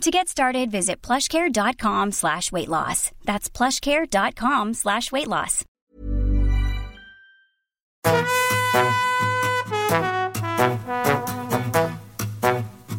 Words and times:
To 0.00 0.10
get 0.10 0.28
started, 0.28 0.70
visit 0.70 1.00
plushcare.com 1.02 2.12
slash 2.12 2.52
weight 2.52 2.68
loss. 2.68 3.10
That's 3.24 3.48
plushcare.com 3.48 4.74
slash 4.74 5.10
weight 5.12 5.28
loss. 5.28 5.64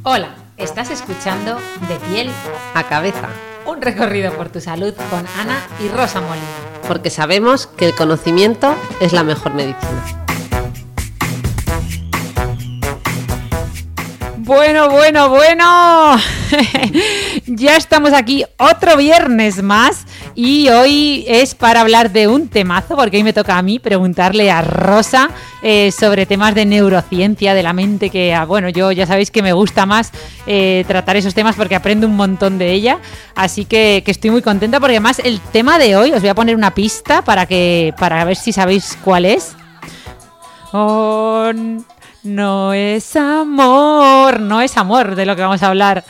Hola, 0.03 0.35
estás 0.57 0.89
escuchando 0.91 1.57
De 1.87 1.95
piel 2.07 2.29
a 2.73 2.83
cabeza, 2.83 3.29
un 3.65 3.81
recorrido 3.81 4.33
por 4.33 4.49
tu 4.49 4.61
salud 4.61 4.93
con 5.09 5.25
Ana 5.39 5.59
y 5.83 5.89
Rosa 5.89 6.21
Molina. 6.21 6.45
porque 6.87 7.09
sabemos 7.09 7.65
que 7.67 7.85
el 7.87 7.95
conocimiento 7.95 8.75
es 8.99 9.11
la 9.11 9.23
mejor 9.23 9.53
medicina. 9.55 10.24
Bueno, 14.45 14.91
bueno, 14.91 15.29
bueno. 15.29 16.17
ya 17.47 17.77
estamos 17.77 18.13
aquí 18.13 18.45
otro 18.59 18.95
viernes 18.95 19.63
más 19.63 20.05
y 20.35 20.69
hoy 20.69 21.25
es 21.27 21.55
para 21.55 21.81
hablar 21.81 22.11
de 22.11 22.27
un 22.27 22.47
temazo, 22.47 22.95
porque 22.95 23.17
hoy 23.17 23.23
me 23.23 23.33
toca 23.33 23.57
a 23.57 23.63
mí 23.63 23.79
preguntarle 23.79 24.51
a 24.51 24.61
Rosa 24.61 25.31
eh, 25.63 25.91
sobre 25.91 26.27
temas 26.27 26.53
de 26.53 26.67
neurociencia, 26.67 27.55
de 27.55 27.63
la 27.63 27.73
mente, 27.73 28.11
que 28.11 28.35
ah, 28.35 28.45
bueno, 28.45 28.69
yo 28.69 28.91
ya 28.91 29.07
sabéis 29.07 29.31
que 29.31 29.41
me 29.41 29.51
gusta 29.51 29.87
más 29.87 30.11
eh, 30.45 30.85
tratar 30.87 31.15
esos 31.15 31.33
temas 31.33 31.55
porque 31.55 31.73
aprendo 31.73 32.05
un 32.05 32.15
montón 32.15 32.59
de 32.59 32.71
ella, 32.71 32.99
así 33.33 33.65
que, 33.65 34.03
estoy 34.05 34.29
muy 34.29 34.43
contenta 34.43 34.79
porque 34.79 34.97
además 34.97 35.17
el 35.23 35.39
tema 35.39 35.79
de 35.79 35.95
hoy, 35.95 36.11
os 36.11 36.21
voy 36.21 36.29
a 36.29 36.35
poner 36.35 36.55
una 36.55 36.75
pista 36.75 37.23
para, 37.23 37.47
que, 37.47 37.95
para 37.97 38.23
ver 38.25 38.35
si 38.35 38.53
sabéis 38.53 38.95
cuál 39.03 39.25
es. 39.25 39.55
No 42.25 42.73
es 42.73 43.15
amor, 43.15 44.39
no 44.39 44.61
es 44.61 44.77
amor 44.77 45.15
de 45.15 45.25
lo 45.25 45.35
que 45.35 45.43
vamos 45.43 45.63
a 45.63 45.67
hablar. 45.67 46.03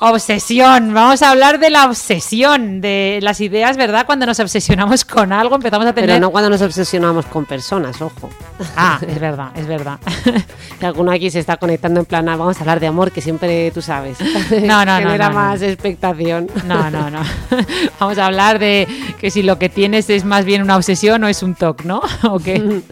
Obsesión, 0.00 0.94
vamos 0.94 1.22
a 1.22 1.30
hablar 1.30 1.58
de 1.58 1.70
la 1.70 1.86
obsesión, 1.86 2.80
de 2.80 3.18
las 3.20 3.40
ideas, 3.40 3.76
¿verdad? 3.76 4.06
Cuando 4.06 4.26
nos 4.26 4.38
obsesionamos 4.38 5.04
con 5.04 5.32
algo 5.32 5.56
empezamos 5.56 5.88
a 5.88 5.92
tener... 5.92 6.10
Pero 6.10 6.20
no 6.20 6.30
cuando 6.30 6.48
nos 6.48 6.62
obsesionamos 6.62 7.26
con 7.26 7.46
personas, 7.46 8.00
ojo. 8.00 8.30
Ah, 8.76 9.00
es 9.06 9.18
verdad, 9.18 9.50
es 9.56 9.66
verdad. 9.66 9.98
Que 10.78 10.86
alguno 10.86 11.10
aquí 11.10 11.28
se 11.28 11.40
está 11.40 11.56
conectando 11.56 11.98
en 11.98 12.06
plan, 12.06 12.28
ah, 12.28 12.36
vamos 12.36 12.56
a 12.56 12.60
hablar 12.60 12.78
de 12.78 12.86
amor, 12.86 13.10
que 13.10 13.20
siempre 13.20 13.72
tú 13.72 13.82
sabes. 13.82 14.18
No, 14.62 14.84
no, 14.84 15.00
no, 15.00 15.08
Genera 15.08 15.30
no, 15.30 15.34
no. 15.34 15.40
más 15.40 15.62
expectación. 15.62 16.48
No, 16.64 16.88
no, 16.88 17.10
no. 17.10 17.20
Vamos 17.98 18.18
a 18.18 18.26
hablar 18.26 18.60
de 18.60 18.86
que 19.18 19.32
si 19.32 19.42
lo 19.42 19.58
que 19.58 19.68
tienes 19.68 20.08
es 20.10 20.24
más 20.24 20.44
bien 20.44 20.62
una 20.62 20.76
obsesión 20.76 21.24
o 21.24 21.28
es 21.28 21.42
un 21.42 21.56
TOC, 21.56 21.82
¿no? 21.82 22.00
¿O 22.22 22.38
qué? 22.38 22.82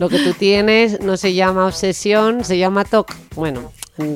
Lo 0.00 0.08
que 0.08 0.18
tú 0.18 0.32
tienes 0.32 1.00
no 1.00 1.16
se 1.16 1.34
llama 1.34 1.66
obsesión, 1.66 2.44
se 2.44 2.58
llama 2.58 2.84
TOC. 2.84 3.14
Bueno, 3.36 3.70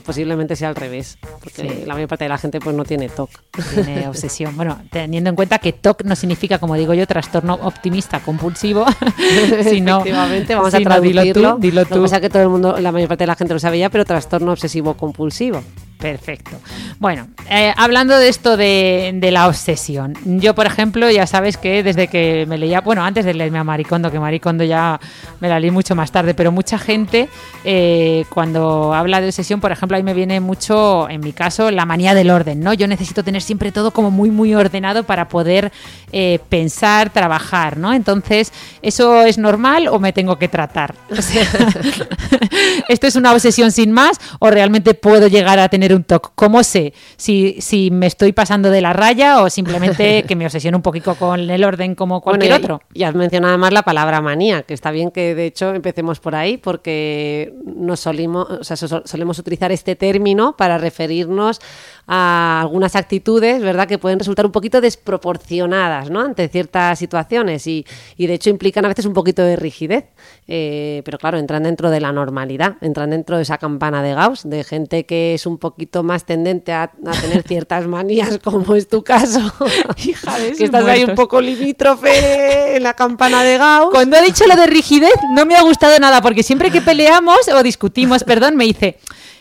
posiblemente 0.04 0.56
sea 0.56 0.68
al 0.68 0.76
revés, 0.76 1.18
porque 1.40 1.62
Sí. 1.62 1.84
la 1.86 1.94
mayor 1.94 2.08
parte 2.08 2.24
de 2.24 2.28
la 2.28 2.38
gente 2.38 2.60
pues 2.60 2.74
no 2.76 2.84
tiene 2.84 3.08
TOC. 3.08 3.30
Tiene 3.74 4.08
obsesión. 4.08 4.56
Bueno, 4.56 4.78
teniendo 4.90 5.30
en 5.30 5.36
cuenta 5.36 5.58
que 5.58 5.72
TOC 5.72 6.04
no 6.04 6.14
significa, 6.16 6.58
como 6.58 6.74
digo 6.74 6.94
yo, 6.94 7.06
trastorno 7.06 7.54
optimista 7.62 8.20
compulsivo, 8.20 8.84
sino... 9.64 9.98
Efectivamente, 10.00 10.54
vamos 10.54 10.72
sino, 10.74 10.92
a 10.92 11.00
dilo 11.00 11.22
traducirlo. 11.22 11.54
tú, 11.54 11.60
dilo 11.60 11.80
Lo 11.82 11.86
que 11.88 11.94
tú. 11.94 12.02
pasa 12.02 12.16
es 12.16 12.22
que 12.22 12.30
todo 12.30 12.42
el 12.42 12.48
mundo, 12.48 12.76
la 12.80 12.92
mayor 12.92 13.08
parte 13.08 13.22
de 13.24 13.28
la 13.28 13.34
gente 13.36 13.54
lo 13.54 13.60
sabe 13.60 13.78
ya, 13.78 13.90
pero 13.90 14.04
trastorno 14.04 14.52
obsesivo 14.52 14.94
compulsivo. 14.94 15.62
Perfecto. 16.00 16.56
Bueno, 16.98 17.28
eh, 17.48 17.72
hablando 17.76 18.16
de 18.16 18.28
esto 18.28 18.56
de, 18.56 19.12
de 19.14 19.30
la 19.30 19.48
obsesión, 19.48 20.14
yo, 20.24 20.54
por 20.54 20.66
ejemplo, 20.66 21.10
ya 21.10 21.26
sabes 21.26 21.56
que 21.56 21.82
desde 21.82 22.08
que 22.08 22.46
me 22.48 22.56
leía, 22.58 22.80
bueno, 22.80 23.04
antes 23.04 23.24
de 23.24 23.34
leerme 23.34 23.58
a 23.58 23.64
Maricondo, 23.64 24.10
que 24.10 24.18
Maricondo 24.18 24.64
ya 24.64 24.98
me 25.40 25.48
la 25.48 25.60
leí 25.60 25.70
mucho 25.70 25.94
más 25.94 26.10
tarde, 26.10 26.34
pero 26.34 26.52
mucha 26.52 26.78
gente, 26.78 27.28
eh, 27.64 28.24
cuando 28.30 28.94
habla 28.94 29.20
de 29.20 29.28
obsesión, 29.28 29.60
por 29.60 29.72
ejemplo, 29.72 29.96
ahí 29.96 30.02
me 30.02 30.14
viene 30.14 30.40
mucho, 30.40 31.08
en 31.08 31.20
mi 31.20 31.32
caso, 31.32 31.70
la 31.70 31.84
manía 31.84 32.14
del 32.14 32.30
orden, 32.30 32.60
¿no? 32.60 32.72
Yo 32.72 32.86
necesito 32.88 33.22
tener 33.22 33.42
siempre 33.42 33.72
todo 33.72 33.90
como 33.90 34.10
muy, 34.10 34.30
muy 34.30 34.54
ordenado 34.54 35.04
para 35.04 35.28
poder 35.28 35.72
eh, 36.12 36.38
pensar, 36.48 37.10
trabajar, 37.10 37.76
¿no? 37.76 37.92
Entonces, 37.92 38.52
¿eso 38.80 39.22
es 39.22 39.38
normal 39.38 39.88
o 39.88 39.98
me 39.98 40.12
tengo 40.12 40.38
que 40.38 40.48
tratar? 40.48 40.94
¿esto 42.88 43.06
es 43.06 43.16
una 43.16 43.32
obsesión 43.32 43.72
sin 43.72 43.92
más 43.92 44.20
o 44.38 44.50
realmente 44.50 44.94
puedo 44.94 45.28
llegar 45.28 45.58
a 45.58 45.68
tener 45.68 45.89
un 45.94 46.04
TOC? 46.04 46.32
¿Cómo 46.34 46.62
sé 46.62 46.92
si, 47.16 47.56
si 47.60 47.90
me 47.90 48.06
estoy 48.06 48.32
pasando 48.32 48.70
de 48.70 48.80
la 48.80 48.92
raya 48.92 49.42
o 49.42 49.50
simplemente 49.50 50.22
que 50.28 50.36
me 50.36 50.46
obsesiono 50.46 50.78
un 50.78 50.82
poquito 50.82 51.14
con 51.14 51.38
el 51.50 51.64
orden 51.64 51.94
como 51.94 52.20
cualquier 52.20 52.50
Bueno, 52.52 52.62
y- 52.62 52.64
otro? 52.64 52.82
Y 52.94 53.02
has 53.04 53.14
mencionado 53.14 53.52
además 53.52 53.72
la 53.72 53.82
palabra 53.82 54.20
manía, 54.20 54.62
que 54.62 54.74
está 54.74 54.90
bien 54.90 55.10
que 55.10 55.34
de 55.34 55.46
hecho 55.46 55.74
empecemos 55.74 56.20
por 56.20 56.34
ahí, 56.34 56.56
porque 56.56 57.54
nos 57.64 58.00
solimos, 58.00 58.48
o 58.50 58.64
sea, 58.64 58.76
so- 58.76 59.02
solemos 59.04 59.38
utilizar 59.38 59.72
este 59.72 59.96
término 59.96 60.56
para 60.56 60.78
referirnos 60.78 61.60
a 62.06 62.60
algunas 62.62 62.96
actitudes, 62.96 63.62
¿verdad?, 63.62 63.86
que 63.86 63.98
pueden 63.98 64.18
resultar 64.18 64.46
un 64.46 64.52
poquito 64.52 64.80
desproporcionadas, 64.80 66.10
¿no?, 66.10 66.20
ante 66.20 66.48
ciertas 66.48 66.98
situaciones 66.98 67.66
y, 67.66 67.86
y 68.16 68.26
de 68.26 68.34
hecho 68.34 68.50
implican 68.50 68.84
a 68.84 68.88
veces 68.88 69.06
un 69.06 69.12
poquito 69.14 69.42
de 69.42 69.56
rigidez, 69.56 70.04
Eh, 70.52 71.02
pero 71.04 71.16
claro, 71.16 71.38
entran 71.38 71.62
dentro 71.62 71.90
de 71.90 72.00
la 72.00 72.10
normalidad, 72.10 72.74
entran 72.80 73.10
dentro 73.10 73.36
de 73.36 73.42
esa 73.42 73.56
campana 73.58 74.02
de 74.02 74.14
Gauss, 74.14 74.42
de 74.42 74.64
gente 74.64 75.06
que 75.06 75.34
es 75.34 75.46
un 75.46 75.58
poquito 75.58 76.02
más 76.02 76.24
tendente 76.24 76.72
a, 76.72 76.90
a 77.06 77.12
tener 77.20 77.44
ciertas 77.44 77.86
manías, 77.86 78.38
como 78.42 78.74
es 78.74 78.88
tu 78.88 79.04
caso. 79.04 79.40
Hija 80.04 80.38
de 80.40 80.52
que 80.52 80.64
estás 80.64 80.84
ahí 80.86 81.04
un 81.04 81.14
poco 81.14 81.40
limítrofe 81.40 82.76
en 82.76 82.82
la 82.82 82.94
campana 82.94 83.44
de 83.44 83.58
Gauss. 83.58 83.90
Cuando 83.92 84.16
ha 84.16 84.22
dicho 84.22 84.44
lo 84.48 84.56
de 84.56 84.66
rigidez 84.66 85.14
no 85.36 85.46
me 85.46 85.54
ha 85.54 85.62
gustado 85.62 85.96
nada 86.00 86.20
porque 86.20 86.42
siempre 86.42 86.72
que 86.72 86.80
peleamos 86.80 87.46
o 87.54 87.62
discutimos, 87.62 88.24
perdón, 88.24 88.56
me 88.56 88.64
dice, 88.64 88.98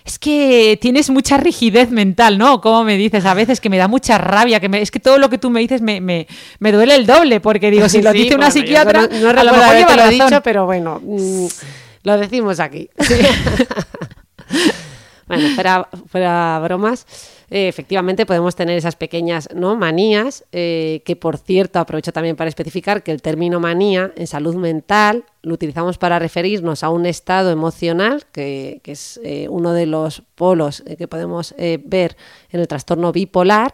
es 0.10 0.18
que 0.18 0.80
tienes 0.82 1.12
mucha 1.12 1.38
rigidez 1.38 1.92
mental, 1.92 2.40
¿no? 2.40 2.62
Como 2.62 2.84
me 2.84 2.98
dices 2.98 3.26
a 3.26 3.36
veces 3.36 3.62
que 3.62 3.70
me 3.70 3.78
da 3.78 3.88
mucha 3.88 4.18
rabia, 4.18 4.60
que 4.60 4.68
me- 4.68 4.82
es 4.82 4.90
que 4.90 5.00
todo 5.00 5.20
lo 5.20 5.30
que 5.30 5.38
tú 5.38 5.52
me 5.52 5.60
dices 5.60 5.84
me, 5.84 6.02
me- 6.02 6.26
me 6.58 6.72
duele 6.72 6.96
el 6.96 7.06
doble 7.06 7.40
porque 7.40 7.70
digo, 7.70 7.88
si 8.02 8.02
lo 8.02 8.12
Sí, 8.12 8.24
dice 8.24 8.36
una 8.36 8.48
bueno, 8.50 8.60
psiquiatra, 8.62 9.02
No, 9.08 9.34
no 9.34 9.40
a 9.40 9.44
lo 9.44 9.52
mejor 9.52 9.76
lleva 9.76 9.94
habértelo 9.94 10.02
razón. 10.04 10.30
dicho, 10.30 10.42
pero 10.44 10.66
bueno, 10.66 11.00
mm, 11.04 11.46
lo 12.04 12.18
decimos 12.18 12.60
aquí. 12.60 12.90
bueno, 15.28 15.50
fuera, 15.56 15.88
fuera 16.08 16.60
bromas. 16.64 17.06
Eh, 17.50 17.68
efectivamente 17.68 18.26
podemos 18.26 18.56
tener 18.56 18.78
esas 18.78 18.96
pequeñas 18.96 19.50
¿no? 19.54 19.76
manías, 19.76 20.46
eh, 20.52 21.02
que 21.06 21.16
por 21.16 21.38
cierto 21.38 21.80
aprovecho 21.80 22.12
también 22.12 22.36
para 22.36 22.50
especificar 22.50 23.04
que 23.04 23.12
el 23.12 23.22
término 23.22 23.60
manía 23.60 24.12
en 24.16 24.28
salud 24.28 24.56
mental 24.56 25.26
lo 25.42 25.54
utilizamos 25.54 25.98
para 25.98 26.20
referirnos 26.20 26.84
a 26.84 26.90
un 26.90 27.06
estado 27.06 27.52
emocional, 27.52 28.26
que, 28.32 28.82
es 28.84 29.20
eh, 29.24 29.48
uno 29.50 29.74
de 29.74 29.86
los 29.86 30.24
polos 30.36 30.84
que 30.98 31.08
podemos 31.08 31.56
ver 31.58 32.18
en 32.52 32.60
el 32.60 32.68
trastorno 32.68 33.12
bipolar, 33.12 33.74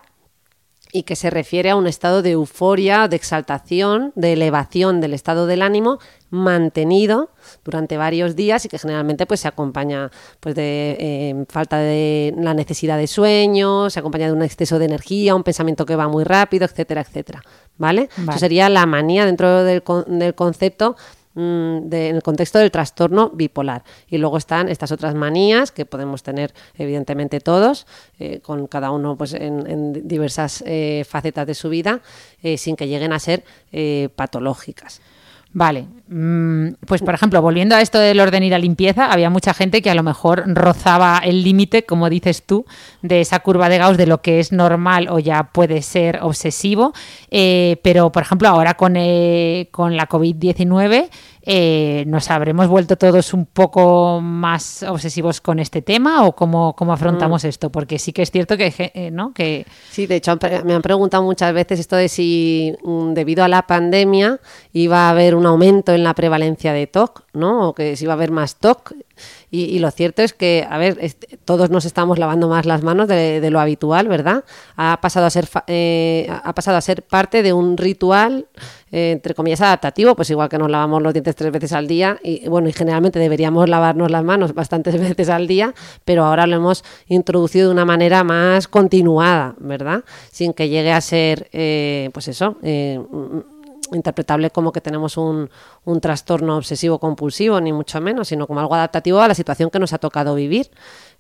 y 0.96 1.04
que 1.04 1.16
se 1.18 1.30
refiere 1.30 1.70
a 1.72 1.76
un 1.76 1.88
estado 1.88 2.22
de 2.22 2.32
euforia, 2.32 3.08
de 3.10 3.18
exaltación, 3.18 4.14
de 4.16 4.32
elevación 4.34 5.02
del 5.02 5.14
estado 5.14 5.46
del 5.46 5.62
ánimo 5.62 6.00
mantenido 6.30 7.30
durante 7.64 7.98
varios 7.98 8.36
días 8.36 8.66
y 8.66 8.70
que 8.70 8.78
generalmente 8.80 9.26
pues 9.26 9.42
se 9.42 9.48
acompaña 9.48 10.10
pues 10.40 10.56
de 10.56 10.96
eh, 11.00 11.46
falta 11.50 11.78
de 11.80 12.34
la 12.38 12.54
necesidad 12.54 12.98
de 12.98 13.08
sueño, 13.08 13.90
se 13.90 14.00
acompaña 14.00 14.28
de 14.28 14.34
un 14.34 14.42
exceso 14.42 14.80
de 14.80 14.86
energía, 14.86 15.36
un 15.36 15.44
pensamiento 15.44 15.86
que 15.86 15.96
va 15.96 16.08
muy 16.08 16.24
rápido, 16.24 16.66
etcétera, 16.66 17.02
etcétera, 17.02 17.42
¿vale? 17.78 18.10
Vale. 18.18 18.30
Eso 18.32 18.40
sería 18.40 18.70
la 18.70 18.86
manía 18.86 19.26
dentro 19.26 19.64
del, 19.64 19.84
con- 19.84 20.20
del 20.20 20.34
concepto 20.34 20.96
de- 21.36 22.10
en 22.10 22.16
el 22.16 22.24
contexto 22.24 22.60
del 22.60 22.72
trastorno 22.72 23.30
bipolar. 23.30 23.84
Y 24.08 24.18
luego 24.18 24.38
están 24.38 24.70
estas 24.70 24.92
otras 24.92 25.16
manías 25.16 25.72
que 25.72 25.86
podemos 25.86 26.24
tener, 26.24 26.54
evidentemente, 26.78 27.40
todos, 27.40 27.86
eh, 28.20 28.40
con 28.42 28.68
cada 28.68 28.92
uno 28.92 29.16
pues, 29.18 29.34
en, 29.34 30.08
diversas 30.08 30.64
eh, 30.66 31.06
facetas 31.08 31.46
de 31.46 31.54
su 31.54 31.70
vida, 31.70 32.02
eh, 32.42 32.58
sin 32.58 32.76
que 32.76 32.88
lleguen 32.88 33.14
a 33.14 33.20
ser 33.20 33.44
patológicas. 34.16 35.02
Vale, 35.58 35.88
mm, 36.10 36.84
pues 36.86 37.02
por 37.02 37.14
ejemplo, 37.14 37.42
volviendo 37.42 37.78
a 37.78 37.82
esto 37.82 37.98
del 37.98 38.20
orden 38.20 38.44
y 38.44 38.50
la 38.50 38.60
limpieza, 38.60 39.10
había 39.10 39.30
mucha 39.30 39.54
gente 39.54 39.82
que 39.82 39.90
a 39.90 39.96
lo 39.96 40.04
mejor 40.04 40.44
rozaba 40.54 41.22
el 41.24 41.46
límite, 41.46 41.86
como 41.86 42.10
dices 42.10 42.44
tú, 42.46 42.66
de 43.02 43.22
esa 43.22 43.40
curva 43.40 43.70
de 43.70 43.78
Gauss 43.78 43.96
de 43.96 44.06
lo 44.06 44.22
que 44.22 44.42
es 44.42 44.52
normal 44.52 45.08
o 45.10 45.18
ya 45.18 45.54
puede 45.54 45.82
ser 45.82 46.20
obsesivo, 46.22 46.92
eh, 47.32 47.80
pero 47.84 48.12
por 48.12 48.24
ejemplo 48.24 48.50
ahora 48.50 48.74
con, 48.74 48.98
eh, 48.98 49.70
con 49.72 49.96
la 49.96 50.10
COVID-19 50.10 51.08
eh, 51.46 52.04
¿nos 52.08 52.32
habremos 52.32 52.68
vuelto 52.68 52.96
todos 52.98 53.34
un 53.34 53.46
poco 53.46 54.20
más 54.22 54.84
obsesivos 54.84 55.42
con 55.42 55.60
este 55.60 55.82
tema 55.82 56.26
o 56.26 56.36
cómo, 56.36 56.76
cómo 56.76 56.94
afrontamos 56.94 57.44
Mm. 57.44 57.48
esto? 57.48 57.72
Porque 57.72 58.00
sí 58.00 58.14
que 58.14 58.24
es 58.24 58.32
cierto 58.32 58.58
que, 58.58 58.74
eh, 58.94 59.12
¿no? 59.12 59.34
que 59.34 59.66
Sí, 59.92 60.08
de 60.08 60.16
hecho 60.16 60.38
me 60.64 60.74
han 60.74 60.82
preguntado 60.82 61.24
muchas 61.24 61.54
veces 61.54 61.80
esto 61.80 61.96
de 61.96 62.10
si 62.10 62.74
mm, 62.84 63.14
debido 63.14 63.44
a 63.44 63.48
la 63.48 63.68
pandemia 63.68 64.40
iba 64.74 65.08
a 65.08 65.10
haber 65.12 65.36
un 65.36 65.46
aumento 65.46 65.94
en 65.94 66.04
la 66.04 66.14
prevalencia 66.16 66.74
de 66.74 66.88
TOC, 66.88 67.25
¿no? 67.36 67.70
O 67.70 67.74
que 67.74 67.96
si 67.96 68.06
iba 68.06 68.14
a 68.14 68.16
haber 68.16 68.32
más 68.32 68.56
TOC. 68.56 68.94
Y, 69.50 69.80
lo 69.80 69.90
cierto 69.92 70.22
es 70.22 70.34
que, 70.34 70.68
a 70.70 70.78
ver, 70.78 70.98
todos 71.46 71.70
nos 71.70 71.86
estamos 71.86 72.20
lavando 72.20 72.50
más 72.50 72.66
las 72.66 72.84
manos 72.84 73.08
de, 73.08 73.50
lo 73.50 73.62
habitual, 73.62 74.10
¿verdad? 74.10 74.44
Ha 74.76 75.00
pasado 75.00 75.26
a 75.26 75.30
ser 75.30 75.48
eh, 75.68 76.28
ha 76.44 76.54
pasado 76.54 76.76
a 76.76 76.82
ser 76.82 77.04
parte 77.04 77.42
de 77.42 77.54
un 77.54 77.78
ritual 77.78 78.48
eh, 78.96 79.12
entre 79.12 79.34
comillas 79.34 79.60
adaptativo, 79.60 80.16
pues 80.16 80.30
igual 80.30 80.48
que 80.48 80.58
nos 80.58 80.72
lavamos 80.72 81.02
los 81.02 81.12
dientes 81.12 81.36
tres 81.36 81.52
veces 81.52 81.74
al 81.74 81.86
día 81.86 82.18
y 82.24 82.48
bueno, 82.48 82.70
y 82.70 82.72
generalmente 82.72 83.20
deberíamos 83.20 83.68
lavarnos 83.68 84.10
las 84.10 84.24
manos 84.24 84.54
bastantes 84.54 84.98
veces 85.00 85.28
al 85.28 85.48
día, 85.48 85.74
pero 86.06 86.24
ahora 86.24 86.48
lo 86.48 86.56
hemos 86.56 86.82
introducido 87.08 87.68
de 87.68 87.74
una 87.74 87.84
manera 87.84 88.24
más 88.24 88.70
continuada, 88.70 89.56
¿verdad? 89.60 90.06
Sin 90.32 90.54
que 90.54 90.70
llegue 90.70 90.94
a 90.94 91.02
ser, 91.02 91.50
eh, 91.52 92.10
pues 92.14 92.30
eso, 92.30 92.56
eh, 92.64 92.98
interpretable 93.94 94.50
como 94.50 94.72
que 94.72 94.82
tenemos 94.82 95.18
un, 95.18 95.50
un 95.84 96.02
trastorno 96.02 96.58
obsesivo 96.58 97.00
compulsivo, 97.00 97.60
ni 97.62 97.72
mucho 97.74 98.02
menos, 98.02 98.28
sino 98.30 98.48
como 98.48 98.60
algo 98.60 98.76
adaptativo 98.76 99.20
a 99.22 99.28
la 99.28 99.36
situación 99.36 99.70
que 99.70 99.80
nos 99.80 99.94
ha 99.94 99.98
tocado 100.00 100.36
vivir. 100.36 100.72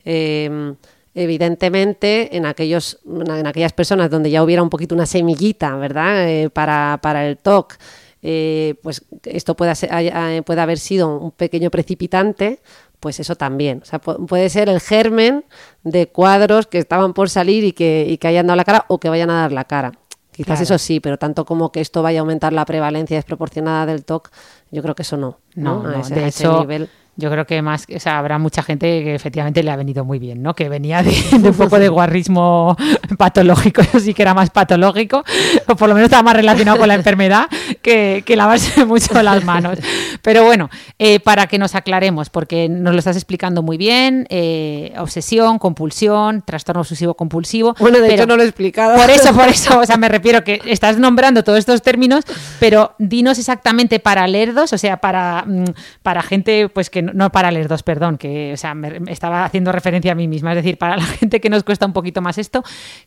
Eh, 0.03 0.73
evidentemente, 1.13 2.35
en, 2.35 2.45
aquellos, 2.45 2.99
en 3.05 3.47
aquellas 3.47 3.73
personas 3.73 4.09
donde 4.09 4.29
ya 4.29 4.43
hubiera 4.43 4.61
un 4.63 4.69
poquito 4.69 4.95
una 4.95 5.05
semillita, 5.05 5.75
¿verdad? 5.77 6.27
Eh, 6.29 6.49
para, 6.49 6.99
para 7.01 7.27
el 7.27 7.37
TOC, 7.37 7.75
eh, 8.21 8.75
pues 8.81 9.05
esto 9.23 9.55
puede, 9.55 9.75
ser- 9.75 9.93
haya- 9.93 10.41
puede 10.43 10.61
haber 10.61 10.77
sido 10.79 11.17
un 11.17 11.31
pequeño 11.31 11.69
precipitante, 11.71 12.59
pues 12.99 13.19
eso 13.19 13.35
también. 13.35 13.79
O 13.83 13.85
sea, 13.85 14.01
pu- 14.01 14.25
puede 14.27 14.49
ser 14.49 14.67
el 14.69 14.79
germen 14.81 15.45
de 15.83 16.07
cuadros 16.07 16.67
que 16.67 16.79
estaban 16.79 17.13
por 17.13 17.29
salir 17.29 17.63
y 17.63 17.71
que, 17.73 18.05
y 18.09 18.17
que 18.17 18.27
hayan 18.27 18.47
dado 18.47 18.57
la 18.57 18.63
cara 18.65 18.85
o 18.87 18.99
que 18.99 19.09
vayan 19.09 19.29
a 19.29 19.41
dar 19.41 19.51
la 19.51 19.65
cara. 19.65 19.91
Quizás 20.35 20.59
Claro. 20.59 20.63
eso 20.63 20.77
sí, 20.77 20.99
pero 20.99 21.17
tanto 21.17 21.45
como 21.45 21.71
que 21.71 21.79
esto 21.81 22.03
vaya 22.03 22.19
a 22.19 22.21
aumentar 22.21 22.51
la 22.53 22.65
prevalencia 22.65 23.15
desproporcionada 23.17 23.85
del 23.85 24.03
TOC, 24.03 24.29
yo 24.71 24.81
creo 24.81 24.93
que 24.95 25.03
eso 25.03 25.15
no. 25.17 25.39
No, 25.55 25.81
no, 25.81 25.91
ese- 25.99 26.13
de 26.15 26.23
a 26.25 26.27
ese 26.27 26.43
hecho, 26.43 26.59
nivel. 26.59 26.89
Yo 27.17 27.31
creo 27.31 27.45
que 27.45 27.61
más, 27.61 27.85
o 27.93 27.99
sea, 27.99 28.19
habrá 28.19 28.37
mucha 28.37 28.61
gente 28.61 29.03
que 29.03 29.15
efectivamente 29.15 29.63
le 29.63 29.71
ha 29.71 29.75
venido 29.77 30.03
muy 30.03 30.19
bien, 30.19 30.43
¿no? 30.43 30.53
Que 30.53 30.67
venía 30.67 31.01
de, 31.01 31.11
de 31.39 31.49
un 31.49 31.55
poco 31.55 31.79
de 31.79 31.87
guarrismo 31.87 32.75
patológico, 33.17 33.81
eso 33.81 33.99
sí 33.99 34.13
que 34.13 34.21
era 34.21 34.33
más 34.33 34.49
patológico, 34.49 35.23
o 35.67 35.75
por 35.75 35.87
lo 35.87 35.95
menos 35.95 36.07
estaba 36.07 36.23
más 36.23 36.35
relacionado 36.35 36.77
con 36.77 36.87
la 36.87 36.95
enfermedad 36.95 37.47
que, 37.81 38.23
que 38.25 38.35
lavarse 38.35 38.85
mucho 38.85 39.21
las 39.23 39.43
manos. 39.45 39.79
Pero 40.21 40.43
bueno, 40.43 40.69
eh, 40.99 41.19
para 41.21 41.47
que 41.47 41.57
nos 41.57 41.75
aclaremos, 41.75 42.29
porque 42.29 42.67
nos 42.67 42.93
lo 42.93 42.99
estás 42.99 43.15
explicando 43.15 43.61
muy 43.61 43.77
bien, 43.77 44.27
eh, 44.29 44.93
obsesión, 44.97 45.57
compulsión, 45.57 46.41
trastorno 46.41 46.81
obsesivo 46.81 47.13
compulsivo. 47.13 47.75
Bueno, 47.79 47.99
de 47.99 48.13
hecho 48.13 48.25
no 48.25 48.35
lo 48.35 48.43
he 48.43 48.47
explicado. 48.47 48.97
por 48.97 49.09
eso, 49.09 49.33
por 49.33 49.47
eso, 49.47 49.79
o 49.79 49.85
sea, 49.85 49.97
me 49.97 50.09
refiero 50.09 50.43
que 50.43 50.61
estás 50.65 50.97
nombrando 50.97 51.43
todos 51.43 51.59
estos 51.59 51.81
términos, 51.81 52.25
pero 52.59 52.93
dinos 52.97 53.39
exactamente 53.39 53.99
para 53.99 54.27
lerdos, 54.27 54.73
o 54.73 54.77
sea, 54.77 54.97
para, 54.97 55.43
mm, 55.45 55.65
para 56.03 56.21
gente, 56.21 56.67
pues 56.69 56.89
que 56.89 57.04
no, 57.13 57.31
para 57.31 57.51
lerdos, 57.51 57.83
perdón, 57.83 58.17
que, 58.17 58.53
o 58.53 58.57
sea, 58.57 58.73
me, 58.73 58.99
me 58.99 59.11
estaba 59.11 59.45
haciendo 59.45 59.71
referencia 59.71 60.11
a 60.11 60.15
mí 60.15 60.27
misma, 60.27 60.51
es 60.51 60.57
decir, 60.57 60.77
para 60.77 60.97
la 60.97 61.03
gente 61.19 61.39
que 61.39 61.49
nos 61.49 61.63
cuesta 61.63 61.85
un 61.85 61.93
poquito 61.93 62.21
más 62.21 62.37
esto, 62.37 62.63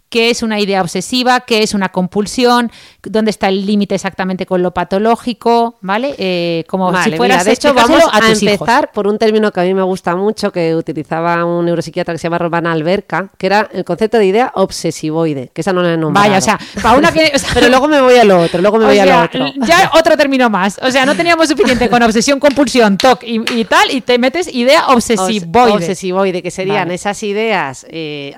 ¿qué 0.09 0.31
es 0.31 0.43
una 0.43 0.61
idea 0.61 0.81
obsesiva? 0.83 1.41
¿Qué 1.41 1.63
es 1.63 1.75
una 1.75 1.91
compulsión? 1.91 2.71
¿Dónde 3.03 3.31
está 3.31 3.49
el 3.49 3.67
límite 3.67 3.95
exactamente 3.95 4.47
con 4.47 4.63
lo 4.63 4.73
patológico? 4.73 5.77
¿Vale? 5.81 6.15
Eh, 6.19 6.65
como 6.69 6.91
Vale, 6.93 7.11
si 7.11 7.17
fueras 7.17 7.39
mira, 7.39 7.45
de 7.45 7.53
hecho 7.53 7.75
vamos 7.75 8.03
a, 8.13 8.19
hijos. 8.19 8.43
empezar 8.43 8.91
por 8.93 9.07
un 9.07 9.19
término 9.19 9.53
que 9.53 9.61
a 9.61 9.65
mí 9.65 9.75
me 9.75 9.83
gusta 9.83 10.17
mucho 10.17 10.53
que 10.53 10.75
utilizaba 10.75 11.45
un 11.45 11.67
neuropsiquiatra 11.67 12.15
que 12.15 12.19
se 12.19 12.25
llama 12.25 12.39
Romana 12.39 12.73
Alberca, 12.73 13.31
que 13.37 13.47
era 13.47 13.69
el 13.73 13.85
concepto 13.85 14.19
de 14.19 14.27
idea 14.27 14.53
obsesivoide, 14.55 15.51
que 15.53 15.61
esa 15.61 15.73
no 15.73 15.83
la 15.83 15.95
he 15.95 15.97
nombrado. 15.97 16.29
Vaya, 16.29 16.39
o 16.39 16.43
sea, 16.43 16.59
para 16.83 16.99
una 16.99 17.13
que... 17.13 17.33
o 17.35 17.39
sea, 17.39 17.51
Pero 17.55 17.69
luego 17.69 17.89
me 17.89 18.01
voy 18.01 18.17
a 18.17 18.25
lo 18.25 18.41
otro, 18.41 18.61
luego 18.61 18.79
me 18.79 18.85
O 18.85 18.89
voy 18.89 18.99
a 18.99 19.07
lo 19.07 19.25
otro. 19.25 19.47
Ya 19.67 19.91
otro 19.95 20.17
término 20.17 20.51
más. 20.51 20.79
O 20.83 20.91
sea, 20.91 21.05
no 21.07 21.15
teníamos 21.15 21.49
suficiente 21.49 21.89
con 21.89 22.03
obsesión, 22.03 22.41
compulsión, 22.41 22.97
TOC 22.97 23.23
y, 23.25 23.61
y 23.61 23.65
tal, 23.65 23.91
y 23.91 24.01
te 24.01 24.19
metes 24.19 24.53
idea 24.53 24.89
obsesivoide. 24.89 25.73
Obsesivoide, 25.73 26.43
que 26.43 26.51
serían 26.51 26.85
Vale. 26.85 26.95
esas 26.95 27.23
ideas 27.23 27.87
eh, 27.89 28.35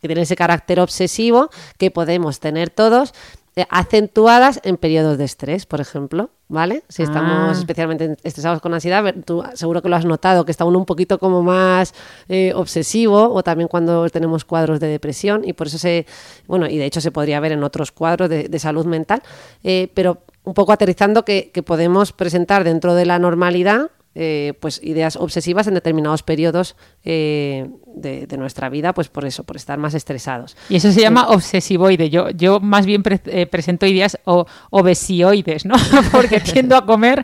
que 0.00 0.08
tienen 0.08 0.22
ese 0.22 0.36
carácter 0.36 0.80
obsesivo 0.80 1.50
que 1.78 1.90
podemos 1.90 2.40
tener 2.40 2.70
todos 2.70 3.12
eh, 3.56 3.66
acentuadas 3.68 4.60
en 4.62 4.76
periodos 4.76 5.18
de 5.18 5.24
estrés, 5.24 5.66
por 5.66 5.80
ejemplo, 5.80 6.30
¿vale? 6.48 6.84
Si 6.88 7.02
estamos 7.02 7.56
Ah. 7.56 7.58
especialmente 7.58 8.16
estresados 8.22 8.60
con 8.62 8.72
ansiedad, 8.72 9.12
tú 9.24 9.42
seguro 9.54 9.82
que 9.82 9.88
lo 9.88 9.96
has 9.96 10.04
notado, 10.04 10.44
que 10.44 10.52
está 10.52 10.64
uno 10.64 10.78
un 10.78 10.86
poquito 10.86 11.18
como 11.18 11.42
más 11.42 11.92
eh, 12.28 12.52
obsesivo 12.54 13.28
o 13.34 13.42
también 13.42 13.66
cuando 13.68 14.08
tenemos 14.08 14.44
cuadros 14.44 14.78
de 14.78 14.86
depresión 14.86 15.42
y 15.44 15.52
por 15.52 15.66
eso 15.66 15.78
se, 15.78 16.06
bueno, 16.46 16.68
y 16.68 16.78
de 16.78 16.84
hecho 16.86 17.00
se 17.00 17.10
podría 17.10 17.40
ver 17.40 17.50
en 17.50 17.64
otros 17.64 17.90
cuadros 17.90 18.28
de, 18.30 18.44
de 18.48 18.58
salud 18.60 18.86
mental, 18.86 19.20
eh, 19.64 19.90
pero 19.94 20.18
un 20.44 20.54
poco 20.54 20.70
aterrizando 20.72 21.24
que, 21.24 21.50
que 21.52 21.64
podemos 21.64 22.12
presentar 22.12 22.62
dentro 22.62 22.94
de 22.94 23.04
la 23.04 23.18
normalidad 23.18 23.90
eh, 24.14 24.54
pues 24.60 24.80
ideas 24.82 25.14
obsesivas 25.16 25.66
en 25.68 25.74
determinados 25.74 26.22
periodos 26.24 26.74
eh, 27.04 27.68
de, 27.94 28.26
de 28.26 28.36
nuestra 28.38 28.68
vida, 28.68 28.92
pues 28.92 29.08
por 29.08 29.24
eso, 29.24 29.44
por 29.44 29.56
estar 29.56 29.78
más 29.78 29.94
estresados. 29.94 30.56
Y 30.68 30.76
eso 30.76 30.90
se 30.90 31.00
llama 31.00 31.28
obsesivoide. 31.28 32.10
Yo, 32.10 32.30
yo 32.30 32.58
más 32.60 32.86
bien 32.86 33.02
pre- 33.02 33.20
eh, 33.26 33.46
presento 33.46 33.86
ideas 33.86 34.18
o 34.24 34.46
obesioides, 34.70 35.64
¿no? 35.64 35.74
Porque 36.12 36.40
tiendo 36.52 36.76
a 36.76 36.84
comer 36.86 37.22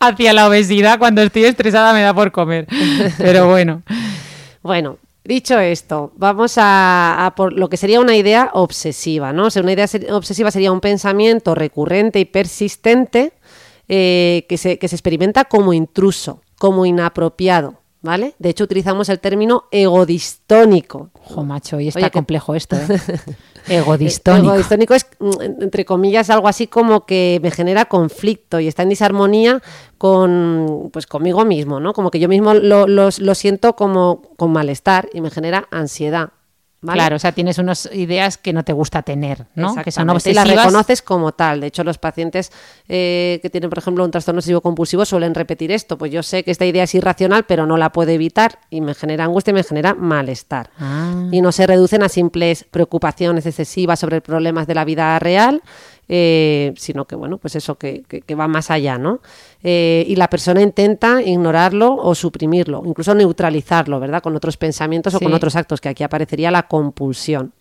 hacia 0.00 0.32
la 0.32 0.48
obesidad. 0.48 0.98
Cuando 0.98 1.22
estoy 1.22 1.44
estresada 1.44 1.92
me 1.92 2.00
da 2.02 2.14
por 2.14 2.32
comer. 2.32 2.66
Pero 3.18 3.48
bueno. 3.48 3.82
Bueno, 4.62 4.98
dicho 5.24 5.58
esto, 5.58 6.12
vamos 6.16 6.54
a, 6.56 7.26
a 7.26 7.34
por 7.34 7.52
lo 7.52 7.68
que 7.68 7.76
sería 7.76 8.00
una 8.00 8.16
idea 8.16 8.50
obsesiva, 8.54 9.32
¿no? 9.32 9.46
O 9.46 9.50
sea, 9.50 9.62
una 9.62 9.72
idea 9.72 9.86
se- 9.86 10.12
obsesiva 10.12 10.50
sería 10.50 10.72
un 10.72 10.80
pensamiento 10.80 11.54
recurrente 11.54 12.20
y 12.20 12.24
persistente 12.24 13.32
eh, 13.88 14.46
que, 14.48 14.56
se, 14.58 14.78
que 14.78 14.88
se 14.88 14.96
experimenta 14.96 15.44
como 15.44 15.72
intruso, 15.72 16.40
como 16.58 16.86
inapropiado, 16.86 17.74
¿vale? 18.00 18.34
De 18.38 18.50
hecho, 18.50 18.64
utilizamos 18.64 19.08
el 19.08 19.20
término 19.20 19.64
egodistónico. 19.70 21.10
Jo, 21.20 21.44
macho, 21.44 21.80
y 21.80 21.88
está 21.88 22.00
Oye, 22.00 22.06
que- 22.10 22.18
complejo 22.18 22.54
esto, 22.54 22.76
¿eh? 22.76 22.86
Egodistónico. 23.68 24.48
Egodistónico 24.54 24.94
es, 24.94 25.06
mm, 25.20 25.62
entre 25.62 25.84
comillas, 25.84 26.30
algo 26.30 26.48
así 26.48 26.66
como 26.66 27.06
que 27.06 27.38
me 27.42 27.50
genera 27.52 27.84
conflicto 27.84 28.58
y 28.58 28.66
está 28.66 28.82
en 28.82 28.88
disarmonía 28.88 29.62
con, 29.98 30.90
pues, 30.92 31.06
conmigo 31.06 31.44
mismo, 31.44 31.78
¿no? 31.78 31.92
Como 31.92 32.10
que 32.10 32.18
yo 32.18 32.28
mismo 32.28 32.54
lo, 32.54 32.86
los- 32.88 33.20
lo 33.20 33.34
siento 33.36 33.74
como 33.76 34.22
con 34.36 34.50
malestar 34.52 35.08
y 35.12 35.20
me 35.20 35.30
genera 35.30 35.68
ansiedad. 35.70 36.30
¿Vale? 36.82 36.98
Claro, 36.98 37.16
o 37.16 37.18
sea, 37.18 37.32
tienes 37.32 37.58
unas 37.58 37.88
ideas 37.92 38.36
que 38.36 38.52
no 38.52 38.64
te 38.64 38.72
gusta 38.72 39.02
tener, 39.02 39.46
¿no? 39.54 39.74
Que 39.76 39.90
son 39.90 40.08
Exactamente, 40.10 40.30
y 40.30 40.34
las 40.34 40.44
obsesivas. 40.44 40.66
reconoces 40.66 41.02
como 41.02 41.32
tal. 41.32 41.60
De 41.60 41.68
hecho, 41.68 41.84
los 41.84 41.98
pacientes 41.98 42.52
eh, 42.88 43.38
que 43.40 43.50
tienen, 43.50 43.70
por 43.70 43.78
ejemplo, 43.78 44.04
un 44.04 44.10
trastorno 44.10 44.40
obsesivo 44.40 44.60
compulsivo 44.60 45.04
suelen 45.04 45.34
repetir 45.34 45.72
esto. 45.72 45.96
Pues 45.96 46.12
yo 46.12 46.22
sé 46.22 46.42
que 46.44 46.50
esta 46.50 46.66
idea 46.66 46.84
es 46.84 46.94
irracional, 46.94 47.44
pero 47.44 47.66
no 47.66 47.76
la 47.76 47.92
puedo 47.92 48.10
evitar 48.10 48.58
y 48.68 48.80
me 48.80 48.94
genera 48.94 49.24
angustia 49.24 49.52
y 49.52 49.54
me 49.54 49.62
genera 49.62 49.94
malestar. 49.94 50.70
Ah. 50.78 51.28
Y 51.30 51.40
no 51.40 51.52
se 51.52 51.66
reducen 51.66 52.02
a 52.02 52.08
simples 52.08 52.64
preocupaciones 52.70 53.46
excesivas 53.46 54.00
sobre 54.00 54.20
problemas 54.20 54.66
de 54.66 54.74
la 54.74 54.84
vida 54.84 55.18
real, 55.18 55.62
eh, 56.08 56.74
sino 56.76 57.06
que, 57.06 57.14
bueno, 57.16 57.38
pues 57.38 57.56
eso 57.56 57.76
que, 57.76 58.02
que- 58.08 58.20
que 58.22 58.34
va 58.34 58.48
más 58.48 58.70
allá, 58.70 58.98
¿no? 58.98 59.20
Eh, 59.62 60.04
y 60.08 60.16
la 60.16 60.28
persona 60.28 60.60
intenta 60.60 61.22
ignorarlo 61.22 61.94
o 61.96 62.14
suprimirlo, 62.14 62.82
incluso 62.84 63.14
neutralizarlo, 63.14 63.98
¿verdad? 64.00 64.22
Con 64.22 64.36
otros 64.36 64.56
pensamientos 64.56 65.14
o 65.14 65.20
con 65.20 65.32
otros 65.34 65.56
actos, 65.56 65.80
que 65.80 65.88
aquí 65.88 66.02
aparecería 66.02 66.50
la 66.50 66.64
compulsión. 66.64 67.52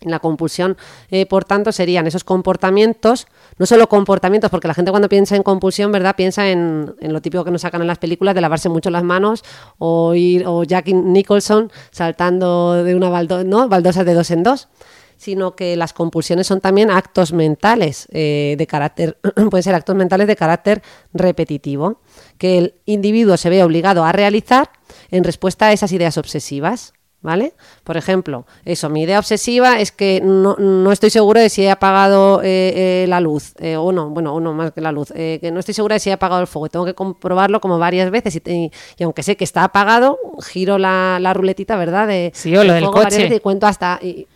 La 0.00 0.18
compulsión, 0.18 0.76
eh, 1.10 1.24
por 1.24 1.44
tanto, 1.44 1.72
serían 1.72 2.06
esos 2.06 2.24
comportamientos, 2.24 3.26
no 3.58 3.64
solo 3.64 3.88
comportamientos, 3.88 4.50
porque 4.50 4.68
la 4.68 4.74
gente 4.74 4.90
cuando 4.90 5.08
piensa 5.08 5.34
en 5.36 5.42
compulsión, 5.42 5.92
¿verdad? 5.92 6.14
Piensa 6.16 6.48
en, 6.50 6.94
en 7.00 7.12
lo 7.12 7.22
típico 7.22 7.44
que 7.44 7.50
nos 7.52 7.62
sacan 7.62 7.80
en 7.80 7.86
las 7.86 7.98
películas 7.98 8.34
de 8.34 8.40
lavarse 8.42 8.68
mucho 8.68 8.90
las 8.90 9.04
manos 9.04 9.44
o 9.78 10.14
ir, 10.14 10.44
o 10.46 10.64
Jack 10.64 10.88
Nicholson 10.88 11.70
saltando 11.90 12.84
de 12.84 12.94
una 12.94 13.08
baldo 13.08 13.44
¿no? 13.44 13.68
baldosa 13.68 14.04
de 14.04 14.14
dos 14.14 14.30
en 14.30 14.42
dos 14.42 14.68
sino 15.16 15.54
que 15.56 15.76
las 15.76 15.92
compulsiones 15.92 16.46
son 16.46 16.60
también 16.60 16.90
actos 16.90 17.32
mentales 17.32 18.06
eh, 18.12 18.54
de 18.58 18.66
carácter, 18.66 19.18
pueden 19.50 19.62
ser 19.62 19.74
actos 19.74 19.94
mentales 19.96 20.26
de 20.26 20.36
carácter 20.36 20.82
repetitivo, 21.12 22.00
que 22.38 22.58
el 22.58 22.74
individuo 22.84 23.36
se 23.36 23.50
ve 23.50 23.62
obligado 23.64 24.04
a 24.04 24.12
realizar 24.12 24.70
en 25.10 25.24
respuesta 25.24 25.66
a 25.66 25.72
esas 25.72 25.92
ideas 25.92 26.18
obsesivas. 26.18 26.92
¿vale? 27.22 27.54
Por 27.84 27.96
ejemplo, 27.96 28.44
eso, 28.66 28.90
mi 28.90 29.00
idea 29.04 29.18
obsesiva 29.18 29.80
es 29.80 29.92
que 29.92 30.20
no, 30.22 30.56
no 30.58 30.92
estoy 30.92 31.08
seguro 31.08 31.40
de 31.40 31.48
si 31.48 31.62
he 31.62 31.70
apagado 31.70 32.42
eh, 32.42 33.04
eh, 33.04 33.06
la 33.08 33.18
luz, 33.20 33.54
eh, 33.60 33.78
o 33.78 33.92
no, 33.92 34.10
bueno, 34.10 34.34
uno 34.34 34.52
más 34.52 34.72
que 34.72 34.82
la 34.82 34.92
luz, 34.92 35.10
eh, 35.16 35.38
que 35.40 35.50
no 35.50 35.58
estoy 35.58 35.72
segura 35.72 35.94
de 35.94 36.00
si 36.00 36.10
he 36.10 36.12
apagado 36.12 36.42
el 36.42 36.46
fuego, 36.46 36.68
tengo 36.68 36.84
que 36.84 36.92
comprobarlo 36.92 37.62
como 37.62 37.78
varias 37.78 38.10
veces 38.10 38.36
y, 38.36 38.42
y- 38.50 38.70
y 38.98 39.04
aunque 39.04 39.22
sé 39.22 39.38
que 39.38 39.44
está 39.44 39.64
apagado, 39.64 40.18
giro 40.42 40.76
la, 40.76 41.16
la 41.18 41.32
ruletita, 41.32 41.76
¿verdad? 41.76 42.06
De, 42.08 42.30
Sí, 42.34 42.54
o 42.54 42.62
lo 42.62 42.74
del 42.74 42.84
coche. 42.90 43.16
veces 43.16 43.38
y 43.38 43.40
cuento 43.40 43.66
hasta... 43.66 43.98
y- 44.02 44.26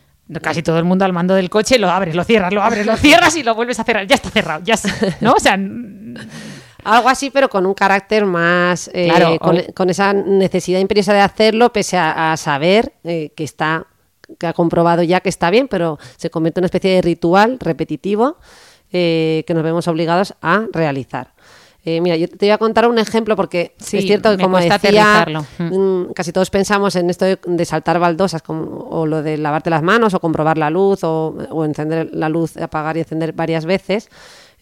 Casi 0.43 0.63
todo 0.63 0.79
el 0.79 0.85
mundo 0.85 1.05
al 1.05 1.13
mando 1.13 1.35
del 1.35 1.49
coche 1.51 1.79
lo 1.79 1.89
abres, 1.91 2.15
lo 2.15 2.23
cierras, 2.25 2.53
lo 2.53 2.63
abres, 2.63 2.85
lo 2.87 2.97
cierras 2.99 3.35
y 3.37 3.43
lo 3.43 3.55
vuelves 3.55 3.81
a 3.81 3.85
cerrar. 3.85 4.07
Ya 4.07 4.17
está 4.17 4.29
cerrado, 4.31 4.63
ya 4.65 4.75
está, 4.75 4.91
¿no? 5.21 5.33
O 5.33 5.41
sea, 5.41 5.57
Algo 6.85 7.09
así, 7.09 7.31
pero 7.31 7.49
con 7.49 7.67
un 7.67 7.75
carácter 7.75 8.25
más, 8.25 8.89
eh, 8.95 9.07
Claro, 9.09 9.39
con, 9.39 9.59
o- 9.59 9.73
con 9.75 9.91
esa 9.91 10.13
necesidad 10.13 10.79
imperiosa 10.81 11.13
de 11.13 11.21
hacerlo, 11.21 11.73
pese 11.73 11.97
a, 11.97 12.33
a 12.33 12.37
saber 12.37 12.93
eh, 13.05 13.33
que 13.37 13.45
está, 13.45 13.87
que 14.39 14.47
ha 14.47 14.53
comprobado 14.53 15.03
ya 15.03 15.21
que 15.21 15.29
está 15.29 15.51
bien, 15.51 15.69
pero 15.69 15.99
se 16.17 16.31
convierte 16.31 16.61
en 16.61 16.63
una 16.63 16.67
especie 16.67 16.93
de 16.95 17.03
ritual 17.03 17.59
repetitivo 17.61 18.39
eh, 18.93 19.45
que 19.47 19.55
nos 19.55 19.63
vemos 19.65 19.89
obligados 19.89 20.35
a 20.41 20.67
realizar. 20.73 21.33
Eh, 21.85 22.01
mira, 22.01 22.17
yo 22.17 22.29
te 22.29 22.47
voy 22.47 22.51
a 22.51 22.59
contar 22.59 22.87
un 22.89 22.99
ejemplo 22.99 23.35
porque 23.37 23.73
Sí, 23.79 23.99
es 23.99 24.05
cierto 24.05 24.37
que 24.37 24.43
como 24.43 24.59
decía, 24.59 24.75
aterrizarlo. 24.75 25.47
mm, 25.59 26.13
casi 26.13 26.33
todos 26.33 26.51
pensamos 26.51 26.97
en 26.97 27.09
esto 27.09 27.25
de, 27.25 27.39
de 27.43 27.65
saltar 27.65 27.99
baldosas 27.99 28.43
como- 28.43 28.89
o 28.91 29.07
lo 29.07 29.23
de 29.23 29.39
lavarte 29.39 29.71
las 29.71 29.83
manos 29.83 30.13
o 30.13 30.21
comprobar 30.21 30.59
la 30.59 30.69
luz 30.71 31.03
o, 31.05 31.35
o 31.51 31.65
encender 31.65 32.11
la 32.13 32.29
luz, 32.29 32.57
apagar 32.59 32.97
y 32.97 33.01
encender 33.01 33.33
varias 33.33 33.65
veces. 33.65 34.09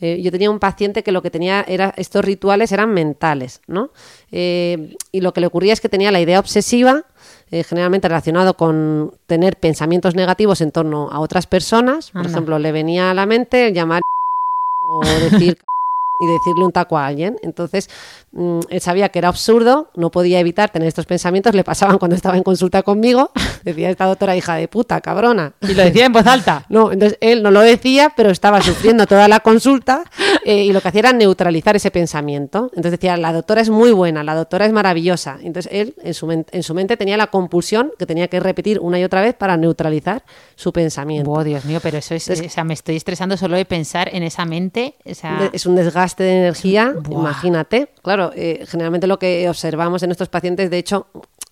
Eh, 0.01 0.21
yo 0.23 0.31
tenía 0.31 0.51
un 0.51 0.59
paciente 0.59 1.03
que 1.03 1.11
lo 1.11 1.23
que 1.23 1.31
tenía 1.31 1.65
era 1.67 1.93
estos 1.97 2.23
rituales 2.23 2.71
eran 2.71 2.93
mentales, 2.93 3.63
¿no? 3.67 3.89
Eh, 4.31 4.95
y 5.11 5.23
lo 5.23 5.33
que 5.33 5.41
le 5.41 5.47
ocurría 5.47 5.73
es 5.73 5.81
que 5.81 5.89
tenía 5.89 6.13
la 6.13 6.21
idea 6.21 6.39
obsesiva, 6.39 7.05
eh, 7.51 7.65
generalmente 7.65 8.07
relacionado 8.07 8.59
con 8.59 9.15
tener 9.27 9.57
pensamientos 9.57 10.15
negativos 10.15 10.61
en 10.61 10.71
torno 10.71 11.09
a 11.11 11.19
otras 11.21 11.47
personas. 11.47 12.11
Por 12.11 12.21
Anda. 12.21 12.31
ejemplo, 12.31 12.59
le 12.59 12.73
venía 12.73 13.11
a 13.11 13.15
la 13.15 13.25
mente 13.25 13.73
llamar 13.73 14.03
o 14.91 15.01
decir 15.31 15.57
y 16.21 16.27
decirle 16.27 16.65
un 16.65 16.73
taco 16.73 16.99
a 16.99 17.07
alguien. 17.07 17.37
Entonces, 17.43 17.89
mm, 18.33 18.61
él 18.69 18.81
sabía 18.81 19.09
que 19.11 19.19
era 19.19 19.29
absurdo, 19.29 19.91
no 19.95 20.11
podía 20.11 20.41
evitar 20.41 20.71
tener 20.71 20.89
estos 20.89 21.07
pensamientos, 21.07 21.55
le 21.55 21.65
pasaban 21.65 21.99
cuando 21.99 22.17
estaba 22.17 22.37
en 22.37 22.43
consulta 22.43 22.83
conmigo, 22.83 23.31
decía 23.71 23.91
esta 23.91 24.07
doctora 24.07 24.37
hija 24.37 24.55
de 24.57 24.69
puta, 24.69 25.01
cabrona. 25.01 25.53
y 25.61 25.75
lo 25.75 25.83
decía 25.85 26.07
en 26.07 26.13
voz 26.13 26.27
alta. 26.27 26.65
No, 26.69 26.91
entonces 26.93 27.19
él 27.21 27.43
no 27.43 27.51
lo 27.51 27.61
decía, 27.61 28.13
pero 28.17 28.31
estaba 28.31 28.61
sufriendo 28.63 29.07
toda 29.07 29.29
la 29.29 29.41
consulta 29.41 30.05
eh, 30.45 30.65
y 30.65 30.73
lo 30.73 30.81
que 30.81 30.89
hacía 30.89 31.01
era 31.01 31.13
neutralizar 31.13 31.77
ese 31.77 31.91
pensamiento. 31.91 32.71
Entonces 32.75 32.93
decía, 32.93 33.17
la 33.17 33.33
doctora 33.33 33.61
es 33.61 33.71
muy 33.71 33.93
buena, 33.93 34.23
la 34.25 34.35
doctora 34.35 34.67
es 34.67 34.73
maravillosa. 34.73 35.39
Entonces 35.43 35.71
él 35.73 35.95
en 36.03 36.15
su, 36.15 36.31
en 36.31 36.63
su 36.63 36.75
mente 36.75 36.97
tenía 36.97 37.17
la 37.17 37.27
compulsión 37.29 37.93
que 37.99 38.07
tenía 38.07 38.29
que 38.29 38.41
repetir 38.41 38.79
una 38.81 38.99
y 38.99 39.05
otra 39.05 39.21
vez 39.21 39.35
para 39.35 39.57
neutralizar 39.57 40.25
su 40.55 40.73
pensamiento. 40.73 41.31
Oh, 41.31 41.45
Dios 41.45 41.65
mío, 41.65 41.81
pero 41.83 41.99
eso 41.99 42.15
es, 42.15 42.29
Entonces- 42.29 42.53
o 42.53 42.55
sea, 42.55 42.65
me 42.65 42.75
estoy 42.75 42.97
estresando 42.97 43.37
solo 43.37 43.57
de 43.57 43.65
pensar 43.65 44.09
en 44.15 44.23
esa 44.23 44.45
mente. 44.45 44.95
O 45.05 45.15
sea, 45.15 45.39
De- 45.39 45.51
es 45.53 45.67
un 45.67 45.77
desgaste 45.77 46.23
de 46.25 46.39
energía, 46.39 46.95
Buah. 46.97 47.21
imagínate. 47.21 47.89
Claro, 48.03 48.33
eh, 48.35 48.65
generalmente 48.69 49.07
lo 49.07 49.19
que 49.19 49.49
observamos 49.49 50.03
en 50.03 50.11
estos 50.11 50.29
pacientes, 50.29 50.71
de 50.71 50.79
hecho, 50.79 51.07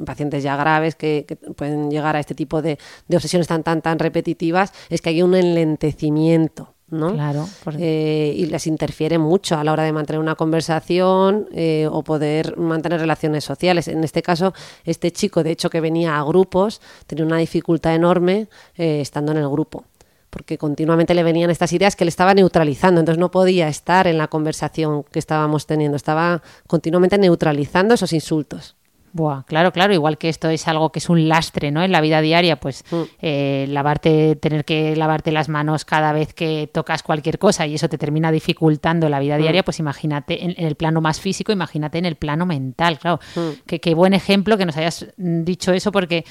pacientes 0.05 0.43
ya 0.43 0.57
graves 0.57 0.95
que, 0.95 1.25
que 1.29 1.37
pueden 1.37 1.91
llegar 1.91 2.17
a 2.17 2.21
este 2.21 2.35
tipo 2.35 2.63
de, 2.63 2.79
de 3.09 3.17
obsesiones 3.17 3.47
tan, 3.47 3.63
tan, 3.63 3.83
tan 3.83 3.99
repetitivas, 3.99 4.73
es 4.89 5.01
que 5.01 5.11
hay 5.11 5.23
un 5.23 5.35
enlentecimiento. 5.35 6.71
¿no? 6.91 7.13
Claro, 7.13 7.49
por- 7.65 7.75
Eh, 7.79 8.35
y 8.37 8.47
les 8.47 8.67
interfiere 8.67 9.19
mucho 9.19 9.57
a 9.57 9.65
la 9.65 9.73
hora 9.73 9.83
de 9.85 9.93
mantener 9.93 10.21
una 10.21 10.35
conversación 10.37 11.49
eh, 11.53 11.89
o 11.91 12.03
poder 12.05 12.57
mantener 12.57 13.01
relaciones 13.01 13.43
sociales. 13.43 13.89
En 13.89 14.05
este 14.05 14.23
caso, 14.23 14.53
este 14.85 15.11
chico, 15.11 15.43
de 15.43 15.51
hecho, 15.51 15.71
que 15.71 15.81
venía 15.81 16.19
a 16.19 16.23
grupos, 16.23 16.81
tenía 17.07 17.25
una 17.25 17.39
dificultad 17.39 17.95
enorme 17.95 18.49
eh, 18.77 19.01
estando 19.01 19.33
en 19.33 19.39
el 19.39 19.49
grupo 19.49 19.85
porque 20.31 20.59
continuamente 20.59 21.15
le 21.15 21.23
venían 21.23 21.49
estas 21.51 21.73
ideas 21.73 21.95
que 21.95 22.05
le 22.05 22.09
estaba 22.09 22.35
neutralizando, 22.35 22.99
entonces 22.99 23.21
no 23.21 23.31
podía 23.31 23.69
estar 23.69 24.09
en 24.09 24.19
la 24.19 24.27
conversación 24.27 25.05
que 25.05 25.21
estábamos 25.21 25.65
teniendo, 25.67 25.95
estaba 25.97 26.43
continuamente 26.67 27.19
neutralizando 27.19 27.95
esos 27.95 28.13
insultos. 28.13 28.75
Buah, 29.17 29.45
claro, 29.47 29.73
claro, 29.73 29.95
igual 29.95 30.19
que 30.19 30.29
esto 30.29 30.49
es 30.51 30.67
algo 30.67 30.91
que 30.91 30.99
es 30.99 31.09
un 31.09 31.29
lastre, 31.29 31.71
¿no? 31.71 31.85
En 31.85 31.93
la 31.93 32.01
vida 32.01 32.21
diaria, 32.21 32.57
pues 32.59 32.83
Mm. 32.91 33.03
eh, 33.23 33.67
lavarte, 33.69 34.35
tener 34.35 34.65
que 34.65 34.97
lavarte 34.97 35.31
las 35.31 35.49
manos 35.49 35.85
cada 35.85 36.13
vez 36.13 36.35
que 36.35 36.69
tocas 36.75 37.05
cualquier 37.05 37.39
cosa 37.39 37.65
y 37.65 37.77
eso 37.77 37.89
te 37.89 37.97
termina 37.97 38.33
dificultando 38.33 39.09
la 39.09 39.21
vida 39.21 39.37
diaria, 39.37 39.63
pues 39.65 39.79
imagínate 39.79 40.45
en, 40.45 40.51
en 40.59 40.67
el 40.67 40.75
plano 40.75 41.01
más 41.01 41.21
físico, 41.21 41.53
imagínate 41.53 41.99
en 41.99 42.07
el 42.07 42.17
plano 42.17 42.45
mental, 42.45 42.99
claro. 42.99 43.21
Que- 43.67 43.79
Qué 43.81 43.95
buen 43.95 44.15
ejemplo 44.15 44.59
que 44.59 44.67
nos 44.67 44.77
hayas 44.77 45.07
mm, 45.17 45.45
dicho 45.45 45.73
eso 45.73 45.93
porque 45.93 46.25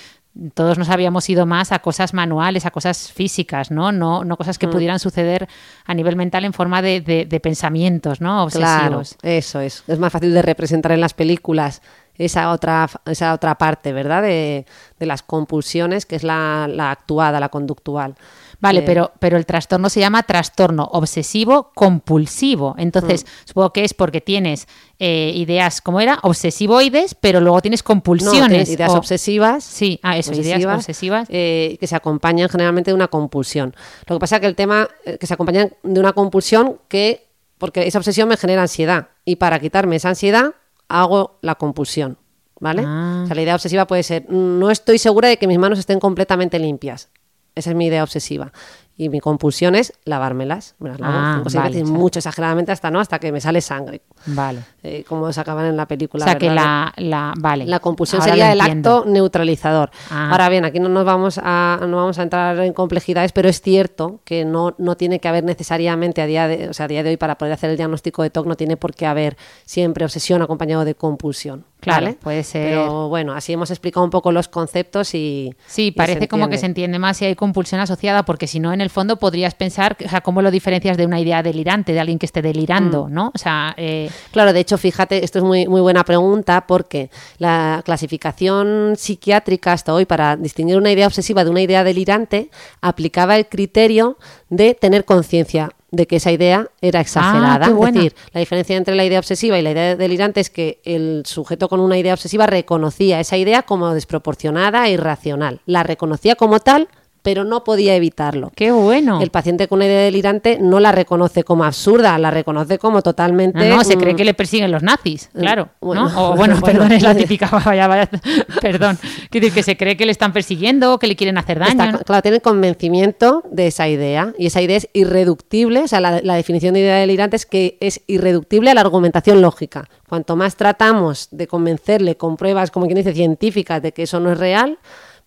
todos 0.55 0.77
nos 0.79 0.89
habíamos 0.89 1.29
ido 1.29 1.45
más 1.45 1.71
a 1.71 1.79
cosas 1.79 2.13
manuales, 2.13 2.65
a 2.65 2.71
cosas 2.71 3.11
físicas, 3.13 3.69
¿no? 3.71 3.91
No, 3.93 4.23
no 4.25 4.35
cosas 4.35 4.57
que 4.57 4.67
pudieran 4.67 4.97
suceder 4.99 5.47
a 5.85 5.93
nivel 5.93 6.15
mental 6.15 6.43
en 6.43 6.51
forma 6.53 6.81
de, 6.81 6.99
de- 7.01 7.25
de 7.25 7.39
pensamientos, 7.39 8.19
¿no? 8.19 8.47
Claro, 8.47 8.97
Obsesivos. 8.97 9.17
eso 9.21 9.59
es. 9.61 9.83
Es 9.87 9.99
más 9.99 10.11
fácil 10.11 10.33
de 10.33 10.41
representar 10.41 10.91
en 10.91 11.01
las 11.01 11.13
películas 11.13 11.81
esa 12.17 12.51
otra, 12.51 12.87
esa 13.05 13.33
otra 13.33 13.55
parte, 13.55 13.91
¿verdad? 13.93 14.21
De, 14.21 14.65
de 14.99 15.05
las 15.05 15.23
compulsiones, 15.23 16.05
que 16.05 16.15
es 16.15 16.23
la, 16.23 16.67
la 16.71 16.91
actuada, 16.91 17.39
la 17.39 17.49
conductual. 17.49 18.15
Vale, 18.59 18.79
Eh, 18.79 18.83
pero, 18.85 19.11
pero 19.19 19.35
el 19.35 19.45
trastorno 19.45 19.89
se 19.89 19.99
llama 19.99 20.23
trastorno 20.23 20.85
obsesivo 20.93 21.71
compulsivo. 21.75 22.75
Entonces, 22.77 23.25
Mm. 23.25 23.27
supongo 23.47 23.73
que 23.73 23.83
es 23.83 23.93
porque 23.93 24.21
tienes 24.21 24.67
eh, 24.99 25.33
ideas, 25.35 25.81
¿cómo 25.81 25.99
era? 25.99 26.19
Obsesivoides, 26.21 27.13
pero 27.15 27.41
luego 27.41 27.61
tienes 27.61 27.81
no, 27.81 27.87
compulsiones. 27.87 28.47
tienes 28.49 28.69
ideas 28.69 28.91
o- 28.91 28.97
obsesivas. 28.97 29.63
Sí, 29.63 29.99
ah, 30.03 30.17
eso, 30.17 30.31
ideas 30.33 30.63
obsesivas. 30.65 31.27
eh, 31.29 31.75
que 31.79 31.87
se 31.87 31.95
acompañan 31.95 32.47
generalmente 32.47 32.91
de 32.91 32.95
una 32.95 33.07
compulsión. 33.09 33.75
Lo 34.07 34.15
que 34.15 34.19
pasa 34.19 34.35
es 34.37 34.41
que 34.41 34.47
el 34.47 34.55
tema 34.55 34.87
que 35.19 35.27
se 35.27 35.33
acompañan 35.33 35.73
de 35.83 35.99
una 35.99 36.13
compulsión 36.13 36.77
que, 36.87 37.27
porque 37.57 37.85
esa 37.87 37.97
obsesión 37.97 38.29
me 38.29 38.37
genera 38.37 38.61
ansiedad 38.61 39.09
y 39.25 39.35
para 39.37 39.59
quitarme 39.59 39.97
esa 39.97 40.09
ansiedad 40.09 40.53
hago 40.93 41.39
la 41.41 41.55
compulsión, 41.55 42.17
¿vale? 42.59 42.83
Ah. 42.85 43.21
O 43.23 43.25
sea, 43.25 43.35
la 43.35 43.41
idea 43.41 43.55
obsesiva 43.55 43.87
puede 43.87 44.03
ser, 44.03 44.29
no 44.29 44.69
estoy 44.69 44.99
segura 44.99 45.27
de 45.27 45.37
que 45.37 45.47
mis 45.47 45.57
manos 45.57 45.79
estén 45.79 45.99
completamente 45.99 46.59
limpias. 46.59 47.09
Esa 47.55 47.71
es 47.71 47.75
mi 47.75 47.87
idea 47.87 48.03
obsesiva. 48.03 48.53
Y 48.95 49.09
mi 49.09 49.19
compulsión 49.19 49.73
es 49.73 49.91
lavármelas. 50.05 50.75
Me 50.77 50.89
las 50.89 50.99
lavo 50.99 51.13
Ah, 51.15 51.31
cinco 51.37 51.47
o 51.47 51.49
seis 51.49 51.63
vale, 51.63 51.69
veces, 51.75 51.83
o 51.83 51.87
sea- 51.91 51.97
mucho 51.97 52.19
exageradamente 52.19 52.71
hasta 52.71 52.91
no, 52.91 52.99
hasta 52.99 53.17
que 53.17 53.31
me 53.31 53.41
sale 53.41 53.59
sangre. 53.59 54.01
Vale. 54.27 54.59
Eh, 54.83 55.03
como 55.07 55.33
se 55.33 55.41
acaban 55.41 55.65
en 55.65 55.75
la 55.75 55.87
película. 55.87 56.25
o 56.25 56.27
sea, 56.27 56.37
que 56.37 56.49
la, 56.51 56.93
la- 56.97 57.33
Vale. 57.39 57.65
La 57.65 57.79
compulsión 57.79 58.21
Ahora 58.21 58.33
sería 58.33 58.51
el 58.51 58.61
acto 58.61 59.03
neutralizador. 59.07 59.89
Ah. 60.11 60.29
Ahora 60.31 60.47
bien, 60.49 60.63
aquí 60.65 60.79
no 60.79 60.89
nos 60.89 61.05
vamos 61.05 61.39
a 61.43 61.79
no 61.87 61.97
vamos 61.97 62.19
a 62.19 62.23
entrar 62.23 62.59
en 62.59 62.73
complejidades, 62.73 63.31
pero 63.31 63.49
es 63.49 63.61
cierto 63.61 64.19
que 64.25 64.45
no, 64.45 64.75
no 64.77 64.95
tiene 64.95 65.19
que 65.19 65.27
haber 65.27 65.43
necesariamente 65.43 66.21
a 66.21 66.27
día 66.27 66.47
de, 66.47 66.69
o 66.69 66.73
sea, 66.73 66.85
a 66.85 66.87
día 66.87 67.01
de 67.01 67.09
hoy 67.09 67.17
para 67.17 67.37
poder 67.39 67.53
hacer 67.55 67.71
el 67.71 67.77
diagnóstico 67.77 68.21
de 68.21 68.29
TOC 68.29 68.45
no 68.45 68.55
tiene 68.55 68.77
por 68.77 68.93
qué 68.93 69.07
haber 69.07 69.37
siempre 69.65 70.05
obsesión 70.05 70.41
acompañado 70.43 70.85
de 70.85 70.93
compulsión. 70.95 71.65
Claro, 71.83 72.05
¿vale? 72.05 72.17
puede 72.21 72.43
ser- 72.43 72.69
Pero 72.69 73.09
bueno, 73.09 73.33
así 73.33 73.53
hemos 73.53 73.69
explicado 73.71 74.03
un 74.03 74.09
poco 74.09 74.31
los 74.31 74.47
conceptos 74.47 75.13
y 75.13 75.53
Sí, 75.67 75.87
y 75.87 75.91
parece 75.91 76.27
como 76.27 76.49
que 76.49 76.57
se 76.57 76.65
entiende. 76.65 76.73
entiende 76.73 76.99
más 76.99 77.17
si 77.17 77.25
hay 77.25 77.35
compulsión 77.35 77.79
asociada, 77.81 78.23
porque 78.25 78.47
si 78.47 78.59
no, 78.59 78.73
en 78.73 78.81
el 78.81 78.89
fondo 78.89 79.17
podrías 79.17 79.53
pensar, 79.53 79.95
o 80.03 80.09
sea, 80.09 80.21
¿cómo 80.21 80.41
lo 80.41 80.49
diferencias 80.51 80.97
de 80.97 81.05
una 81.05 81.19
idea 81.19 81.43
delirante, 81.43 81.93
de 81.93 81.99
alguien 81.99 82.17
que 82.19 82.25
esté 82.25 82.41
delirando, 82.41 83.07
Mm. 83.07 83.13
¿no? 83.13 83.31
O 83.33 83.37
sea, 83.37 83.73
eh, 83.77 84.09
Claro, 84.31 84.53
de 84.53 84.59
hecho, 84.59 84.77
fíjate, 84.77 85.23
esto 85.23 85.39
es 85.39 85.43
muy, 85.45 85.67
muy 85.67 85.81
buena 85.81 86.03
pregunta 86.03 86.65
porque 86.67 87.09
la 87.37 87.81
clasificación 87.85 88.93
psiquiátrica 88.97 89.73
hasta 89.73 89.93
hoy 89.93 90.05
para 90.05 90.35
distinguir 90.37 90.77
una 90.77 90.91
idea 90.91 91.07
obsesiva 91.07 91.43
de 91.43 91.49
una 91.49 91.61
idea 91.61 91.83
delirante 91.83 92.49
aplicaba 92.81 93.35
el 93.35 93.47
criterio 93.47 94.17
de 94.49 94.73
tener 94.73 95.05
conciencia 95.05 95.69
de 95.93 96.07
que 96.07 96.15
esa 96.15 96.31
idea 96.31 96.67
era 96.81 96.99
exagerada. 97.01 97.67
Ah, 97.67 97.69
buena. 97.69 97.99
Es 97.99 98.05
decir, 98.05 98.15
la 98.33 98.39
diferencia 98.39 98.75
entre 98.75 98.95
la 98.95 99.05
idea 99.05 99.19
obsesiva 99.19 99.59
y 99.59 99.61
la 99.61 99.71
idea 99.71 99.95
delirante 99.95 100.41
es 100.41 100.49
que 100.49 100.81
el 100.83 101.21
sujeto 101.25 101.69
con 101.69 101.79
una 101.79 101.99
idea 101.99 102.15
obsesiva 102.15 102.47
reconocía 102.47 103.19
esa 103.19 103.37
idea 103.37 103.61
como 103.61 103.93
desproporcionada 103.93 104.87
e 104.87 104.93
irracional. 104.93 105.61
La 105.67 105.83
reconocía 105.83 106.35
como 106.35 106.59
tal, 106.59 106.87
pero 107.23 107.45
no 107.45 107.63
podía 107.63 107.95
evitarlo. 107.95 108.51
qué 108.55 108.71
bueno. 108.71 109.21
El 109.21 109.31
paciente 109.31 109.67
con 109.67 109.77
una 109.77 109.85
idea 109.85 110.01
delirante 110.01 110.59
no 110.61 110.79
la 110.79 110.91
reconoce 110.91 111.43
como 111.43 111.63
absurda, 111.63 112.17
la 112.19 112.29
reconoce 112.29 112.77
como 112.77 113.01
totalmente. 113.01 113.67
No, 113.69 113.77
no, 113.77 113.83
se 113.83 113.97
cree 113.97 114.13
mm, 114.13 114.17
que 114.17 114.25
le 114.25 114.33
persiguen 114.33 114.71
los 114.71 114.83
nazis, 114.83 115.29
claro. 115.33 115.69
bueno, 115.81 116.09
¿no? 116.09 116.21
O 116.31 116.35
bueno, 116.35 116.57
bueno. 116.59 116.61
perdón, 116.65 116.91
es 116.91 117.01
la 117.01 117.15
típica, 117.15 117.49
vaya, 117.65 117.87
vaya, 117.87 118.09
perdón. 118.61 118.99
Quiere 119.29 119.47
decir 119.47 119.53
que 119.53 119.63
se 119.63 119.77
cree 119.77 119.97
que 119.97 120.05
le 120.05 120.11
están 120.11 120.33
persiguiendo, 120.33 120.99
que 120.99 121.07
le 121.07 121.15
quieren 121.15 121.37
hacer 121.37 121.59
daño. 121.59 121.71
Está- 121.71 121.91
¿no? 121.93 121.99
claro, 121.99 122.21
tiene 122.21 122.41
convencimiento 122.41 123.43
de 123.49 123.67
esa 123.67 123.87
idea 123.87 124.33
y 124.37 124.47
esa 124.47 124.61
idea 124.61 124.77
es 124.77 124.89
irreductible, 124.93 125.81
o 125.81 125.87
sea, 125.87 126.01
la, 126.01 126.21
la 126.21 126.35
definición 126.35 126.73
de 126.73 126.81
idea 126.81 126.97
delirante 126.97 127.37
es 127.37 127.45
que 127.45 127.77
es 127.79 128.01
irreductible 128.07 128.69
a 128.69 128.73
la 128.73 128.81
argumentación 128.81 129.41
lógica. 129.41 129.87
Cuanto 130.09 130.35
más 130.35 130.57
tratamos 130.57 131.29
de 131.31 131.47
convencerle 131.47 132.17
con 132.17 132.35
pruebas, 132.35 132.69
como 132.69 132.85
quien 132.85 132.97
dice, 132.97 133.13
científicas 133.13 133.81
de 133.81 133.93
que 133.93 134.03
eso 134.03 134.19
no 134.19 134.31
es 134.31 134.37
real, 134.37 134.77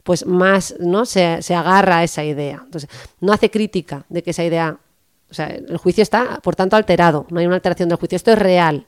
pues 0.06 0.24
más 0.24 0.74
¿no? 0.78 1.04
se, 1.04 1.42
se 1.42 1.54
agarra 1.54 1.98
a 1.98 2.04
esa 2.04 2.22
idea. 2.22 2.62
Entonces, 2.64 2.88
no 3.20 3.32
hace 3.32 3.50
crítica 3.50 4.04
de 4.08 4.22
que 4.22 4.30
esa 4.30 4.44
idea, 4.44 4.78
o 5.30 5.34
sea, 5.34 5.48
el 5.48 5.76
juicio 5.78 6.02
está, 6.02 6.38
por 6.42 6.54
tanto, 6.54 6.76
alterado, 6.76 7.26
no 7.30 7.40
hay 7.40 7.46
una 7.46 7.56
alteración 7.56 7.88
del 7.88 7.98
juicio, 7.98 8.14
esto 8.16 8.30
es 8.32 8.38
real. 8.38 8.86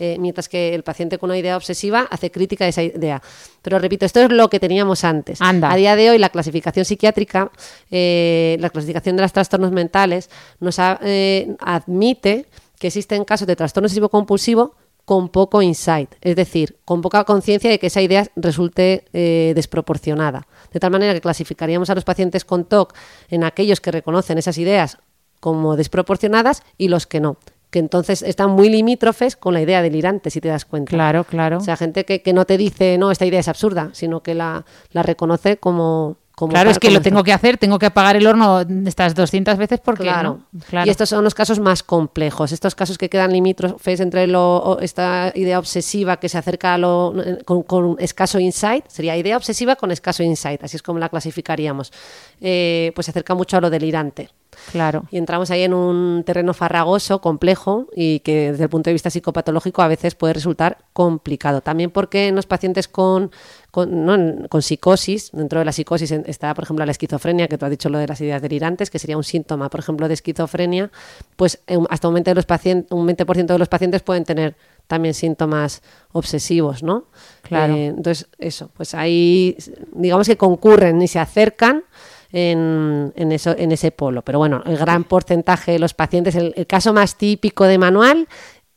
eh, 0.00 0.16
mientras 0.18 0.48
que 0.48 0.74
el 0.74 0.82
paciente 0.82 1.18
con 1.18 1.30
una 1.30 1.38
idea 1.38 1.56
obsesiva 1.56 2.08
hace 2.10 2.28
crítica 2.32 2.64
de 2.64 2.70
esa 2.70 2.82
idea. 2.82 3.22
Pero 3.62 3.78
repito, 3.78 4.04
esto 4.04 4.18
es 4.20 4.28
lo 4.32 4.48
que 4.50 4.58
teníamos 4.58 5.04
antes. 5.04 5.40
Anda. 5.40 5.70
A 5.70 5.76
día 5.76 5.94
de 5.94 6.10
hoy, 6.10 6.18
la 6.18 6.30
clasificación 6.30 6.84
psiquiátrica, 6.84 7.52
eh, 7.92 8.56
la 8.58 8.70
clasificación 8.70 9.14
de 9.16 9.22
los 9.22 9.32
trastornos 9.32 9.70
mentales, 9.70 10.30
nos 10.58 10.80
ha- 10.80 10.98
eh, 11.02 11.54
admite 11.60 12.46
que 12.80 12.88
existen 12.88 13.24
casos 13.24 13.46
de 13.46 13.54
trastorno 13.54 13.86
obsesivo 13.86 14.08
compulsivo 14.08 14.74
con 15.04 15.28
poco 15.28 15.60
insight, 15.62 16.10
es 16.22 16.34
decir, 16.34 16.76
con 16.84 17.00
poca 17.00 17.22
conciencia 17.24 17.70
de 17.70 17.78
que 17.78 17.86
esa 17.86 18.00
idea 18.02 18.26
resulte 18.34 19.04
eh, 19.12 19.52
desproporcionada. 19.54 20.46
De 20.74 20.80
tal 20.80 20.90
manera 20.90 21.14
que 21.14 21.22
clasificaríamos 21.22 21.88
a 21.88 21.94
los 21.94 22.04
pacientes 22.04 22.44
con 22.44 22.66
TOC 22.66 22.94
en 23.30 23.44
aquellos 23.44 23.80
que 23.80 23.90
reconocen 23.90 24.36
esas 24.36 24.58
ideas 24.58 24.98
como 25.40 25.76
desproporcionadas 25.76 26.62
y 26.76 26.88
los 26.88 27.06
que 27.06 27.20
no, 27.20 27.38
que 27.70 27.78
entonces 27.78 28.22
están 28.22 28.50
muy 28.50 28.68
limítrofes 28.68 29.36
con 29.36 29.54
la 29.54 29.60
idea 29.60 29.82
delirante, 29.82 30.30
si 30.30 30.40
te 30.40 30.48
das 30.48 30.64
cuenta. 30.64 30.90
Claro, 30.90 31.24
claro. 31.24 31.58
O 31.58 31.60
sea, 31.60 31.76
gente 31.76 32.04
que, 32.04 32.22
que 32.22 32.32
no 32.32 32.44
te 32.44 32.56
dice, 32.56 32.98
no, 32.98 33.10
esta 33.10 33.26
idea 33.26 33.40
es 33.40 33.48
absurda, 33.48 33.90
sino 33.92 34.22
que 34.22 34.34
la, 34.34 34.64
la 34.92 35.02
reconoce 35.02 35.56
como... 35.56 36.16
como 36.36 36.52
claro, 36.52 36.70
es 36.70 36.78
que 36.78 36.90
lo 36.90 37.00
tengo 37.00 37.22
que 37.22 37.32
hacer, 37.32 37.58
tengo 37.58 37.78
que 37.78 37.86
apagar 37.86 38.16
el 38.16 38.26
horno 38.26 38.62
estas 38.86 39.14
200 39.14 39.56
veces 39.56 39.80
porque 39.80 40.02
Claro. 40.02 40.40
no. 40.52 40.60
Claro. 40.68 40.86
Y 40.86 40.90
estos 40.90 41.08
son 41.08 41.22
los 41.22 41.34
casos 41.34 41.60
más 41.60 41.82
complejos, 41.82 42.50
estos 42.50 42.74
casos 42.74 42.98
que 42.98 43.08
quedan 43.08 43.32
limítrofes 43.32 44.00
entre 44.00 44.26
lo, 44.26 44.78
esta 44.80 45.30
idea 45.34 45.58
obsesiva 45.60 46.16
que 46.18 46.28
se 46.28 46.38
acerca 46.38 46.74
a 46.74 46.78
lo, 46.78 47.14
con, 47.44 47.62
con 47.62 47.96
escaso 48.00 48.40
insight, 48.40 48.84
sería 48.88 49.16
idea 49.16 49.36
obsesiva 49.36 49.76
con 49.76 49.92
escaso 49.92 50.22
insight, 50.24 50.62
así 50.64 50.76
es 50.76 50.82
como 50.82 50.98
la 50.98 51.08
clasificaríamos, 51.08 51.92
Eh, 52.40 52.90
pues 52.94 53.04
se 53.06 53.10
acerca 53.12 53.34
mucho 53.34 53.56
a 53.56 53.60
lo 53.60 53.70
delirante. 53.70 54.28
Claro. 54.70 55.04
Y 55.10 55.18
entramos 55.18 55.50
ahí 55.50 55.62
en 55.62 55.74
un 55.74 56.22
terreno 56.24 56.54
farragoso, 56.54 57.20
complejo 57.20 57.88
y 57.94 58.20
que 58.20 58.52
desde 58.52 58.64
el 58.64 58.70
punto 58.70 58.88
de 58.90 58.92
vista 58.94 59.10
psicopatológico 59.10 59.82
a 59.82 59.88
veces 59.88 60.14
puede 60.14 60.32
resultar 60.34 60.78
complicado. 60.92 61.60
También 61.60 61.90
porque 61.90 62.28
en 62.28 62.36
los 62.36 62.46
pacientes 62.46 62.86
con, 62.86 63.30
con, 63.74 64.06
¿no? 64.06 64.48
Con 64.48 64.62
psicosis, 64.62 65.32
dentro 65.32 65.58
de 65.58 65.64
la 65.64 65.72
psicosis 65.72 66.12
está, 66.12 66.54
por 66.54 66.62
ejemplo, 66.62 66.86
la 66.86 66.92
esquizofrenia, 66.92 67.48
que 67.48 67.58
tú 67.58 67.64
has 67.64 67.72
dicho 67.72 67.88
lo 67.88 67.98
de 67.98 68.06
las 68.06 68.20
ideas 68.20 68.40
delirantes, 68.40 68.88
que 68.88 69.00
sería 69.00 69.16
un 69.16 69.24
síntoma, 69.24 69.68
por 69.68 69.80
ejemplo, 69.80 70.06
de 70.06 70.14
esquizofrenia, 70.14 70.92
pues 71.34 71.60
eh, 71.66 71.76
hasta 71.90 72.06
un 72.06 72.14
20%, 72.14 72.22
de 72.22 72.34
los 72.36 72.46
pacientes, 72.46 72.92
un 72.92 73.04
20 73.04 73.24
de 73.24 73.58
los 73.58 73.68
pacientes 73.68 74.02
pueden 74.02 74.22
tener 74.22 74.54
también 74.86 75.12
síntomas 75.12 75.82
obsesivos, 76.12 76.84
¿no? 76.84 77.06
Claro. 77.42 77.74
Eh, 77.74 77.86
entonces, 77.86 78.28
eso, 78.38 78.70
pues 78.76 78.94
ahí 78.94 79.56
digamos 79.92 80.28
que 80.28 80.36
concurren 80.36 81.02
y 81.02 81.08
se 81.08 81.18
acercan 81.18 81.82
en, 82.30 83.12
en 83.16 83.32
eso, 83.32 83.56
en 83.58 83.72
ese 83.72 83.90
polo. 83.90 84.22
Pero 84.22 84.38
bueno, 84.38 84.62
el 84.66 84.76
gran 84.76 85.02
porcentaje 85.02 85.72
de 85.72 85.80
los 85.80 85.94
pacientes, 85.94 86.36
el, 86.36 86.54
el 86.56 86.68
caso 86.68 86.92
más 86.92 87.16
típico 87.16 87.64
de 87.64 87.78
manual 87.78 88.28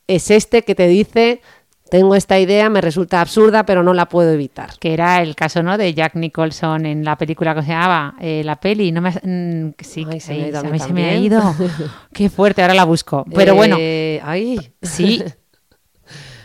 es 0.08 0.32
este 0.32 0.62
que 0.62 0.74
te 0.74 0.88
dice, 0.88 1.40
tengo 1.90 2.14
esta 2.14 2.38
idea, 2.38 2.68
me 2.68 2.80
resulta 2.80 3.20
absurda, 3.20 3.64
pero 3.64 3.82
no 3.82 3.94
la 3.94 4.06
puedo 4.08 4.30
evitar. 4.32 4.70
que 4.78 4.92
era 4.92 5.22
el 5.22 5.34
caso 5.34 5.62
no 5.62 5.76
de 5.78 5.94
Jack 5.94 6.14
Nicholson 6.14 6.86
en 6.86 7.04
la 7.04 7.16
película 7.16 7.54
que 7.54 7.62
se 7.62 7.68
llamaba 7.68 8.14
eh, 8.20 8.42
la 8.44 8.56
peli 8.56 8.92
no 8.92 9.00
me 9.00 9.10
mm, 9.10 9.74
sí 9.80 10.06
Ay, 10.10 10.20
se 10.20 10.34
me 10.34 10.42
ha 10.42 10.44
sí, 10.44 10.48
ido 10.50 10.58
a 10.60 10.62
mí 10.64 10.78
se 10.78 10.92
me 10.92 11.04
ha 11.10 11.16
ido 11.16 11.54
qué 12.12 12.28
fuerte 12.30 12.62
ahora 12.62 12.74
la 12.74 12.84
busco 12.84 13.24
pero 13.34 13.54
bueno 13.54 13.76
Eh, 13.78 14.20
ay, 14.24 14.58
sí 14.82 15.22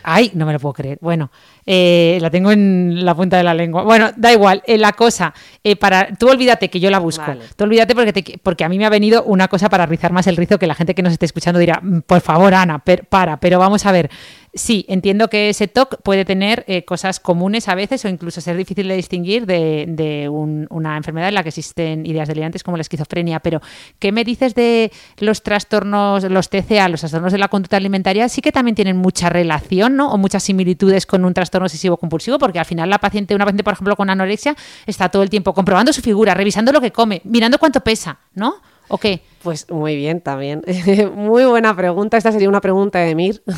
Ay, 0.06 0.30
no 0.34 0.44
me 0.44 0.52
lo 0.52 0.60
puedo 0.60 0.74
creer. 0.74 0.98
Bueno, 1.00 1.30
eh, 1.64 2.18
la 2.20 2.28
tengo 2.28 2.52
en 2.52 3.06
la 3.06 3.14
punta 3.14 3.38
de 3.38 3.42
la 3.42 3.54
lengua. 3.54 3.84
Bueno, 3.84 4.10
da 4.16 4.30
igual. 4.34 4.62
eh, 4.66 4.76
la 4.76 4.92
cosa, 4.92 5.32
eh, 5.62 5.76
para 5.76 6.08
tú 6.18 6.28
olvídate 6.28 6.68
que 6.68 6.78
yo 6.78 6.90
la 6.90 6.98
busco. 6.98 7.24
Vale. 7.26 7.40
Tú 7.56 7.64
olvídate 7.64 7.94
porque, 7.94 8.12
te- 8.12 8.36
porque 8.42 8.64
a 8.64 8.68
mí 8.68 8.76
me 8.76 8.84
ha 8.84 8.90
venido 8.90 9.22
una 9.24 9.48
cosa 9.48 9.70
para 9.70 9.86
rizar 9.86 10.12
más 10.12 10.26
el 10.26 10.36
rizo 10.36 10.58
que 10.58 10.66
la 10.66 10.74
gente 10.74 10.94
que 10.94 11.00
nos 11.00 11.14
esté 11.14 11.24
escuchando 11.24 11.58
dirá, 11.58 11.80
"Mm, 11.82 12.00
por 12.02 12.20
favor, 12.20 12.52
Ana, 12.52 12.80
per- 12.80 13.06
para. 13.06 13.40
Pero 13.40 13.58
vamos 13.58 13.86
a 13.86 13.92
ver. 13.92 14.10
Sí, 14.56 14.84
entiendo 14.88 15.26
que 15.28 15.48
ese 15.48 15.66
TOC 15.66 16.00
puede 16.02 16.24
tener 16.24 16.64
eh, 16.68 16.84
cosas 16.84 17.18
comunes 17.18 17.68
a 17.68 17.74
veces 17.74 18.04
o 18.04 18.08
incluso 18.08 18.40
ser 18.40 18.56
difícil 18.56 18.86
de 18.86 18.94
distinguir 18.94 19.46
de, 19.46 19.84
de 19.88 20.28
un- 20.28 20.68
una 20.70 20.96
enfermedad 20.96 21.28
en 21.28 21.34
la 21.34 21.42
que 21.42 21.48
existen 21.48 22.06
ideas 22.06 22.28
delirantes 22.28 22.62
como 22.62 22.76
la 22.76 22.82
esquizofrenia. 22.82 23.40
Pero, 23.40 23.60
¿qué 23.98 24.12
me 24.12 24.22
dices 24.22 24.54
de 24.54 24.92
los 25.18 25.42
trastornos, 25.42 26.22
los 26.30 26.50
TCA, 26.50 26.88
los 26.88 27.00
trastornos 27.00 27.32
de 27.32 27.38
la 27.38 27.48
conducta 27.48 27.76
alimentaria? 27.76 28.28
Sí 28.28 28.42
que 28.42 28.52
también 28.52 28.76
tienen 28.76 28.96
mucha 28.96 29.28
relación, 29.28 29.96
¿no? 29.96 30.12
O 30.12 30.18
muchas 30.18 30.44
similitudes 30.44 31.04
con 31.04 31.24
un 31.24 31.34
trastorno 31.34 31.64
obsesivo 31.66 31.96
compulsivo, 31.96 32.38
porque 32.38 32.60
al 32.60 32.64
final 32.64 32.88
la 32.88 32.98
paciente, 33.00 33.34
una 33.34 33.46
paciente, 33.46 33.64
por 33.64 33.72
ejemplo, 33.72 33.96
con 33.96 34.08
anorexia, 34.08 34.54
está 34.86 35.08
todo 35.08 35.24
el 35.24 35.30
tiempo 35.30 35.52
comprobando 35.52 35.92
su 35.92 36.00
figura, 36.00 36.32
revisando 36.32 36.70
lo 36.70 36.80
que 36.80 36.92
come, 36.92 37.20
mirando 37.24 37.58
cuánto 37.58 37.80
pesa, 37.80 38.18
¿no? 38.34 38.54
¿O 38.88 38.98
qué? 38.98 39.20
Pues 39.42 39.70
muy 39.70 39.96
bien 39.96 40.20
también. 40.20 40.62
muy 41.14 41.44
buena 41.44 41.74
pregunta. 41.74 42.16
Esta 42.16 42.32
sería 42.32 42.48
una 42.48 42.60
pregunta 42.60 42.98
de 43.00 43.14
Mir. 43.14 43.42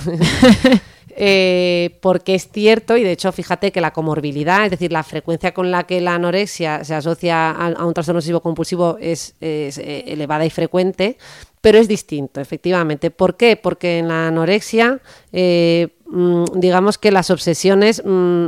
Eh, 1.19 1.99
porque 2.03 2.35
es 2.35 2.51
cierto, 2.53 2.95
y 2.99 3.03
de 3.03 3.13
hecho, 3.13 3.33
fíjate 3.33 3.73
que 3.73 3.81
la 3.81 3.93
comorbilidad, 3.93 4.67
es 4.67 4.71
decir, 4.71 4.93
la 4.93 5.03
frecuencia 5.03 5.55
con 5.55 5.71
la 5.71 5.85
que 5.85 6.03
la 6.03 6.15
anorexia 6.15 6.85
se 6.85 6.95
asocia 6.95 7.51
a, 7.53 7.69
a 7.69 7.87
un 7.87 7.95
trastorno 7.95 8.19
obsesivo 8.19 8.43
compulsivo 8.43 8.99
es, 9.01 9.35
es, 9.41 9.79
eh, 9.79 10.05
elevada 10.09 10.45
y 10.45 10.51
frecuente, 10.51 11.17
pero 11.63 11.79
es 11.79 11.89
distinto, 11.89 12.41
efectivamente. 12.41 13.11
¿Por 13.11 13.39
qué? 13.39 13.57
Porque 13.57 13.99
en 13.99 14.09
la 14.09 14.29
anorexia, 14.29 15.01
eh, 15.33 15.89
mm, 16.07 16.45
digamos 16.55 16.99
que 16.99 17.11
las 17.11 17.31
obsesiones 17.31 18.03
mm, 18.05 18.47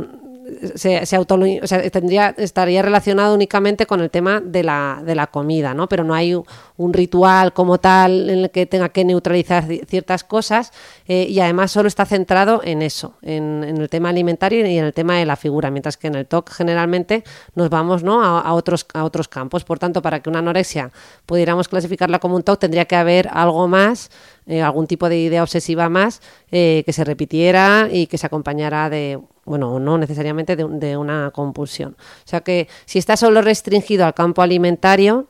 se, 0.75 1.05
se 1.05 1.89
tendría, 1.91 2.33
estaría 2.37 2.81
relacionado 2.81 3.33
únicamente 3.35 3.85
con 3.85 4.01
el 4.01 4.09
tema 4.09 4.41
de 4.41 4.63
la, 4.63 5.01
de 5.05 5.15
la 5.15 5.27
comida, 5.27 5.73
¿no? 5.73 5.87
Pero 5.87 6.03
no 6.03 6.13
hay 6.13 6.35
un, 6.35 6.93
ritual 6.93 7.53
como 7.53 7.77
tal 7.77 8.29
en 8.29 8.39
el 8.39 8.51
que 8.51 8.65
tenga 8.65 8.89
que 8.89 9.03
neutralizar 9.05 9.67
ci- 9.67 9.85
ciertas 9.85 10.23
cosas 10.23 10.71
eh, 11.07 11.27
y 11.29 11.39
además 11.39 11.71
solo 11.71 11.87
está 11.87 12.05
centrado 12.05 12.61
en 12.63 12.81
eso, 12.81 13.13
en, 13.21 13.63
el 13.63 13.89
tema 13.89 14.09
alimentario 14.09 14.65
y 14.65 14.77
en 14.77 14.85
el 14.85 14.93
tema 14.93 15.17
de 15.17 15.25
la 15.25 15.35
figura, 15.35 15.71
mientras 15.71 15.97
que 15.97 16.07
en 16.07 16.15
el 16.15 16.25
TOC 16.25 16.51
generalmente 16.51 17.23
nos 17.55 17.69
vamos 17.69 18.03
¿no? 18.03 18.23
a, 18.23 18.39
a 18.39 18.53
otros, 18.53 18.85
a 18.93 19.03
otros 19.03 19.27
campos. 19.27 19.63
Por 19.63 19.77
tanto, 19.79 20.01
para 20.01 20.21
que 20.21 20.29
una 20.29 20.39
anorexia 20.39 20.91
pudiéramos 21.25 21.67
clasificarla 21.67 22.19
como 22.19 22.35
un 22.35 22.43
TOC, 22.43 22.59
tendría 22.59 22.85
que 22.85 22.95
haber 22.95 23.29
algo 23.31 23.67
más 23.67 24.09
eh, 24.47 24.61
algún 24.63 24.87
tipo 24.87 25.09
de 25.09 25.19
idea 25.19 25.43
obsesiva 25.43 25.89
más 25.89 26.21
eh, 26.51 26.81
que 26.85 26.91
se 26.93 27.03
repitiera 27.03 27.87
y 27.91 28.07
que 28.07 28.17
se 28.17 28.25
acompañara 28.25 28.89
de, 28.89 29.19
bueno, 29.49 29.79
no 29.79 29.97
necesariamente 29.97 30.55
de, 30.55 30.63
de 30.63 30.95
una 30.95 31.31
compulsión. 31.31 31.97
O 31.99 32.27
sea 32.27 32.41
que 32.41 32.67
si 32.85 32.99
está 32.99 33.17
solo 33.17 33.41
restringido 33.41 34.05
al 34.05 34.13
campo 34.13 34.43
alimentario, 34.43 35.27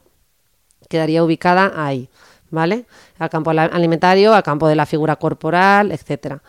quedaría 0.89 1.23
ubicada 1.23 1.71
ahí, 1.73 2.09
¿vale? 2.49 2.85
Al 3.17 3.29
campo 3.29 3.51
alimentario, 3.51 4.33
al 4.33 4.43
campo 4.43 4.67
de 4.67 4.75
la 4.75 4.85
figura 4.85 5.15
corporal, 5.15 5.93
etcétera. 5.93 6.41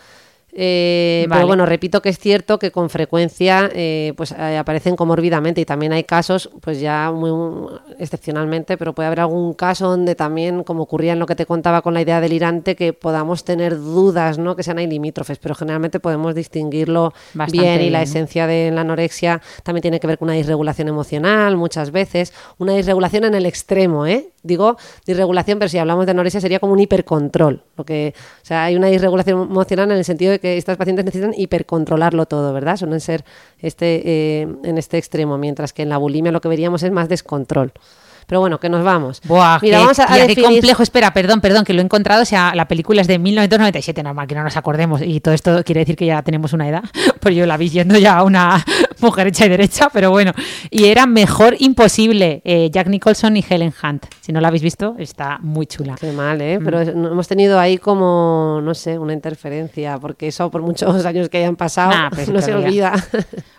Eh, 0.53 1.27
Vale. 1.29 1.39
Pero 1.39 1.47
bueno, 1.47 1.67
repito 1.67 2.03
que 2.03 2.09
es 2.09 2.19
cierto 2.19 2.59
que 2.59 2.71
con 2.71 2.91
frecuencia 2.91 3.71
eh, 3.73 4.13
pues 4.17 4.33
eh, 4.33 4.59
aparecen 4.59 4.97
comorbidamente 4.97 5.61
y 5.61 5.65
también 5.65 5.93
hay 5.93 6.05
casos, 6.05 6.51
pues 6.61 6.81
ya 6.81 7.13
muy 7.13 7.31
muy 7.31 7.73
excepcionalmente, 7.99 8.77
pero 8.77 8.95
puede 8.95 9.07
haber 9.07 9.21
algún 9.21 9.55
caso 9.55 9.89
donde 9.89 10.15
también, 10.15 10.65
como 10.65 10.83
ocurría 10.83 11.13
en 11.13 11.19
lo 11.19 11.27
que 11.27 11.37
te 11.37 11.47
contaba 11.47 11.83
con 11.83 11.95
la 11.95 12.03
idea 12.03 12.21
delirante, 12.21 12.77
que 12.77 12.93
podamos 12.93 13.45
tener 13.45 13.77
dudas, 13.77 14.39
¿no? 14.39 14.57
Que 14.57 14.63
sean 14.63 14.79
ahí 14.79 14.87
limítrofes, 14.87 15.39
pero 15.39 15.55
generalmente 15.55 16.01
podemos 16.01 16.35
distinguirlo 16.35 17.13
Bastante 17.35 17.61
bien 17.61 17.83
y 17.83 17.91
la 17.91 18.03
esencia 18.03 18.47
de 18.47 18.71
la 18.71 18.81
anorexia 18.81 19.41
también 19.63 19.83
tiene 19.83 20.01
que 20.01 20.07
ver 20.07 20.19
con 20.19 20.29
una 20.29 20.37
disregulación 20.37 20.89
emocional 20.89 21.57
muchas 21.57 21.91
veces, 21.91 22.33
una 22.59 22.75
disregulación 22.75 23.25
en 23.25 23.35
el 23.35 23.47
extremo, 23.47 24.07
¿eh? 24.07 24.31
Digo 24.43 24.77
disregulación, 25.07 25.59
pero 25.59 25.69
si 25.69 25.77
hablamos 25.79 26.07
de 26.07 26.13
anorexia 26.13 26.41
sería 26.41 26.61
como 26.61 26.73
un 26.73 26.81
hipercontrol, 26.81 27.63
lo 27.77 27.85
que, 27.85 28.15
o 28.17 28.45
sea, 28.45 28.65
hay 28.65 28.77
una 28.77 28.87
disregulación 28.87 29.43
emocional 29.43 29.91
en 29.91 29.99
el 29.99 30.05
sentido 30.05 30.33
de 30.33 30.39
que 30.41 30.57
estas 30.57 30.77
pacientes 30.79 31.05
necesitan 31.05 31.35
hipercontrolarlo 31.37 32.27
todo, 32.27 32.53
¿verdad? 32.53 32.77
Suelen 32.77 33.01
ser 33.01 33.25
este 33.59 34.03
eh, 34.05 34.49
en 34.65 34.79
este 34.79 34.97
extremo, 34.99 35.37
mientras 35.39 35.73
que 35.73 35.83
en 35.83 35.89
la 35.91 35.99
bulimia 35.99 36.33
lo 36.33 36.41
que 36.41 36.49
veríamos 36.49 36.83
es 36.83 36.91
más 36.91 37.09
descontrol. 37.09 37.73
Pero 38.27 38.39
bueno, 38.39 38.61
que 38.61 38.69
nos 38.69 38.85
vamos. 38.85 39.21
Buah, 39.25 39.59
Mira, 39.61 39.79
qué, 39.79 39.83
vamos 39.83 39.99
a, 39.99 40.05
a 40.05 40.07
tía, 40.15 40.27
qué 40.29 40.35
definir- 40.35 40.45
complejo. 40.53 40.83
Espera, 40.85 41.13
perdón, 41.13 41.41
perdón, 41.41 41.65
que 41.65 41.73
lo 41.73 41.81
he 41.81 41.85
encontrado. 41.85 42.23
O 42.23 42.25
sea, 42.25 42.55
la 42.55 42.69
película 42.69 43.01
es 43.01 43.09
de 43.09 43.19
1997, 43.19 44.05
normal 44.05 44.29
que 44.29 44.37
no 44.37 44.45
nos 44.45 44.57
acordemos. 44.57 45.03
Y 45.03 45.19
todo 45.19 45.35
esto 45.35 45.65
quiere 45.65 45.81
decir 45.81 45.97
que 45.97 46.07
ya 46.07 46.23
tenemos 46.23 46.53
una 46.53 46.69
edad. 46.69 46.85
Pues 47.21 47.35
yo 47.35 47.47
la 47.47 47.57
vi 47.57 47.69
yendo 47.69 47.99
ya 47.99 48.19
a 48.19 48.25
una 48.25 48.65
mujer 49.01 49.27
hecha 49.29 49.47
y 49.47 49.49
derecha, 49.49 49.89
pero 49.93 50.11
bueno. 50.11 50.33
Y 50.71 50.87
era 50.87 51.07
Mejor 51.07 51.57
Imposible, 51.59 52.41
eh, 52.45 52.71
Jack 52.73 52.89
Nicholson 52.89 53.37
y 53.37 53.45
Helen 53.49 53.75
Hunt. 53.83 54.07
Si 54.21 54.33
no 54.33 54.41
la 54.41 54.49
habéis 54.49 54.63
visto, 54.63 54.95
está 54.99 55.39
muy 55.41 55.67
chula. 55.67 55.97
Qué 56.01 56.13
mal, 56.13 56.41
¿eh? 56.41 56.59
Mm. 56.59 56.65
Pero 56.65 56.81
hemos 56.81 57.29
tenido 57.29 57.59
ahí 57.59 57.79
como, 57.79 58.61
no 58.63 58.75
sé, 58.75 58.99
una 58.99 59.13
interferencia, 59.13 59.99
porque 59.99 60.29
eso 60.29 60.51
por 60.51 60.63
muchos 60.63 61.05
años 61.07 61.29
que 61.29 61.39
hayan 61.39 61.57
pasado 61.57 61.91
Nah, 61.91 62.11
pero 62.11 62.33
no 62.33 62.41
se 62.41 62.55
olvida. 62.55 62.93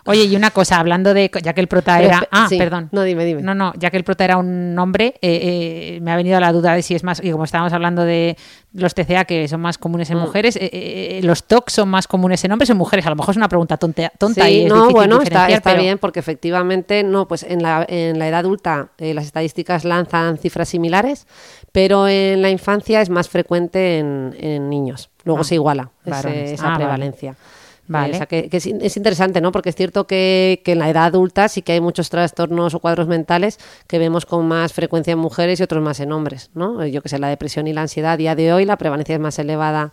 Oye, 0.06 0.24
y 0.24 0.36
una 0.36 0.50
cosa, 0.50 0.78
hablando 0.78 1.14
de. 1.14 1.30
Ya 1.42 1.52
que 1.52 1.60
el 1.60 1.68
prota 1.68 1.96
Pero 1.96 2.08
era. 2.08 2.28
Ah, 2.30 2.46
sí. 2.48 2.58
perdón. 2.58 2.88
No, 2.92 3.02
dime, 3.02 3.24
dime. 3.24 3.42
No, 3.42 3.54
no, 3.54 3.72
ya 3.78 3.90
que 3.90 3.96
el 3.96 4.04
prota 4.04 4.24
era 4.24 4.36
un 4.36 4.76
hombre, 4.78 5.14
eh, 5.22 5.96
eh, 5.96 6.00
me 6.02 6.10
ha 6.12 6.16
venido 6.16 6.38
la 6.40 6.52
duda 6.52 6.74
de 6.74 6.82
si 6.82 6.94
es 6.94 7.04
más. 7.04 7.22
Y 7.22 7.30
como 7.30 7.44
estábamos 7.44 7.72
hablando 7.72 8.04
de, 8.04 8.36
los 8.74 8.94
TCA 8.94 9.24
que 9.26 9.46
son 9.48 9.60
más 9.60 9.76
comunes 9.78 10.08
en 10.10 10.16
Mm. 10.16 10.20
mujeres, 10.20 10.56
eh, 10.56 10.70
eh, 10.72 11.20
los 11.22 11.44
TOC 11.44 11.68
son 11.70 11.88
más 11.90 12.06
comunes 12.08 12.42
en 12.44 12.52
hombres 12.52 12.70
o 12.70 12.72
en 12.72 12.78
mujeres. 12.78 13.04
A 13.06 13.10
lo 13.10 13.16
mejor 13.16 13.32
es 13.32 13.36
una 13.36 13.48
pregunta 13.48 13.76
tonta, 13.76 14.10
tonta 14.18 14.46
Sí, 14.46 14.50
y 14.52 14.62
es 14.62 14.68
no, 14.68 14.74
difícil 14.76 14.94
bueno, 14.94 15.16
está, 15.16 15.24
diferenciar, 15.24 15.50
está 15.58 15.70
pero- 15.72 15.82
bien 15.82 15.98
porque 15.98 16.20
efectivamente, 16.20 17.02
no, 17.04 17.28
pues 17.28 17.42
en 17.42 17.62
la, 17.62 17.84
en 17.88 18.18
la 18.18 18.28
edad 18.28 18.40
adulta 18.40 18.88
eh, 18.98 19.12
las 19.14 19.24
estadísticas 19.26 19.84
lanzan 19.84 20.38
cifras 20.38 20.68
similares, 20.70 21.26
pero 21.72 22.08
en 22.08 22.40
la 22.42 22.50
infancia 22.50 23.00
es 23.02 23.10
más 23.10 23.28
frecuente 23.28 23.98
en, 23.98 24.34
en 24.38 24.70
niños. 24.70 25.10
Luego 25.24 25.42
Ah, 25.42 25.44
se 25.44 25.54
iguala 25.56 25.90
ese- 26.04 26.54
esa 26.54 26.64
Ah, 26.64 26.68
vale. 26.70 26.76
prevalencia. 26.84 27.32
Vale. 27.32 27.61
Eh, 27.88 28.10
o 28.12 28.14
sea, 28.14 28.26
que, 28.26 28.48
que 28.48 28.56
es, 28.58 28.66
es 28.66 28.96
interesante, 28.96 29.40
¿no? 29.40 29.52
Porque 29.52 29.70
es 29.70 29.76
cierto 29.76 30.06
que, 30.06 30.62
que 30.64 30.72
en 30.72 30.78
la 30.78 30.88
edad 30.88 31.04
adulta 31.04 31.48
sí 31.48 31.62
que 31.62 31.72
hay 31.72 31.80
muchos 31.80 32.10
trastornos 32.10 32.74
o 32.74 32.80
cuadros 32.80 33.08
mentales 33.08 33.58
que 33.86 33.98
vemos 33.98 34.24
con 34.24 34.46
más 34.46 34.72
frecuencia 34.72 35.12
en 35.12 35.18
mujeres 35.18 35.60
y 35.60 35.62
otros 35.62 35.82
más 35.82 36.00
en 36.00 36.12
hombres, 36.12 36.50
¿no? 36.54 36.86
Yo 36.86 37.02
que 37.02 37.08
sé, 37.08 37.18
la 37.18 37.28
depresión 37.28 37.66
y 37.66 37.72
la 37.72 37.82
ansiedad 37.82 38.12
a 38.12 38.16
día 38.16 38.34
de 38.34 38.52
hoy, 38.52 38.64
la 38.64 38.76
prevalencia 38.76 39.14
es 39.14 39.20
más 39.20 39.38
elevada 39.38 39.92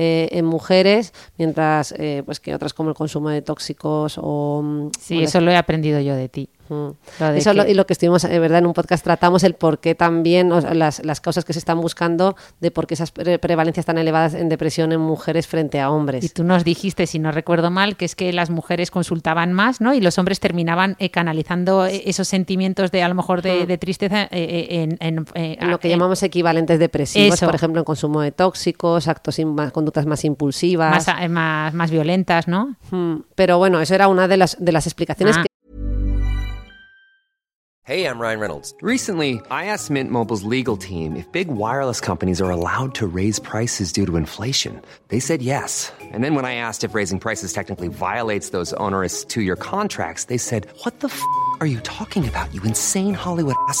eh, 0.00 0.28
en 0.32 0.44
mujeres, 0.44 1.12
mientras 1.38 1.92
eh, 1.98 2.22
pues 2.24 2.38
que 2.38 2.54
otras 2.54 2.72
como 2.72 2.90
el 2.90 2.94
consumo 2.94 3.30
de 3.30 3.42
tóxicos 3.42 4.14
o... 4.22 4.62
mm, 4.62 4.90
Sí, 4.98 5.22
eso 5.24 5.40
lo 5.40 5.50
he 5.50 5.56
aprendido 5.56 5.98
yo 6.00 6.14
de 6.14 6.28
ti. 6.28 6.48
Mm. 6.68 6.90
Lo 7.20 7.32
de 7.32 7.38
Eso 7.38 7.54
lo- 7.54 7.64
que- 7.64 7.70
y 7.70 7.74
lo 7.74 7.86
que 7.86 7.94
estuvimos, 7.94 8.22
eh, 8.24 8.38
verdad, 8.38 8.58
en 8.58 8.66
un 8.66 8.74
podcast 8.74 9.02
tratamos 9.02 9.42
el 9.42 9.54
por 9.54 9.78
qué 9.78 9.94
también, 9.94 10.52
o 10.52 10.60
sea, 10.60 10.74
las, 10.74 11.02
las 11.02 11.18
causas 11.22 11.46
que 11.46 11.54
se 11.54 11.58
están 11.58 11.80
buscando 11.80 12.36
de 12.60 12.70
por 12.70 12.86
qué 12.86 12.92
esas 12.92 13.10
pre- 13.10 13.38
prevalencias 13.38 13.86
tan 13.86 13.96
elevadas 13.96 14.34
en 14.34 14.50
depresión 14.50 14.92
en 14.92 15.00
mujeres 15.00 15.46
frente 15.46 15.80
a 15.80 15.90
hombres. 15.90 16.22
Y 16.24 16.28
tú 16.28 16.44
nos 16.44 16.64
dijiste, 16.64 17.06
si 17.06 17.18
no 17.18 17.32
recuerdo 17.32 17.70
mal, 17.70 17.96
que 17.96 18.04
es 18.04 18.14
que 18.14 18.32
las 18.34 18.50
mujeres 18.50 18.90
consultaban 18.90 19.54
más, 19.54 19.80
¿no? 19.80 19.94
Y 19.94 20.02
los 20.02 20.18
hombres 20.18 20.40
terminaban 20.40 20.94
eh, 20.98 21.10
canalizando 21.10 21.86
esos 21.86 22.28
sentimientos 22.28 22.90
de 22.90 23.02
a 23.02 23.08
lo 23.08 23.14
mejor 23.14 23.40
de, 23.40 23.64
de 23.64 23.78
tristeza 23.78 24.24
eh, 24.30 24.66
en, 24.82 24.98
en, 25.00 25.24
En 25.34 25.70
lo 25.70 25.80
que 25.80 25.88
llamamos 25.88 26.22
equivalentes 26.22 26.78
depresivos, 26.78 27.34
Eso. 27.36 27.46
por 27.46 27.54
ejemplo, 27.54 27.80
en 27.80 27.84
consumo 27.86 28.20
de 28.20 28.30
tóxicos, 28.30 29.08
actos 29.08 29.38
conductas 29.88 30.06
más 30.06 30.24
impulsivas. 30.24 30.90
más, 31.06 31.08
eh, 31.20 31.28
más, 31.28 31.72
más 31.74 31.90
violentas, 31.90 32.46
¿no? 32.48 32.76
Mm, 32.90 33.22
Pero 33.34 33.58
bueno, 33.58 33.80
eso 33.80 33.94
era 33.94 34.08
una 34.08 34.28
de 34.28 34.36
las, 34.36 34.56
de 34.60 34.72
las 34.72 34.86
explicaciones 34.86 35.36
Ah. 35.36 35.42
que 35.42 35.48
Hey, 37.90 38.04
I'm 38.04 38.20
Ryan 38.20 38.38
Reynolds. 38.38 38.74
Recently, 38.82 39.40
I 39.50 39.64
asked 39.72 39.90
Mint 39.90 40.10
Mobile's 40.10 40.42
legal 40.44 40.76
team 40.76 41.16
if 41.16 41.24
big 41.32 41.48
wireless 41.48 42.02
companies 42.02 42.38
are 42.38 42.50
allowed 42.50 42.92
to 42.96 43.06
raise 43.06 43.40
prices 43.40 43.94
due 43.94 44.04
to 44.04 44.18
inflation. 44.18 44.82
They 45.08 45.20
said 45.20 45.40
yes. 45.40 45.90
And 46.12 46.22
then 46.22 46.34
when 46.34 46.44
I 46.44 46.56
asked 46.56 46.84
if 46.84 46.94
raising 46.94 47.18
prices 47.18 47.54
technically 47.54 47.88
violates 47.88 48.50
those 48.50 48.74
onerous 48.74 49.24
two 49.24 49.40
year 49.40 49.56
contracts, 49.56 50.24
they 50.26 50.36
said, 50.36 50.66
What 50.84 51.00
the 51.00 51.08
f 51.08 51.18
are 51.60 51.66
you 51.66 51.80
talking 51.80 52.28
about, 52.28 52.52
you 52.52 52.60
insane 52.62 53.14
Hollywood 53.14 53.56
ass? 53.70 53.80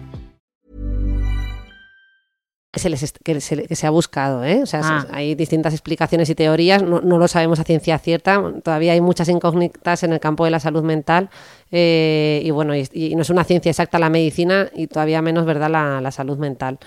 se, 2.79 2.89
les 2.89 3.03
est- 3.03 3.17
que 3.23 3.41
se, 3.41 3.63
que 3.67 3.75
se 3.75 3.85
ha 3.85 3.89
buscado. 3.89 4.43
¿eh? 4.45 4.61
O 4.63 4.65
sea, 4.65 4.81
Ah. 4.83 5.07
hay 5.11 5.35
distintas 5.35 5.73
explicaciones 5.73 6.29
y 6.29 6.35
teorías, 6.35 6.81
no, 6.83 7.01
no 7.01 7.17
lo 7.17 7.27
sabemos 7.27 7.59
a 7.59 7.63
ciencia 7.65 7.97
cierta, 7.99 8.41
todavía 8.63 8.93
hay 8.93 9.01
muchas 9.01 9.27
incógnitas 9.29 10.03
en 10.03 10.13
el 10.13 10.19
campo 10.19 10.45
de 10.45 10.51
la 10.51 10.59
salud 10.61 10.81
mental 10.83 11.29
eh, 11.71 12.41
y 12.43 12.51
bueno, 12.51 12.75
y, 12.75 12.87
y 12.93 13.15
no 13.15 13.21
es 13.23 13.29
una 13.29 13.43
ciencia 13.43 13.69
exacta 13.69 13.99
la 13.99 14.09
medicina 14.09 14.69
y 14.73 14.87
todavía 14.87 15.21
menos 15.21 15.45
verdad 15.45 15.69
la, 15.69 15.99
la 16.01 16.11
salud 16.11 16.37
mental. 16.37 16.79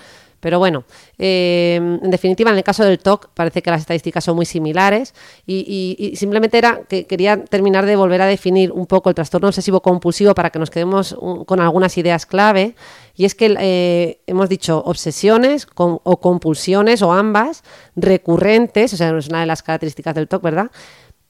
Pero 0.45 0.59
bueno, 0.59 0.83
eh, 1.17 1.77
en 1.77 2.11
definitiva, 2.11 2.51
en 2.51 2.57
el 2.57 2.63
caso 2.63 2.83
del 2.83 2.99
TOC 2.99 3.29
parece 3.33 3.63
que 3.63 3.71
las 3.71 3.81
estadísticas 3.81 4.23
son 4.23 4.35
muy 4.35 4.45
similares 4.45 5.15
y, 5.47 6.13
simplemente 6.17 6.59
era 6.59 6.81
que 6.87 7.07
quería 7.07 7.43
terminar 7.45 7.87
de 7.87 7.95
volver 7.95 8.21
a 8.21 8.27
definir 8.27 8.71
un 8.71 8.85
poco 8.85 9.09
el 9.09 9.15
trastorno 9.15 9.47
obsesivo 9.47 9.81
compulsivo 9.81 10.35
para 10.35 10.51
que 10.51 10.59
nos 10.59 10.69
quedemos 10.69 11.17
con 11.47 11.59
algunas 11.59 11.97
ideas 11.97 12.27
clave. 12.27 12.75
Y 13.15 13.25
es 13.25 13.33
que 13.33 13.55
eh, 13.59 14.19
hemos 14.27 14.47
dicho 14.47 14.83
obsesiones 14.85 15.65
con- 15.65 15.99
o 16.03 16.19
compulsiones 16.19 17.01
o 17.01 17.11
ambas 17.11 17.63
recurrentes, 17.95 18.93
o 18.93 18.97
sea, 18.97 19.17
es 19.17 19.27
una 19.29 19.39
de 19.39 19.47
las 19.47 19.63
características 19.63 20.13
del 20.13 20.27
TOC, 20.27 20.43
¿verdad? 20.43 20.69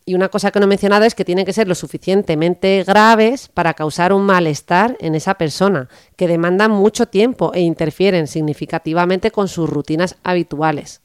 Y 0.07 0.13
una 0.13 0.29
cosa 0.29 0.51
que 0.51 0.59
no 0.59 0.65
he 0.65 0.69
mencionado 0.69 1.03
es 1.05 1.15
que 1.15 1.25
tienen 1.25 1.45
que 1.45 1.53
ser 1.53 1.67
lo 1.67 1.73
suficientemente 1.73 2.83
graves 2.85 3.47
para 3.47 3.73
causar 3.73 4.13
un 4.13 4.23
malestar 4.23 4.95
en 4.99 5.15
esa 5.15 5.33
persona, 5.33 5.89
que 6.15 6.27
demandan 6.27 6.69
mucho 6.69 7.07
tiempo 7.07 7.51
e 7.55 7.61
interfieren 7.61 8.27
significativamente 8.27 9.31
con 9.31 9.47
sus 9.47 9.67
rutinas 9.67 10.15
habituales. 10.23 11.01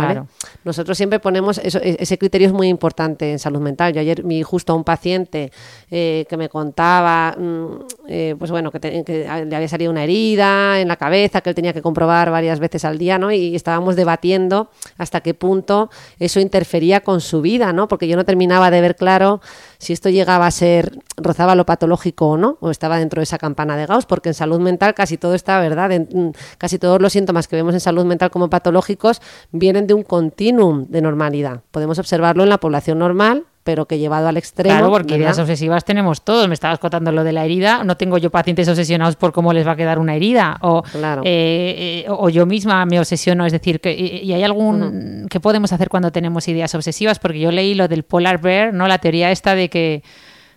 Claro. 0.00 0.26
Nosotros 0.64 0.96
siempre 0.96 1.20
ponemos 1.20 1.58
eso- 1.58 1.78
e- 1.82 1.96
ese 2.00 2.18
criterio 2.18 2.46
es 2.48 2.52
muy 2.52 2.68
importante 2.68 3.32
en 3.32 3.38
salud 3.38 3.60
mental. 3.60 3.92
Yo 3.92 4.00
ayer 4.00 4.22
vi 4.22 4.42
justo 4.42 4.72
a 4.72 4.76
un 4.76 4.84
paciente 4.84 5.52
eh, 5.90 6.26
que 6.28 6.36
me 6.36 6.48
contaba, 6.48 7.36
mm, 7.38 7.66
eh, 8.08 8.34
pues 8.38 8.50
bueno, 8.50 8.70
que, 8.70 8.80
te- 8.80 9.04
que 9.04 9.26
le 9.46 9.56
había 9.56 9.68
salido 9.68 9.90
una 9.90 10.04
herida 10.04 10.80
en 10.80 10.88
la 10.88 10.96
cabeza, 10.96 11.40
que 11.40 11.50
él 11.50 11.54
tenía 11.56 11.72
que 11.72 11.82
comprobar 11.82 12.30
varias 12.30 12.60
veces 12.60 12.84
al 12.84 12.98
día, 12.98 13.18
¿no? 13.18 13.30
Y 13.30 13.54
estábamos 13.54 13.96
debatiendo 13.96 14.70
hasta 14.98 15.20
qué 15.20 15.34
punto 15.34 15.90
eso 16.18 16.40
interfería 16.40 17.00
con 17.00 17.20
su 17.20 17.40
vida, 17.42 17.72
¿no? 17.72 17.88
Porque 17.88 18.08
yo 18.08 18.16
no 18.16 18.24
terminaba 18.24 18.70
de 18.70 18.80
ver 18.80 18.96
claro 18.96 19.40
si 19.82 19.92
esto 19.92 20.10
llegaba 20.10 20.46
a 20.46 20.50
ser, 20.52 20.96
rozaba 21.16 21.56
lo 21.56 21.66
patológico 21.66 22.28
o 22.28 22.36
no, 22.36 22.56
o 22.60 22.70
estaba 22.70 23.00
dentro 23.00 23.18
de 23.18 23.24
esa 23.24 23.36
campana 23.36 23.76
de 23.76 23.86
Gauss, 23.86 24.06
porque 24.06 24.28
en 24.28 24.34
salud 24.34 24.60
mental 24.60 24.94
casi 24.94 25.16
todo 25.16 25.34
está, 25.34 25.58
¿verdad? 25.58 25.90
Mm, 25.90 26.28
casi 26.56 26.78
todos 26.78 27.02
los 27.02 27.12
síntomas 27.12 27.48
que 27.48 27.56
vemos 27.56 27.74
en 27.74 27.80
salud 27.80 28.04
mental 28.04 28.30
como 28.30 28.48
patológicos 28.48 29.20
vienen 29.50 29.88
de 29.88 29.94
un 29.94 30.04
continuum 30.04 30.86
de 30.88 31.02
normalidad. 31.02 31.62
Podemos 31.72 31.98
observarlo 31.98 32.44
en 32.44 32.50
la 32.50 32.58
población 32.58 33.00
normal, 33.00 33.46
pero 33.64 33.86
que 33.86 33.98
llevado 33.98 34.28
al 34.28 34.36
extremo. 34.36 34.74
Claro, 34.76 34.90
porque 34.90 35.14
¿verdad? 35.14 35.18
ideas 35.18 35.38
obsesivas 35.38 35.84
tenemos 35.84 36.22
todos. 36.22 36.48
Me 36.48 36.54
estabas 36.54 36.78
contando 36.78 37.12
lo 37.12 37.22
de 37.24 37.32
la 37.32 37.44
herida. 37.44 37.84
No 37.84 37.96
tengo 37.96 38.18
yo 38.18 38.30
pacientes 38.30 38.68
obsesionados 38.68 39.16
por 39.16 39.32
cómo 39.32 39.52
les 39.52 39.66
va 39.66 39.72
a 39.72 39.76
quedar 39.76 39.98
una 39.98 40.16
herida. 40.16 40.58
O, 40.62 40.82
Claro. 40.82 41.22
eh, 41.24 42.04
eh, 42.04 42.06
o 42.08 42.28
yo 42.28 42.44
misma 42.46 42.84
me 42.86 42.98
obsesiono. 42.98 43.46
Es 43.46 43.52
decir, 43.52 43.80
que, 43.80 43.92
y, 43.92 44.18
y 44.24 44.32
hay 44.32 44.42
algún. 44.42 45.26
¿Qué 45.30 45.38
podemos 45.40 45.72
hacer 45.72 45.88
cuando 45.88 46.10
tenemos 46.10 46.48
ideas 46.48 46.74
obsesivas? 46.74 47.18
Porque 47.18 47.38
yo 47.40 47.52
leí 47.52 47.74
lo 47.74 47.86
del 47.88 48.02
polar 48.02 48.40
bear, 48.40 48.74
¿no? 48.74 48.88
La 48.88 48.98
teoría 48.98 49.30
esta 49.30 49.54
de 49.54 49.68
que, 49.70 50.02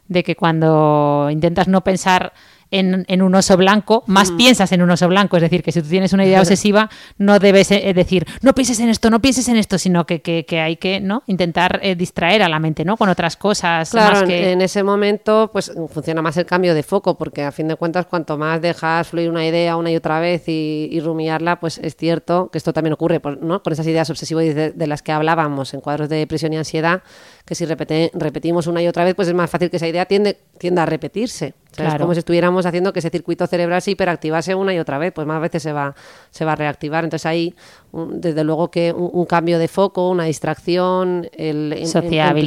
de 0.08 0.24
que 0.24 0.36
cuando 0.36 1.30
intentas 1.32 1.68
no 1.68 1.84
pensar. 1.84 2.34
En, 2.80 3.06
en 3.08 3.22
un 3.22 3.34
oso 3.36 3.58
blanco, 3.58 4.04
más 4.08 4.32
piensas 4.32 4.72
en 4.72 4.82
un 4.82 4.90
oso 4.90 5.08
blanco. 5.08 5.38
Es 5.38 5.42
decir, 5.44 5.64
que 5.64 5.72
si 5.72 5.82
tú 5.82 5.88
tienes 5.90 6.14
una 6.14 6.26
idea 6.26 6.40
obsesiva, 6.42 6.90
no 7.18 7.40
debes 7.40 7.72
eh, 7.72 7.94
decir, 7.94 8.26
no 8.42 8.54
pienses 8.54 8.80
en 8.80 8.90
esto, 8.90 9.10
no 9.10 9.22
pienses 9.22 9.48
en 9.48 9.56
esto, 9.58 9.78
sino 9.78 10.06
que, 10.06 10.22
que- 10.22 10.46
que 10.46 10.60
hay 10.60 10.76
que 10.78 11.00
¿no? 11.00 11.24
intentar 11.28 11.80
eh, 11.84 11.96
distraer 11.96 12.44
a 12.44 12.50
la 12.50 12.60
mente 12.60 12.84
¿no? 12.86 12.98
con 12.98 13.10
otras 13.10 13.36
cosas. 13.38 13.90
Claro, 13.90 14.14
más 14.14 14.22
en- 14.24 14.28
que... 14.28 14.52
en 14.52 14.62
ese 14.62 14.84
momento 14.84 15.50
pues 15.52 15.72
funciona 15.94 16.22
más 16.22 16.38
el 16.38 16.46
cambio 16.46 16.74
de 16.74 16.84
foco, 16.84 17.18
porque 17.18 17.44
a 17.44 17.52
fin 17.52 17.68
de 17.68 17.76
cuentas 17.76 18.06
cuanto 18.06 18.38
más 18.38 18.62
dejas 18.62 19.08
fluir 19.08 19.30
una 19.30 19.46
idea 19.46 19.78
una 19.78 19.92
y 19.92 19.96
otra 19.96 20.20
vez 20.20 20.48
y, 20.48 20.90
y 20.92 21.00
rumiarla, 21.00 21.60
pues 21.60 21.78
es 21.78 21.96
cierto 21.96 22.50
que 22.52 22.58
esto 22.58 22.74
también 22.74 22.94
ocurre 22.94 23.22
¿no? 23.42 23.62
con 23.64 23.74
esas 23.74 23.88
ideas 23.88 24.10
obsesivas 24.10 24.44
de, 24.54 24.72
de 24.72 24.88
las 24.88 25.02
que 25.02 25.12
hablábamos 25.12 25.74
en 25.74 25.82
cuadros 25.82 26.10
de 26.10 26.18
depresión 26.18 26.54
y 26.54 26.58
ansiedad, 26.58 27.04
que 27.46 27.56
si 27.56 27.66
repete- 27.66 28.12
repetimos 28.14 28.68
una 28.68 28.82
y 28.82 28.88
otra 28.88 29.04
vez, 29.04 29.16
pues 29.16 29.28
es 29.28 29.34
más 29.34 29.50
fácil 29.50 29.70
que 29.70 29.78
esa 29.78 29.88
idea 29.88 30.06
tiende, 30.06 30.38
tienda 30.58 30.84
a 30.84 30.86
repetirse. 30.86 31.54
O 31.76 31.78
sea, 31.78 31.88
Es 31.96 32.02
como 32.02 32.14
si 32.14 32.20
estuviéramos 32.20 32.66
haciendo 32.66 32.94
que 32.94 33.00
ese 33.00 33.10
circuito 33.10 33.46
cerebral 33.48 33.82
se 33.82 33.92
hiperactivase 33.92 34.56
una 34.56 34.74
y 34.74 34.80
otra 34.80 34.98
vez, 34.98 35.12
pues 35.14 35.28
más 35.28 35.42
veces 35.42 35.62
se 35.64 35.74
va, 35.74 35.94
se 36.32 36.46
va 36.46 36.54
a 36.54 36.56
reactivar. 36.56 37.04
Entonces 37.04 37.26
ahí, 37.26 37.54
un- 37.92 38.22
desde 38.22 38.44
luego 38.44 38.72
que 38.72 38.94
un, 38.94 39.10
un 39.14 39.26
cambio 39.26 39.60
de 39.60 39.68
foco, 39.68 40.10
una 40.10 40.24
distracción, 40.26 41.28
el 41.34 41.74
em- 41.74 41.80
em- 41.80 41.86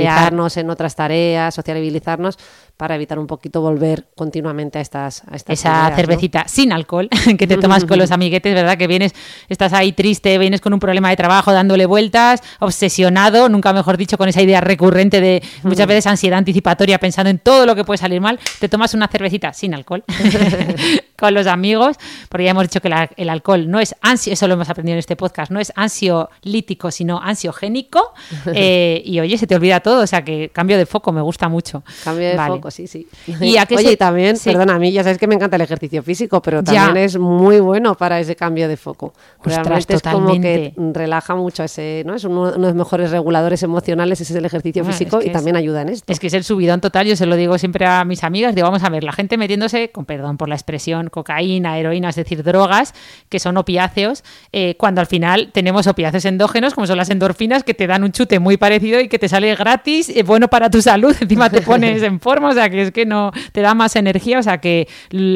emplearnos 0.05 0.57
en 0.57 0.71
otras 0.71 0.95
tareas, 0.97 1.55
sociabilizarnos, 1.55 2.39
para 2.79 2.95
evitar 2.95 3.19
un 3.19 3.27
poquito 3.27 3.61
volver 3.61 4.07
continuamente 4.17 4.79
a 4.79 4.81
estas, 4.81 5.23
a 5.31 5.37
estas 5.37 5.59
Esa 5.59 5.69
ideas, 5.69 5.91
¿no? 5.91 5.97
cervecita 5.97 6.45
sin 6.49 6.73
alcohol 6.73 7.09
que 7.39 7.47
te 7.47 7.57
tomas 7.59 7.85
con 7.85 7.99
los 7.99 8.11
amiguetes, 8.13 8.55
¿verdad? 8.55 8.79
Que 8.79 8.87
vienes, 8.87 9.15
estás 9.51 9.75
ahí 9.75 9.93
triste, 9.93 10.39
vienes 10.39 10.61
con 10.63 10.73
un 10.73 10.81
problema 10.81 11.11
de 11.11 11.17
trabajo 11.17 11.53
dándole 11.53 11.85
vueltas, 11.85 12.41
obsesionado, 12.61 13.49
nunca 13.51 13.73
mejor 13.75 13.97
dicho, 13.99 14.17
con 14.17 14.29
esa 14.29 14.41
idea 14.41 14.61
recurrente 14.63 15.21
de 15.21 15.43
muchas 15.65 15.87
veces 15.87 16.07
ansiedad 16.07 16.39
anticipatoria 16.39 16.99
pensando 16.99 17.29
en 17.29 17.39
todo 17.39 17.67
lo 17.67 17.75
que 17.75 17.85
puede 17.85 17.99
salir 17.99 18.21
mal, 18.21 18.39
te 18.61 18.69
tomas 18.69 18.95
una 18.95 19.09
cervecita 19.09 19.53
sin 19.53 19.75
alcohol 19.75 20.05
con 21.19 21.35
los 21.35 21.47
amigos, 21.49 21.97
porque 22.29 22.45
ya 22.45 22.53
hemos 22.53 22.63
dicho 22.63 22.81
que 22.81 22.89
la- 22.89 23.11
el 23.17 23.29
alcohol 23.29 23.69
no 23.69 23.81
es 23.81 23.95
ansio, 24.03 24.33
eso 24.33 24.47
lo 24.47 24.55
hemos 24.55 24.71
aprendido 24.71 24.95
en 24.95 25.01
este 25.01 25.17
podcast, 25.17 25.51
no 25.51 25.59
es 25.59 25.73
ansiolítico, 25.75 26.91
sino 26.91 27.21
ansiogénico, 27.21 28.13
eh, 28.55 29.03
y 29.05 29.19
oye, 29.21 29.37
se 29.37 29.47
te 29.49 29.57
olvida 29.57 29.81
todo, 29.81 30.03
o 30.03 30.07
sea 30.07 30.23
que 30.25 30.51
cambio 30.51 30.79
de 30.79 30.87
foco, 30.87 31.11
me 31.13 31.21
gusta 31.21 31.49
mucho. 31.49 31.83
Cambio 32.05 32.29
de 32.29 32.37
Vale. 32.37 32.55
foco, 32.55 32.68
sí, 32.71 32.87
sí. 32.87 33.07
¿Y 33.41 33.57
a 33.57 33.67
Oye, 33.71 33.91
se- 33.91 33.97
también, 33.97 34.37
sí. 34.37 34.51
perdona, 34.51 34.75
a 34.75 34.79
mí 34.79 34.91
ya 34.93 35.03
sabes 35.03 35.19
que 35.19 35.27
me 35.27 35.35
encanta 35.35 35.57
el 35.57 35.63
ejercicio 35.63 36.03
físico, 36.03 36.41
pero 36.43 36.63
Ya. 36.63 36.85
también 36.87 37.05
es 37.05 37.19
muy 37.19 37.61
bueno 37.61 37.95
para 37.97 38.19
ese 38.21 38.37
cambio 38.37 38.69
de 38.69 38.77
foco. 38.77 39.13
Ostras, 39.39 39.67
Realmente 39.67 39.95
es 39.95 40.03
como 40.03 40.27
que 40.41 40.73
totalmente. 40.75 40.99
relaja 40.99 41.35
mucho 41.35 41.65
ese, 41.65 42.03
¿no? 42.07 42.15
Es 42.15 42.25
uno, 42.25 42.43
uno 42.43 42.51
de 42.53 42.59
los 42.59 42.75
mejores 42.75 43.11
reguladores 43.11 43.63
emocionales, 43.63 44.21
ese 44.21 44.33
es 44.33 44.39
el 44.39 44.45
ejercicio 44.45 44.83
es 44.83 44.89
físico 44.89 45.19
que 45.19 45.27
y 45.27 45.29
es- 45.29 45.33
también 45.33 45.57
ayuda 45.57 45.83
en 45.83 45.91
esto. 45.91 46.13
Es 46.13 46.21
que 46.21 46.27
es 46.29 46.35
el 46.35 46.45
subidón 46.45 46.81
total, 46.81 47.07
yo 47.07 47.17
se 47.17 47.27
lo 47.27 47.37
digo 47.37 47.59
siempre 47.59 47.87
a 47.87 48.05
mis 48.05 48.25
amigas, 48.25 48.55
digo, 48.55 48.67
vamos 48.67 48.83
a 48.85 48.89
ver, 48.91 49.05
la 49.05 49.13
gente 49.13 49.37
metiéndose, 49.37 49.91
con 49.91 50.05
perdón 50.05 50.37
por 50.37 50.49
la 50.49 50.55
expresión, 50.55 51.09
cocaína, 51.09 51.79
heroína, 51.79 52.09
es 52.11 52.17
decir, 52.17 52.43
drogas, 52.43 52.95
que 53.29 53.39
son 53.39 53.57
opiáceos, 53.57 54.25
eh, 54.53 54.77
cuando 54.79 55.01
al 55.01 55.07
final 55.07 55.51
tenemos 55.53 55.87
opiáceos 55.87 56.25
endógenos, 56.25 56.75
como 56.75 56.87
son 56.87 56.97
las 56.97 57.11
endorfinas, 57.11 57.63
que 57.65 57.75
te 57.75 57.87
dan 57.87 58.05
un 58.05 58.13
chute 58.13 58.39
muy 58.39 58.57
parecido 58.57 59.01
y 59.01 59.09
que 59.09 59.19
te 59.19 59.29
sale 59.29 59.55
gratis, 59.55 60.09
eh, 60.09 60.23
bueno 60.23 60.49
para 60.49 60.71
tu 60.71 60.81
salud, 60.83 61.15
encima 61.21 61.51
te 61.51 61.61
pones 61.63 62.03
en 62.03 62.21
forma, 62.21 62.51
o 62.51 62.53
sea, 62.59 62.71
que 62.71 62.83
es 62.83 62.91
que 62.93 63.07
no, 63.07 63.33
te 63.53 63.61
da 63.61 63.75
más 63.75 63.97
energía, 63.97 64.39
o 64.39 64.43
sea, 64.43 64.59
que 64.59 64.89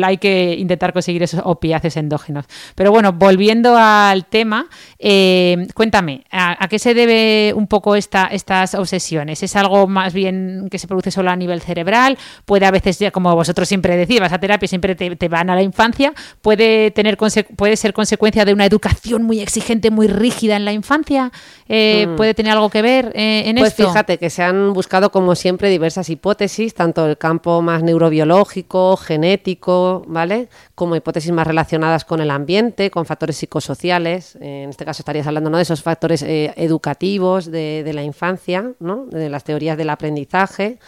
hay 0.05 0.19
que 0.19 0.55
intentar 0.59 0.93
conseguir 0.93 1.23
esos 1.23 1.41
opiáceos 1.45 1.97
endógenos. 1.97 2.47
Pero 2.75 2.91
bueno, 2.91 3.13
volviendo 3.13 3.77
al 3.77 4.27
tema, 4.27 4.67
eh, 4.99 5.67
cuéntame, 5.75 6.25
¿a, 6.31 6.63
a 6.63 6.69
qué 6.69 6.79
se 6.79 6.95
debe 6.95 7.53
un 7.55 7.67
poco 7.67 7.97
esta, 7.97 8.27
estas 8.27 8.75
obsesiones? 8.75 9.43
¿Es 9.43 9.57
algo 9.57 9.87
más 9.87 10.13
bien 10.13 10.69
que 10.71 10.79
se 10.79 10.87
produce 10.87 11.11
solo 11.11 11.31
a 11.31 11.37
nivel 11.37 11.61
cerebral? 11.61 12.19
¿Puede 12.45 12.67
a 12.67 12.71
veces, 12.71 12.99
ya 12.99 13.11
como 13.11 13.35
vosotros 13.35 13.69
siempre 13.69 13.97
decís, 13.97 14.21
vas 14.21 14.33
a 14.33 14.39
terapia, 14.39 14.69
siempre 14.69 14.95
te, 14.95 15.17
te 15.17 15.29
van 15.29 15.51
a 15.51 15.55
la 15.55 15.63
infancia? 15.63 16.13
¿Puede, 16.41 16.91
tener 16.91 17.17
¿Puede 17.57 17.77
ser 17.77 17.93
consecuencia 17.93 18.45
de 18.45 18.53
una 18.53 18.67
educación 18.67 19.23
muy 19.23 19.41
exigente, 19.41 19.91
muy 19.91 20.07
rígida 20.07 20.57
en 20.57 20.65
la 20.65 20.73
infancia? 20.73 21.31
Eh, 21.69 22.09
¿Puede 22.17 22.35
tener 22.35 22.53
algo 22.53 22.71
que 22.71 22.83
ver 22.83 23.13
eh, 23.15 23.45
en 23.47 23.57
Pues 23.57 23.71
esto? 23.71 23.89
fíjate 23.89 24.19
que 24.19 24.31
se 24.31 24.43
han 24.43 24.73
buscado 24.73 25.11
como 25.11 25.35
siempre 25.35 25.71
diversas 25.71 26.09
hipótesis, 26.11 26.75
tanto 26.75 27.12
el 27.13 27.19
campo 27.19 27.63
más 27.63 27.83
neurobiológico, 27.83 28.97
genético, 28.97 30.03
¿vale? 30.07 30.49
Como 30.75 30.97
hipótesis 30.97 31.31
más 31.31 31.47
relacionadas 31.47 32.05
con 32.05 32.21
el 32.21 32.31
ambiente, 32.31 32.91
con 32.91 33.07
factores 33.07 33.37
psicosociales. 33.37 34.37
En 34.41 34.71
este 34.71 34.85
caso 34.85 35.03
estarías 35.03 35.27
hablando 35.27 35.51
¿no? 35.51 35.59
de 35.59 35.63
esos 35.63 35.83
factores 35.83 36.23
eh, 36.23 36.53
educativos 36.57 37.51
de, 37.51 37.91
la 37.93 38.03
infancia, 38.03 38.73
¿no? 38.81 39.07
De 39.07 39.29
las 39.29 39.45
teorías 39.45 39.77
del 39.77 39.91
aprendizaje. 39.91 40.79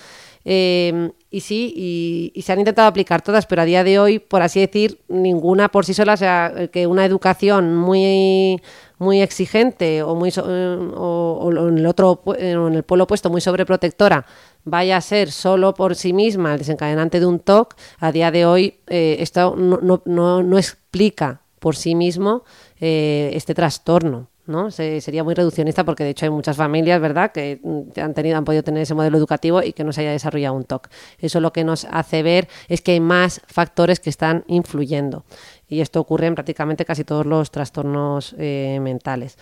Eh, 0.46 1.10
y 1.30 1.40
sí, 1.40 2.32
y, 2.34 2.42
se 2.42 2.52
han 2.52 2.58
intentado 2.58 2.86
aplicar 2.86 3.22
todas, 3.22 3.46
pero 3.46 3.62
a 3.62 3.64
día 3.64 3.82
de 3.82 3.98
hoy, 3.98 4.18
por 4.18 4.42
así 4.42 4.60
decir, 4.60 5.00
ninguna 5.08 5.70
por 5.70 5.86
sí 5.86 5.94
sola, 5.94 6.14
o 6.14 6.16
sea, 6.18 6.68
que 6.70 6.86
una 6.86 7.04
educación 7.04 7.76
muy 7.76 8.60
muy 8.98 9.20
exigente 9.20 10.02
o 10.02 10.14
muy 10.14 10.30
eh, 10.30 10.78
o, 10.96 11.50
en 11.68 11.78
el 11.78 11.86
otro 11.86 12.22
eh, 12.38 12.52
en 12.52 12.74
el 12.74 12.82
polo 12.84 13.04
opuesto 13.04 13.30
muy 13.30 13.40
sobreprotectora 13.40 14.24
vaya 14.64 14.96
a 14.96 15.00
ser 15.00 15.30
solo 15.30 15.74
por 15.74 15.94
sí 15.94 16.12
misma 16.12 16.52
el 16.52 16.58
desencadenante 16.58 17.20
de 17.20 17.26
un 17.26 17.38
TOC, 17.40 17.74
a 18.00 18.12
día 18.12 18.30
de 18.30 18.46
hoy 18.46 18.80
eh, 18.86 19.16
esto 19.20 19.54
no, 19.56 19.78
no, 19.82 20.02
no, 20.04 20.42
no 20.42 20.58
explica 20.58 21.40
por 21.58 21.76
sí 21.76 21.94
mismo 21.94 22.44
eh, 22.80 23.30
este 23.34 23.54
trastorno. 23.54 24.28
¿no? 24.46 24.70
Se- 24.70 25.00
sería 25.00 25.24
muy 25.24 25.32
reduccionista 25.32 25.84
porque 25.84 26.04
de 26.04 26.10
hecho 26.10 26.26
hay 26.26 26.30
muchas 26.30 26.58
familias, 26.58 27.00
¿verdad?, 27.00 27.32
que 27.32 27.60
mm, 27.62 27.98
han 27.98 28.12
tenido, 28.12 28.36
han 28.36 28.44
podido 28.44 28.62
tener 28.62 28.82
ese 28.82 28.92
modelo 28.92 29.16
educativo 29.16 29.62
y 29.62 29.72
que 29.72 29.84
no 29.84 29.92
se 29.94 30.02
haya 30.02 30.10
desarrollado 30.12 30.54
un 30.54 30.64
TOC. 30.64 30.88
Eso 31.18 31.40
lo 31.40 31.50
que 31.54 31.64
nos 31.64 31.86
hace 31.90 32.22
ver 32.22 32.48
es 32.68 32.82
que 32.82 32.92
hay 32.92 33.00
más 33.00 33.40
factores 33.46 34.00
que 34.00 34.10
están 34.10 34.44
influyendo. 34.46 35.24
Y 35.66 35.80
esto 35.80 35.98
ocurre 35.98 36.26
en 36.26 36.34
prácticamente 36.34 36.84
casi 36.84 37.04
todos 37.04 37.24
los 37.24 37.50
trastornos 37.50 38.34
eh, 38.38 38.78
mentales. 38.82 39.38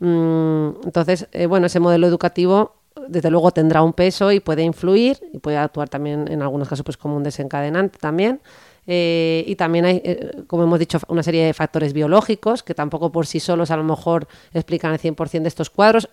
Mm, 0.00 0.68
entonces, 0.84 1.28
bueno, 1.48 1.66
ese 1.66 1.80
modelo 1.80 2.06
educativo 2.06 2.74
desde 3.08 3.30
luego 3.30 3.50
tendrá 3.50 3.82
un 3.82 3.92
peso 3.92 4.32
y 4.32 4.40
puede 4.40 4.62
influir 4.62 5.18
y 5.32 5.38
puede 5.38 5.56
actuar 5.56 5.88
también 5.88 6.28
en 6.28 6.42
algunos 6.42 6.68
casos 6.68 6.84
pues 6.84 6.96
como 6.96 7.16
un 7.16 7.22
desencadenante 7.22 7.98
también. 7.98 8.40
Eh, 8.86 9.44
y 9.46 9.54
también 9.54 9.84
hay, 9.84 10.02
eh, 10.04 10.42
como 10.46 10.64
hemos 10.64 10.78
dicho, 10.78 10.98
una 11.08 11.22
serie 11.22 11.44
de 11.46 11.54
factores 11.54 11.92
biológicos 11.92 12.62
que 12.62 12.74
tampoco 12.74 13.12
por 13.12 13.26
sí 13.26 13.38
solos 13.38 13.70
a 13.70 13.76
lo 13.76 13.84
mejor 13.84 14.26
explican 14.52 14.92
el 14.92 14.98
100% 14.98 15.42
de 15.42 15.48
estos 15.48 15.70
cuadros. 15.70 16.08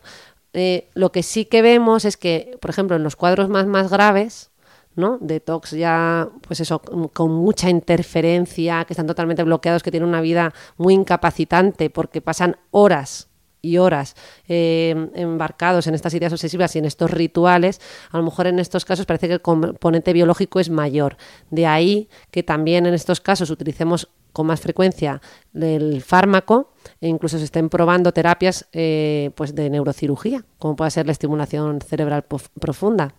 Eh, 0.54 0.90
lo 0.94 1.12
que 1.12 1.24
sí 1.24 1.46
que 1.46 1.62
vemos 1.62 2.06
es 2.06 2.18
que, 2.18 2.58
por 2.62 2.70
ejemplo, 2.70 2.96
en 2.96 3.04
los 3.04 3.16
cuadros 3.16 3.50
más, 3.50 3.66
más 3.66 3.90
graves, 3.90 4.52
¿no? 4.96 5.18
De 5.20 5.40
TOCs 5.40 5.72
ya, 5.72 6.30
pues 6.48 6.60
eso, 6.60 6.80
con 6.80 7.32
mucha 7.32 7.70
interferencia, 7.70 8.86
que 8.86 8.94
están 8.94 9.08
totalmente 9.08 9.44
bloqueados, 9.44 9.84
que 9.84 9.92
tienen 9.92 10.10
una 10.10 10.22
vida 10.22 10.54
muy 10.78 10.94
incapacitante 10.94 11.90
porque 11.90 12.22
pasan 12.22 12.58
horas 12.72 13.29
y 13.62 13.78
horas 13.78 14.16
eh, 14.48 15.10
embarcados 15.16 15.88
en 15.88 15.96
estas 15.96 16.14
ideas 16.14 16.34
obsesivas 16.34 16.76
y 16.76 16.80
en 16.80 16.86
estos 16.86 17.12
rituales, 17.12 17.82
a 18.12 18.18
lo 18.18 18.24
mejor 18.24 18.48
en 18.48 18.60
estos 18.60 18.86
casos 18.86 19.06
parece 19.06 19.28
que 19.28 19.34
el 19.34 19.42
componente 19.42 20.14
biológico 20.14 20.60
es 20.60 20.70
mayor. 20.70 21.18
De 21.50 21.66
ahí 21.66 22.10
que 22.32 22.44
también 22.44 22.86
en 22.86 22.94
estos 22.94 23.22
casos 23.22 23.50
utilicemos 23.50 24.10
con 24.34 24.48
más 24.48 24.62
frecuencia 24.62 25.22
el 25.54 26.02
fármaco 26.02 26.72
e 27.02 27.08
incluso 27.08 27.38
se 27.38 27.46
estén 27.46 27.70
probando 27.70 28.14
terapias 28.14 28.68
eh, 28.74 29.32
pues 29.36 29.56
de 29.56 29.70
neurocirugía, 29.70 30.46
como 30.60 30.76
puede 30.76 30.92
ser 30.92 31.06
la 31.06 31.12
estimulación 31.12 31.82
cerebral 31.82 32.26
profunda. 32.60 33.14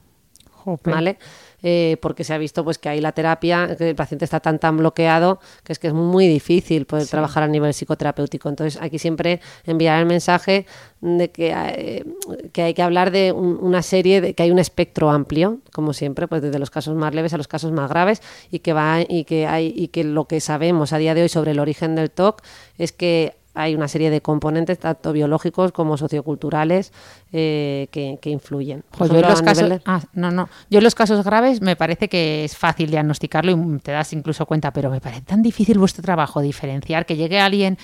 Jope. 0.52 0.90
¿Vale? 0.90 1.18
Eh, 1.62 1.98
porque 2.00 2.24
se 2.24 2.32
ha 2.32 2.38
visto 2.38 2.64
pues 2.64 2.78
que 2.78 2.88
ahí 2.88 3.00
la 3.00 3.12
terapia, 3.12 3.76
que 3.76 3.90
el 3.90 3.94
paciente 3.94 4.24
está 4.24 4.40
tan 4.40 4.58
tan 4.58 4.78
bloqueado 4.78 5.40
que 5.62 5.72
es 5.72 5.78
que 5.78 5.88
es 5.88 5.92
muy 5.92 6.26
difícil 6.26 6.86
poder 6.86 7.06
trabajar 7.06 7.42
a 7.42 7.48
nivel 7.48 7.74
psicoterapéutico. 7.74 8.48
Entonces 8.48 8.80
aquí 8.80 8.98
siempre 8.98 9.40
enviar 9.64 9.98
el 9.98 10.06
mensaje 10.06 10.64
de 11.02 11.30
que, 11.30 11.52
eh, 11.54 12.04
que 12.52 12.62
hay 12.62 12.74
que 12.74 12.82
hablar 12.82 13.10
de 13.10 13.32
un- 13.32 13.58
una 13.60 13.82
serie, 13.82 14.20
de 14.20 14.34
que 14.34 14.42
hay 14.42 14.50
un 14.50 14.58
espectro 14.58 15.10
amplio, 15.10 15.58
como 15.72 15.92
siempre, 15.92 16.26
pues 16.28 16.40
desde 16.42 16.58
los 16.58 16.70
casos 16.70 16.94
más 16.96 17.14
leves 17.14 17.34
a 17.34 17.36
los 17.36 17.48
casos 17.48 17.72
más 17.72 17.90
graves, 17.90 18.22
y 18.50 18.60
que 18.60 18.72
va 18.72 19.00
y 19.06 19.24
que 19.24 19.46
hay 19.46 19.72
y 19.76 19.88
que 19.88 20.04
lo 20.04 20.24
que 20.26 20.40
sabemos 20.40 20.92
a 20.92 20.98
día 20.98 21.14
de 21.14 21.22
hoy 21.22 21.28
sobre 21.28 21.50
el 21.50 21.58
origen 21.58 21.94
del 21.94 22.10
TOC 22.10 22.42
es 22.78 22.92
que 22.92 23.34
hay 23.54 23.74
una 23.74 23.88
serie 23.88 24.10
de 24.10 24.20
componentes, 24.20 24.78
tanto 24.78 25.12
biológicos 25.12 25.72
como 25.72 25.96
socioculturales, 25.96 26.92
eh, 27.32 27.88
que, 27.90 28.18
que 28.20 28.30
influyen. 28.30 28.84
Pues 28.96 29.10
yo 29.10 29.16
en 29.16 29.22
los 29.28 29.42
casos, 29.42 29.80
ah, 29.86 30.00
no, 30.14 30.30
no. 30.30 30.48
Yo 30.70 30.78
en 30.78 30.84
los 30.84 30.94
casos 30.94 31.24
graves 31.24 31.60
me 31.60 31.76
parece 31.76 32.08
que 32.08 32.44
es 32.44 32.56
fácil 32.56 32.90
diagnosticarlo 32.90 33.52
y 33.52 33.78
te 33.80 33.92
das 33.92 34.12
incluso 34.12 34.46
cuenta, 34.46 34.72
pero 34.72 34.90
me 34.90 35.00
parece 35.00 35.22
tan 35.22 35.42
difícil 35.42 35.78
vuestro 35.78 36.02
trabajo 36.02 36.40
diferenciar 36.40 37.06
que 37.06 37.16
llegue 37.16 37.40
alguien 37.40 37.76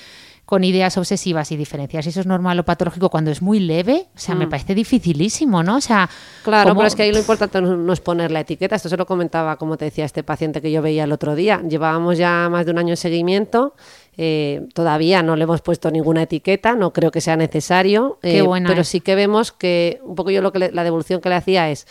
con 0.45 0.63
ideas 0.63 0.97
obsesivas 0.97 1.51
y 1.51 1.57
diferenciar 1.57 2.05
si 2.05 2.11
eso 2.11 2.21
es 2.21 2.27
normal 2.27 2.57
o 2.61 2.65
patológico 2.65 3.11
cuando 3.11 3.33
es 3.33 3.43
muy 3.43 3.59
leve, 3.59 4.07
o 4.15 4.19
sea, 4.19 4.37
me 4.37 4.47
parece 4.47 4.77
dificilísimo, 4.77 5.65
¿no? 5.65 5.75
O 5.75 5.81
sea, 5.81 6.05
Mm. 6.05 6.45
Claro, 6.45 6.69
¿cómo- 6.69 6.81
pero 6.83 6.87
es 6.87 6.95
que 6.95 7.03
ahí 7.03 7.11
lo 7.11 7.19
importante 7.19 7.61
no 7.61 7.93
es 7.93 7.99
poner 8.01 8.31
la 8.31 8.39
etiqueta. 8.41 8.77
Esto 8.77 8.89
se 8.89 8.97
lo 8.97 9.07
comentaba, 9.07 9.57
como 9.57 9.77
te 9.77 9.87
decía, 9.87 10.05
este 10.05 10.23
paciente 10.23 10.63
que 10.63 10.71
yo 10.71 10.83
veía 10.83 11.03
el 11.03 11.11
otro 11.11 11.35
día. 11.35 11.61
Llevábamos 11.69 12.17
ya 12.17 12.49
más 12.49 12.65
de 12.65 12.71
un 12.71 12.79
año 12.79 12.91
en 12.91 12.97
seguimiento. 12.97 13.75
Eh, 14.17 14.63
todavía 14.75 15.23
no 15.23 15.37
le 15.37 15.45
hemos 15.45 15.61
puesto 15.63 15.91
ninguna 15.91 16.23
etiqueta, 16.23 16.75
no 16.75 16.93
creo 16.93 17.11
que 17.11 17.21
sea 17.21 17.37
necesario. 17.37 18.19
Eh, 18.23 18.39
pero 18.69 18.81
es. 18.83 18.89
sí 18.89 19.01
que 19.01 19.15
vemos 19.15 19.53
que 19.53 20.01
un 20.03 20.15
poco 20.15 20.31
yo 20.31 20.41
lo 20.43 20.53
que 20.53 20.59
le- 20.59 20.73
la 20.73 20.85
devolución 20.85 21.21
que 21.21 21.29
le 21.29 21.35
hacía 21.35 21.71
es. 21.71 21.87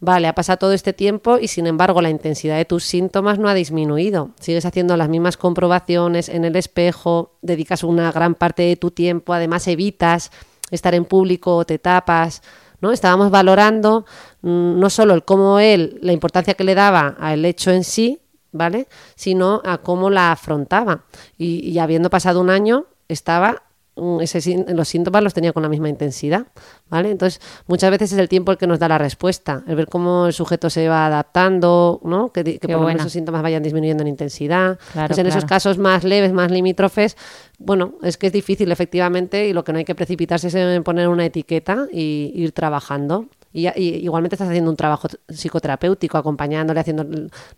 Vale, 0.00 0.26
ha 0.26 0.34
pasado 0.34 0.58
todo 0.58 0.72
este 0.72 0.92
tiempo 0.92 1.38
y 1.38 1.46
sin 1.46 1.68
embargo 1.68 2.02
la 2.02 2.10
intensidad 2.10 2.56
de 2.56 2.64
tus 2.64 2.82
síntomas 2.82 3.38
no 3.38 3.48
ha 3.48 3.54
disminuido. 3.54 4.30
Sigues 4.40 4.64
haciendo 4.66 4.96
las 4.96 5.08
mismas 5.08 5.36
comprobaciones 5.36 6.28
en 6.28 6.44
el 6.44 6.56
espejo, 6.56 7.36
dedicas 7.40 7.84
una 7.84 8.10
gran 8.10 8.34
parte 8.34 8.62
de 8.64 8.74
tu 8.74 8.90
tiempo, 8.90 9.32
además 9.32 9.68
evitas 9.68 10.32
estar 10.72 10.94
en 10.96 11.04
público 11.04 11.64
te 11.64 11.78
tapas. 11.78 12.42
¿no? 12.80 12.90
Estábamos 12.90 13.30
valorando 13.30 14.04
mm, 14.40 14.80
no 14.80 14.90
solo 14.90 15.14
el 15.14 15.22
cómo 15.24 15.60
él, 15.60 16.00
la 16.02 16.10
importancia 16.12 16.54
que 16.54 16.64
le 16.64 16.74
daba 16.74 17.14
al 17.20 17.44
hecho 17.44 17.70
en 17.70 17.84
sí, 17.84 18.18
¿vale? 18.52 18.86
Sino 19.16 19.60
a 19.64 19.78
cómo 19.78 20.10
la 20.10 20.32
afrontaba. 20.32 21.04
Y, 21.38 21.68
y 21.68 21.78
habiendo 21.78 22.10
pasado 22.10 22.40
un 22.40 22.50
año, 22.50 22.86
estaba 23.08 23.62
mm, 23.96 24.20
ese 24.20 24.64
los 24.68 24.88
síntomas 24.88 25.22
los 25.22 25.34
tenía 25.34 25.52
con 25.52 25.62
la 25.62 25.68
misma 25.68 25.88
intensidad, 25.88 26.46
¿vale? 26.88 27.10
Entonces, 27.10 27.40
muchas 27.66 27.90
veces 27.90 28.12
es 28.12 28.18
el 28.18 28.28
tiempo 28.28 28.52
el 28.52 28.58
que 28.58 28.66
nos 28.66 28.78
da 28.78 28.88
la 28.88 28.98
respuesta, 28.98 29.64
el 29.66 29.76
ver 29.76 29.88
cómo 29.88 30.26
el 30.26 30.32
sujeto 30.32 30.70
se 30.70 30.88
va 30.88 31.06
adaptando, 31.06 32.00
¿no? 32.04 32.32
Que, 32.32 32.44
que 32.44 32.68
por 32.68 32.80
lo 32.80 32.86
menos 32.86 33.02
esos 33.02 33.12
síntomas 33.12 33.42
vayan 33.42 33.62
disminuyendo 33.62 34.02
en 34.02 34.08
intensidad. 34.08 34.78
Claro, 34.92 35.06
Entonces, 35.06 35.18
en 35.18 35.26
esos 35.26 35.44
casos 35.44 35.78
más 35.78 36.04
leves, 36.04 36.32
más 36.32 36.50
limítrofes, 36.50 37.16
bueno, 37.58 37.94
es 38.02 38.16
que 38.16 38.28
es 38.28 38.32
difícil 38.32 38.70
efectivamente 38.72 39.46
y 39.46 39.52
lo 39.52 39.64
que 39.64 39.72
no 39.72 39.78
hay 39.78 39.84
que 39.84 39.94
precipitarse 39.94 40.48
es 40.48 40.54
en 40.54 40.82
poner 40.84 41.08
una 41.08 41.24
etiqueta 41.24 41.86
y 41.92 42.32
ir 42.34 42.52
trabajando. 42.52 43.26
Y, 43.52 43.68
y 43.68 43.96
igualmente 44.04 44.34
estás 44.36 44.48
haciendo 44.48 44.70
un 44.70 44.76
trabajo 44.76 45.08
psicoterapéutico, 45.28 46.16
acompañándole, 46.18 46.80
haciendo 46.80 47.04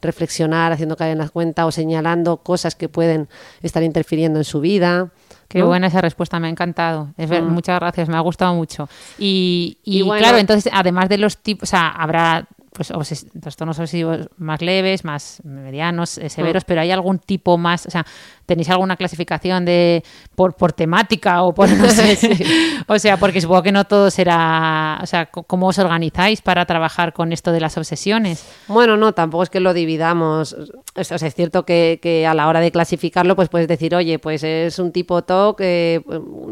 reflexionar, 0.02 0.72
haciendo 0.72 0.96
caer 0.96 1.12
en 1.12 1.18
la 1.18 1.28
cuenta 1.28 1.66
o 1.66 1.72
señalando 1.72 2.38
cosas 2.38 2.74
que 2.74 2.88
pueden 2.88 3.28
estar 3.62 3.82
interfiriendo 3.82 4.38
en 4.38 4.44
su 4.44 4.60
vida. 4.60 5.10
Qué 5.48 5.60
¿no? 5.60 5.66
buena 5.66 5.86
esa 5.88 6.00
respuesta, 6.00 6.40
me 6.40 6.48
ha 6.48 6.50
encantado. 6.50 7.10
Es 7.16 7.28
ver- 7.28 7.42
Mm. 7.42 7.52
Muchas 7.52 7.78
gracias, 7.78 8.08
me 8.08 8.16
ha 8.16 8.20
gustado 8.20 8.54
mucho. 8.54 8.88
Y, 9.18 9.78
y 9.84 9.98
Y 9.98 10.02
bueno- 10.02 10.18
claro, 10.20 10.38
entonces, 10.38 10.72
además 10.74 11.08
de 11.08 11.18
los 11.18 11.36
tipos, 11.38 11.68
o 11.68 11.70
sea, 11.70 11.88
habrá 11.90 12.48
pues 12.74 12.92
trastornos 13.40 13.78
obsesivos 13.78 14.28
más 14.36 14.60
leves, 14.60 15.04
más 15.04 15.40
medianos, 15.44 16.18
eh, 16.18 16.28
severos, 16.28 16.64
Mm. 16.64 16.66
pero 16.66 16.80
hay 16.80 16.90
algún 16.90 17.20
tipo 17.20 17.56
más, 17.56 17.86
o 17.86 17.90
sea, 17.90 18.04
¿tenéis 18.46 18.68
alguna 18.68 18.96
clasificación 18.96 19.64
de 19.64 20.02
por, 20.34 20.54
por 20.56 20.72
temática 20.72 21.42
o 21.44 21.54
por 21.54 21.70
no 21.70 21.88
sé? 21.88 22.18
o 22.88 22.98
sea, 22.98 23.16
porque 23.16 23.40
supongo 23.40 23.62
que 23.62 23.70
no 23.72 23.84
todo 23.84 24.10
será, 24.10 24.98
o 25.02 25.06
sea, 25.06 25.26
¿cómo 25.26 25.68
os 25.68 25.78
organizáis 25.78 26.42
para 26.42 26.66
trabajar 26.66 27.12
con 27.12 27.32
esto 27.32 27.52
de 27.52 27.60
las 27.60 27.78
obsesiones? 27.78 28.44
Bueno, 28.66 28.96
no, 28.96 29.12
tampoco 29.12 29.44
es 29.44 29.50
que 29.50 29.60
lo 29.60 29.72
dividamos. 29.72 30.54
O 30.96 31.04
sea, 31.04 31.16
es 31.16 31.34
cierto 31.34 31.64
que, 31.64 32.00
que 32.02 32.26
a 32.26 32.34
la 32.34 32.48
hora 32.48 32.58
de 32.60 32.72
clasificarlo, 32.72 33.36
pues 33.36 33.48
puedes 33.48 33.68
decir, 33.68 33.94
oye, 33.94 34.18
pues 34.18 34.42
es 34.42 34.78
un 34.80 34.90
tipo 34.92 35.22
TOC 35.22 35.60
eh, 35.60 36.02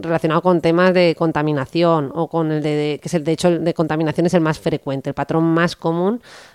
relacionado 0.01 0.41
con 0.43 0.61
temas 0.61 0.95
de 0.95 1.17
contaminación 1.19 2.11
o 2.15 2.29
con 2.29 2.53
el 2.53 2.63
de, 2.63 2.71
de- 2.71 2.99
que 3.01 3.09
es 3.09 3.15
el 3.15 3.25
de 3.25 3.33
hecho 3.33 3.49
el 3.49 3.65
de 3.65 3.75
contaminación 3.75 4.27
es 4.27 4.35
el 4.35 4.41
más 4.41 4.59
frecuente, 4.59 5.11
el 5.11 5.15
patrón 5.15 5.45
más 5.45 5.77
común, 5.77 6.12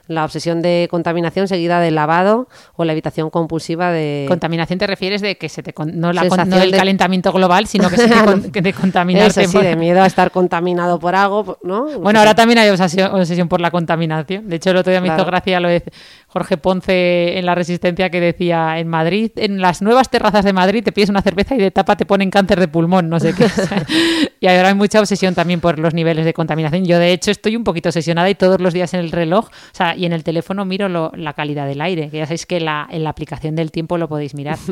la 0.08 0.24
obsesión 0.24 0.62
de 0.62 0.88
contaminación 0.90 1.50
seguida 1.50 1.82
del 1.82 1.96
lavado 1.96 2.48
o 2.78 2.86
la 2.86 2.94
evitación 2.94 3.30
compulsiva 3.30 3.92
de 3.92 4.26
Contaminación 4.30 4.80
te 4.80 4.88
refieres 4.88 5.22
de 5.22 5.38
que 5.38 5.50
se 5.50 5.62
te 5.64 5.74
con- 5.74 6.00
no, 6.00 6.14
la 6.14 6.28
con- 6.30 6.50
no 6.50 6.58
el 6.62 6.72
de- 6.72 6.78
calentamiento 6.78 7.34
global, 7.34 7.68
sino 7.68 7.90
que 7.90 7.98
se 7.98 8.08
te 8.08 8.16
con- 8.26 8.52
que 8.52 8.62
de 8.62 8.72
contaminarte. 8.74 9.42
Eso 9.42 9.52
sí, 9.52 9.58
por- 9.58 9.66
de 9.66 9.76
miedo 9.76 10.02
a 10.02 10.06
estar 10.06 10.32
contaminado 10.32 10.98
por 11.00 11.14
algo, 11.16 11.58
¿no? 11.64 12.00
Bueno, 12.00 12.20
ahora 12.20 12.36
también 12.36 12.58
hay 12.60 12.70
obsesión, 12.70 13.14
obsesión 13.14 13.50
por 13.50 13.60
la 13.60 13.70
contaminación. 13.70 14.48
De 14.48 14.56
hecho, 14.56 14.70
el 14.72 14.78
otro 14.78 14.92
día 14.92 15.02
me 15.02 15.08
hizo 15.08 15.16
Claro. 15.18 15.30
gracia 15.32 15.60
lo 15.60 15.68
de 15.68 15.84
Jorge 16.28 16.56
Ponce 16.58 17.38
en 17.38 17.46
La 17.46 17.56
Resistencia 17.56 18.10
que 18.10 18.22
decía, 18.22 18.80
en 18.80 18.88
Madrid, 18.88 19.32
en 19.36 19.60
las 19.60 19.82
nuevas 19.82 20.10
terrazas 20.10 20.46
de 20.46 20.54
Madrid 20.54 20.84
te 20.86 20.92
pides 20.94 21.10
una 21.10 21.22
cerveza 21.22 21.56
y 21.56 21.58
de 21.58 21.72
tapa 21.72 21.98
te 21.98 22.06
ponen 22.06 22.30
cáncer 22.32 22.60
de 22.62 22.68
pulmón, 22.70 23.10
no 23.10 23.20
sé 23.20 23.34
qué. 23.34 23.46
Y 24.40 24.46
ahora 24.48 24.68
hay 24.70 24.76
mucha 24.76 25.00
obsesión 25.00 25.34
también 25.34 25.60
por 25.60 25.80
los 25.80 25.96
niveles 25.96 26.24
de 26.24 26.32
contaminación. 26.34 26.86
Yo, 26.86 27.00
de 27.00 27.12
hecho, 27.12 27.32
estoy 27.32 27.56
un 27.56 27.64
poquito 27.64 27.90
obsesionada 27.90 28.30
y 28.30 28.36
todos 28.36 28.62
los 28.62 28.72
días 28.72 28.94
en 28.94 29.00
el 29.00 29.12
reloj, 29.12 29.47
o 29.48 29.76
sea, 29.76 29.96
y 29.96 30.06
en 30.06 30.14
el 30.14 30.24
teléfono 30.24 30.66
miro 30.66 30.88
la 30.90 31.34
calidad 31.34 31.68
del 31.68 31.82
aire, 31.82 32.10
que 32.10 32.18
ya 32.18 32.26
sabéis 32.26 32.46
que 32.46 32.58
en 32.58 33.04
la 33.04 33.10
aplicación 33.10 33.56
del 33.56 33.72
tiempo 33.72 33.98
lo 33.98 34.08
podéis 34.08 34.34
mirar. 34.34 34.58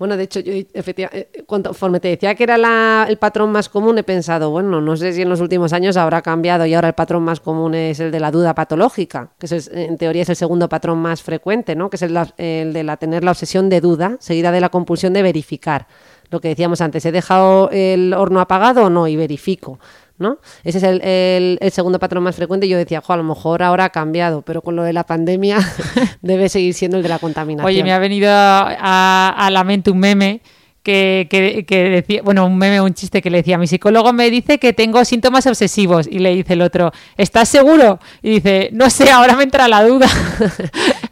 Bueno, 0.00 0.16
de 0.16 0.22
hecho, 0.22 0.40
yo 0.40 0.54
efectivamente, 0.72 1.44
conforme 1.44 2.00
te 2.00 2.08
decía 2.08 2.34
que 2.34 2.44
era 2.44 3.06
el 3.06 3.18
patrón 3.18 3.52
más 3.52 3.68
común, 3.68 3.98
he 3.98 4.02
pensado, 4.02 4.50
bueno, 4.50 4.80
no 4.80 4.96
sé 4.96 5.12
si 5.12 5.20
en 5.20 5.28
los 5.28 5.42
últimos 5.42 5.74
años 5.74 5.98
habrá 5.98 6.22
cambiado 6.22 6.64
y 6.64 6.72
ahora 6.72 6.88
el 6.88 6.94
patrón 6.94 7.22
más 7.22 7.38
común 7.38 7.74
es 7.74 8.00
el 8.00 8.10
de 8.10 8.18
la 8.18 8.30
duda 8.30 8.54
patológica, 8.54 9.28
que 9.38 9.44
es, 9.44 9.70
en 9.70 9.98
teoría 9.98 10.22
es 10.22 10.30
el 10.30 10.36
segundo 10.36 10.70
patrón 10.70 11.00
más 11.00 11.22
frecuente, 11.22 11.76
¿no? 11.76 11.90
Que 11.90 11.96
es 11.96 12.02
el, 12.02 12.18
el 12.38 12.72
de 12.72 12.82
la 12.82 12.96
tener 12.96 13.24
la 13.24 13.32
obsesión 13.32 13.68
de 13.68 13.82
duda, 13.82 14.16
seguida 14.20 14.50
de 14.52 14.62
la 14.62 14.70
compulsión 14.70 15.12
de 15.12 15.22
verificar. 15.22 15.86
Lo 16.30 16.40
que 16.40 16.48
decíamos 16.48 16.80
antes, 16.80 17.04
¿he 17.04 17.12
dejado 17.12 17.68
el 17.70 18.14
horno 18.14 18.40
apagado 18.40 18.84
o 18.84 18.88
no? 18.90 19.06
Y 19.06 19.16
verifico. 19.16 19.80
¿No? 20.20 20.36
Ese 20.62 20.78
es 20.78 20.84
el, 20.84 21.00
el- 21.02 21.58
el 21.60 21.70
segundo 21.72 21.98
patrón 21.98 22.22
más 22.22 22.36
frecuente. 22.36 22.68
Yo 22.68 22.76
decía, 22.78 23.00
jo, 23.00 23.12
a 23.12 23.16
lo 23.16 23.24
mejor 23.24 23.62
ahora 23.62 23.86
ha 23.86 23.90
cambiado, 23.90 24.42
pero 24.42 24.60
con 24.62 24.76
lo 24.76 24.82
de 24.84 24.92
la 24.92 25.02
pandemia 25.04 25.58
debe 26.22 26.48
seguir 26.48 26.74
siendo 26.74 26.98
el 26.98 27.02
de 27.02 27.08
la 27.08 27.18
contaminación. 27.18 27.66
Oye, 27.66 27.82
me 27.82 27.92
ha 27.92 27.98
venido 27.98 28.28
a, 28.30 29.34
a 29.36 29.50
la 29.50 29.64
mente 29.64 29.90
un 29.90 29.98
meme 29.98 30.42
que, 30.82 31.26
que- 31.30 31.64
que 31.66 31.84
decía, 31.88 32.20
bueno, 32.22 32.44
un 32.46 32.56
meme, 32.58 32.80
un 32.82 32.92
chiste 32.94 33.20
que 33.22 33.30
le 33.30 33.38
decía, 33.38 33.56
mi 33.58 33.66
psicólogo 33.66 34.12
me 34.12 34.30
dice 34.30 34.58
que 34.58 34.72
tengo 34.74 35.02
síntomas 35.06 35.46
obsesivos 35.46 36.06
y 36.06 36.18
le 36.20 36.34
dice 36.34 36.52
el 36.52 36.60
otro, 36.62 36.92
¿estás 37.16 37.48
seguro? 37.48 37.98
Y 38.22 38.30
dice, 38.40 38.68
no 38.72 38.88
sé, 38.90 39.10
ahora 39.10 39.34
me 39.36 39.42
entra 39.44 39.68
la 39.68 39.82
duda. 39.84 40.06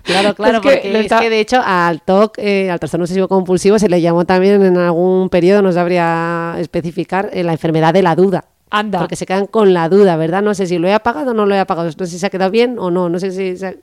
Claro, 0.08 0.34
claro, 0.34 0.56
Es 0.56 0.62
que 0.62 0.68
porque 0.70 0.92
lo 0.92 0.98
es 1.00 1.12
que 1.12 1.28
de 1.28 1.38
hecho 1.40 1.60
al 1.62 2.00
TOC, 2.00 2.38
eh, 2.38 2.70
al 2.70 2.78
trastorno 2.80 3.04
obsesivo 3.04 3.28
compulsivo, 3.28 3.78
se 3.78 3.90
le 3.90 4.00
llamó 4.00 4.24
también 4.24 4.62
en 4.64 4.78
algún 4.78 5.28
periodo, 5.28 5.60
no 5.60 5.70
sabría 5.70 6.54
especificar, 6.58 7.28
eh, 7.34 7.42
la 7.44 7.52
enfermedad 7.52 7.92
de 7.92 8.00
la 8.02 8.16
duda. 8.16 8.46
Anda. 8.70 8.98
Porque 9.00 9.16
se 9.16 9.26
quedan 9.26 9.46
con 9.46 9.72
la 9.74 9.88
duda, 9.88 10.16
¿verdad? 10.16 10.42
No 10.42 10.54
sé 10.54 10.66
si 10.66 10.78
lo 10.78 10.88
he 10.88 10.92
apagado 10.94 11.30
o 11.30 11.34
no 11.34 11.46
lo 11.46 11.54
he 11.54 11.58
apagado, 11.58 11.86
no 11.88 12.06
sé 12.06 12.12
si 12.12 12.18
se 12.18 12.26
ha 12.26 12.30
quedado 12.30 12.50
bien 12.50 12.78
o 12.78 12.90
no, 12.90 13.08
no 13.08 13.18
sé 13.18 13.30
si... 13.30 13.56
se 13.56 13.66
ha- 13.66 13.74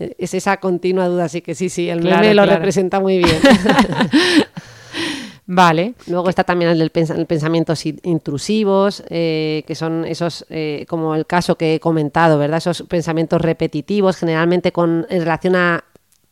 eh, 0.00 0.14
Es 0.18 0.32
esa 0.34 0.58
continua 0.58 1.08
duda, 1.08 1.24
así 1.24 1.40
que 1.42 1.54
sí, 1.54 1.68
sí, 1.68 1.88
el 1.90 2.00
Claro, 2.00 2.20
meme 2.20 2.34
lo 2.34 2.42
claro. 2.44 2.58
representa 2.58 3.00
muy 3.00 3.18
bien. 3.18 3.36
Vale. 5.50 5.94
Luego 6.08 6.28
está 6.28 6.44
también 6.44 6.70
el 6.72 6.92
pens- 6.92 7.14
el 7.16 7.24
pensamientos 7.24 7.86
in- 7.86 7.98
intrusivos, 8.02 9.02
eh, 9.08 9.64
que 9.66 9.74
son 9.74 10.04
esos, 10.04 10.44
eh, 10.50 10.84
como 10.88 11.14
el 11.14 11.24
caso 11.26 11.56
que 11.56 11.76
he 11.76 11.80
comentado, 11.80 12.36
¿verdad? 12.38 12.58
Esos 12.58 12.82
pensamientos 12.82 13.40
repetitivos, 13.40 14.16
generalmente 14.18 14.72
con, 14.72 15.06
en 15.08 15.20
relación 15.20 15.56
a 15.56 15.84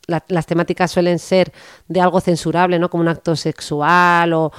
la- 0.07 0.23
las 0.29 0.45
temáticas 0.45 0.89
suelen 0.91 1.19
ser 1.19 1.51
de 1.87 2.01
algo 2.01 2.21
censurable, 2.21 2.79
¿no? 2.79 2.89
Como 2.89 3.01
un 3.01 3.09
acto 3.09 3.35
sexual 3.35 4.33
o, 4.33 4.51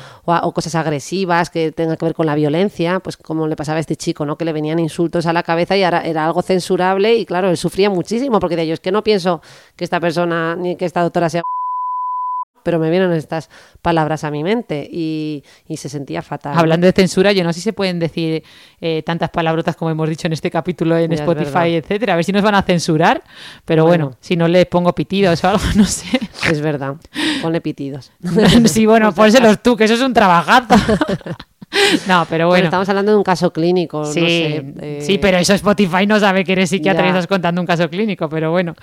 cosas 0.55 0.75
agresivas 0.75 1.51
que 1.51 1.73
tengan 1.73 1.97
que 1.97 2.05
ver 2.05 2.15
con 2.15 2.27
la 2.27 2.35
violencia, 2.35 3.01
pues 3.01 3.17
como 3.17 3.47
le 3.47 3.57
pasaba 3.57 3.79
a 3.79 3.81
este 3.81 3.97
chico, 3.97 4.27
¿no? 4.27 4.37
Que 4.37 4.45
le 4.45 4.53
venían 4.53 4.79
insultos 4.79 5.27
a 5.27 5.33
la 5.33 5.43
cabeza 5.43 5.77
y 5.77 5.83
ahora 5.85 6.03
era 6.03 6.25
algo 6.27 6.43
censurable 6.43 7.15
y 7.17 7.27
claro, 7.27 7.49
él 7.51 7.57
sufría 7.57 7.91
muchísimo 7.91 8.41
porque 8.41 8.57
de 8.57 8.63
ellos 8.63 8.81
que 8.81 8.93
no 8.93 9.03
pienso 9.03 9.41
que 9.77 9.85
esta 9.85 10.01
persona 10.01 10.55
ni 10.57 10.77
que 10.77 10.85
esta 10.85 11.03
doctora 11.03 11.29
sea 11.31 11.43
pero 12.69 12.79
me 12.79 12.91
vienen 12.91 13.11
estas 13.13 13.49
palabras 13.81 14.25
a 14.25 14.31
mi 14.31 14.45
mente 14.45 14.87
y, 14.93 15.43
y 15.67 15.79
se 15.79 15.89
sentía 15.89 16.21
fatal. 16.21 16.53
Hablando 16.55 16.87
de 16.87 16.93
censura, 16.93 17.33
yo 17.33 17.43
no 17.43 17.51
sé 17.55 17.61
si 17.61 17.65
se 17.65 17.73
pueden 17.73 17.99
decir 17.99 18.43
eh, 18.79 19.03
tantas 19.07 19.31
palabrotas 19.31 19.75
como 19.75 19.91
hemos 19.91 20.07
dicho 20.07 20.27
en 20.27 20.35
este 20.35 20.51
capítulo 20.51 20.95
en 20.99 21.11
Ya, 21.11 21.17
Spotify, 21.17 21.77
etcétera. 21.77 22.13
A 22.13 22.17
ver 22.17 22.27
si 22.27 22.33
nos 22.33 22.43
van 22.43 22.57
a 22.57 22.63
censurar. 22.63 23.23
Pero 23.65 23.87
bueno, 23.87 24.05
Bueno. 24.09 24.19
si 24.21 24.37
no 24.37 24.49
les 24.49 24.67
pongo 24.67 24.95
pitidos 24.95 25.43
o 25.45 25.49
algo, 25.49 25.63
no 25.77 25.87
sé. 25.87 26.21
Es 26.47 26.61
verdad, 26.61 26.97
ponle 27.41 27.63
pitidos. 27.63 28.13
sí, 28.67 28.85
bueno, 28.85 29.13
pónselos 29.15 29.63
tú, 29.63 29.75
que 29.75 29.85
eso 29.85 29.95
es 29.95 30.03
un 30.03 30.13
trabajazo. 30.13 30.75
No, 32.09 32.27
pero 32.29 32.49
Bueno, 32.49 32.65
estamos 32.65 32.89
hablando 32.89 33.13
de 33.13 33.19
un 33.19 33.25
caso 33.25 33.53
clínico, 33.53 34.05
Sí, 34.05 34.21
no 34.21 34.27
sé. 34.27 34.65
eh, 34.81 34.99
sí, 35.03 35.19
pero 35.19 35.39
eso 35.39 35.53
Spotify 35.55 36.07
no 36.07 36.19
sabe 36.19 36.45
que 36.45 36.53
eres 36.53 36.71
psiquiatra 36.71 37.05
y 37.07 37.09
estás 37.09 37.27
contando 37.27 37.61
un 37.61 37.67
caso 37.67 37.89
clínico, 37.91 38.29
pero 38.29 38.51
bueno, 38.51 38.75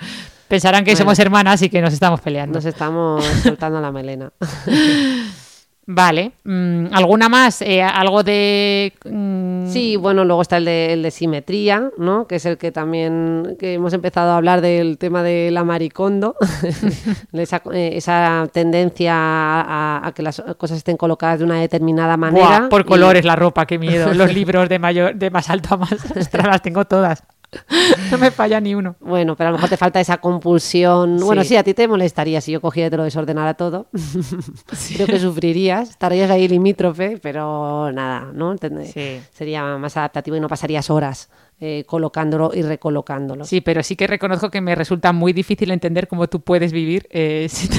pensarán 0.48 0.84
que 0.84 0.92
Bueno. 0.92 0.98
somos 1.04 1.18
hermanas 1.18 1.62
y 1.62 1.68
que 1.68 1.80
nos 1.80 1.92
estamos 1.92 2.20
peleando. 2.20 2.58
Nos 2.58 2.64
estamos 2.64 3.24
soltando 3.42 3.80
la 3.80 3.90
melena. 3.92 4.30
Vale, 5.88 6.32
mm, 6.44 6.86
¿alguna 6.92 7.28
más? 7.28 7.62
Eh, 7.62 7.80
¿Algo 7.82 8.22
de...? 8.24 8.92
mm, 9.04 9.66
Sí, 9.68 9.96
bueno, 9.96 10.24
luego 10.24 10.42
está 10.42 10.56
el 10.58 10.64
de, 10.64 10.92
el 10.92 11.02
de 11.02 11.10
simetría, 11.10 11.90
¿no? 11.98 12.26
Que 12.26 12.36
es 12.36 12.46
el 12.46 12.56
que 12.58 12.72
también 12.72 13.56
que 13.58 13.74
hemos 13.74 13.92
empezado 13.92 14.30
a 14.32 14.36
hablar 14.36 14.60
del 14.60 14.96
tema 14.98 15.22
de 15.22 15.50
la 15.52 15.64
maricondo, 15.64 16.36
esa, 17.32 17.62
eh, 17.72 17.90
esa 17.94 18.48
tendencia 18.52 19.14
a, 19.16 20.06
a 20.06 20.12
que 20.12 20.22
las 20.22 20.42
cosas 20.56 20.78
estén 20.78 20.96
colocadas 20.96 21.38
de 21.40 21.44
una 21.44 21.60
determinada 21.60 22.16
buah, 22.16 22.30
manera. 22.30 22.68
por 22.68 22.82
y- 22.82 22.84
colores 22.84 23.24
la 23.24 23.36
ropa, 23.36 23.66
qué 23.66 23.78
miedo. 23.78 24.12
Los 24.14 24.32
libros 24.34 24.68
de 24.68 24.78
mayor, 24.78 25.14
de 25.14 25.30
más 25.30 25.50
alto 25.50 25.74
a 25.74 25.78
más, 25.78 25.92
ostras, 26.16 26.46
las 26.46 26.62
tengo 26.62 26.84
todas. 26.84 27.22
No 28.10 28.18
me 28.18 28.30
falla 28.30 28.60
ni 28.60 28.74
uno. 28.74 28.96
Bueno, 29.00 29.36
pero 29.36 29.48
a 29.48 29.50
lo 29.50 29.56
mejor 29.58 29.68
te 29.70 29.76
falta 29.76 30.00
esa 30.00 30.18
compulsión. 30.18 31.18
Bueno, 31.18 31.42
Sí. 31.44 31.56
a 31.56 31.62
ti 31.64 31.74
te 31.74 31.88
molestaría 31.88 32.40
si 32.40 32.52
yo 32.52 32.60
cogiera 32.60 32.86
y 32.88 32.90
te 32.90 32.96
lo 32.96 33.04
desordenara 33.04 33.54
todo. 33.54 33.88
Creo 34.94 35.06
que 35.06 35.18
sufrirías, 35.18 35.90
estarías 35.90 36.30
ahí 36.30 36.48
limítrofe, 36.48 37.18
pero 37.22 37.90
nada, 37.92 38.30
¿no? 38.32 38.54
Sí. 38.92 39.20
Sería 39.32 39.76
más 39.78 39.96
adaptativo 39.96 40.36
y 40.36 40.40
no 40.40 40.48
pasarías 40.48 40.90
horas 40.90 41.28
eh, 41.58 41.84
colocándolo 41.86 42.50
y 42.54 42.60
recolocándolo. 42.62 43.44
Sí, 43.46 43.60
pero 43.62 43.82
sí 43.82 43.96
que 43.96 44.06
reconozco 44.06 44.50
que 44.50 44.60
me 44.60 44.74
resulta 44.74 45.12
muy 45.12 45.32
difícil 45.32 45.70
entender 45.70 46.06
cómo 46.06 46.26
tú 46.28 46.40
puedes 46.40 46.70
vivir 46.72 47.06
eh, 47.10 47.46
sin, 47.50 47.70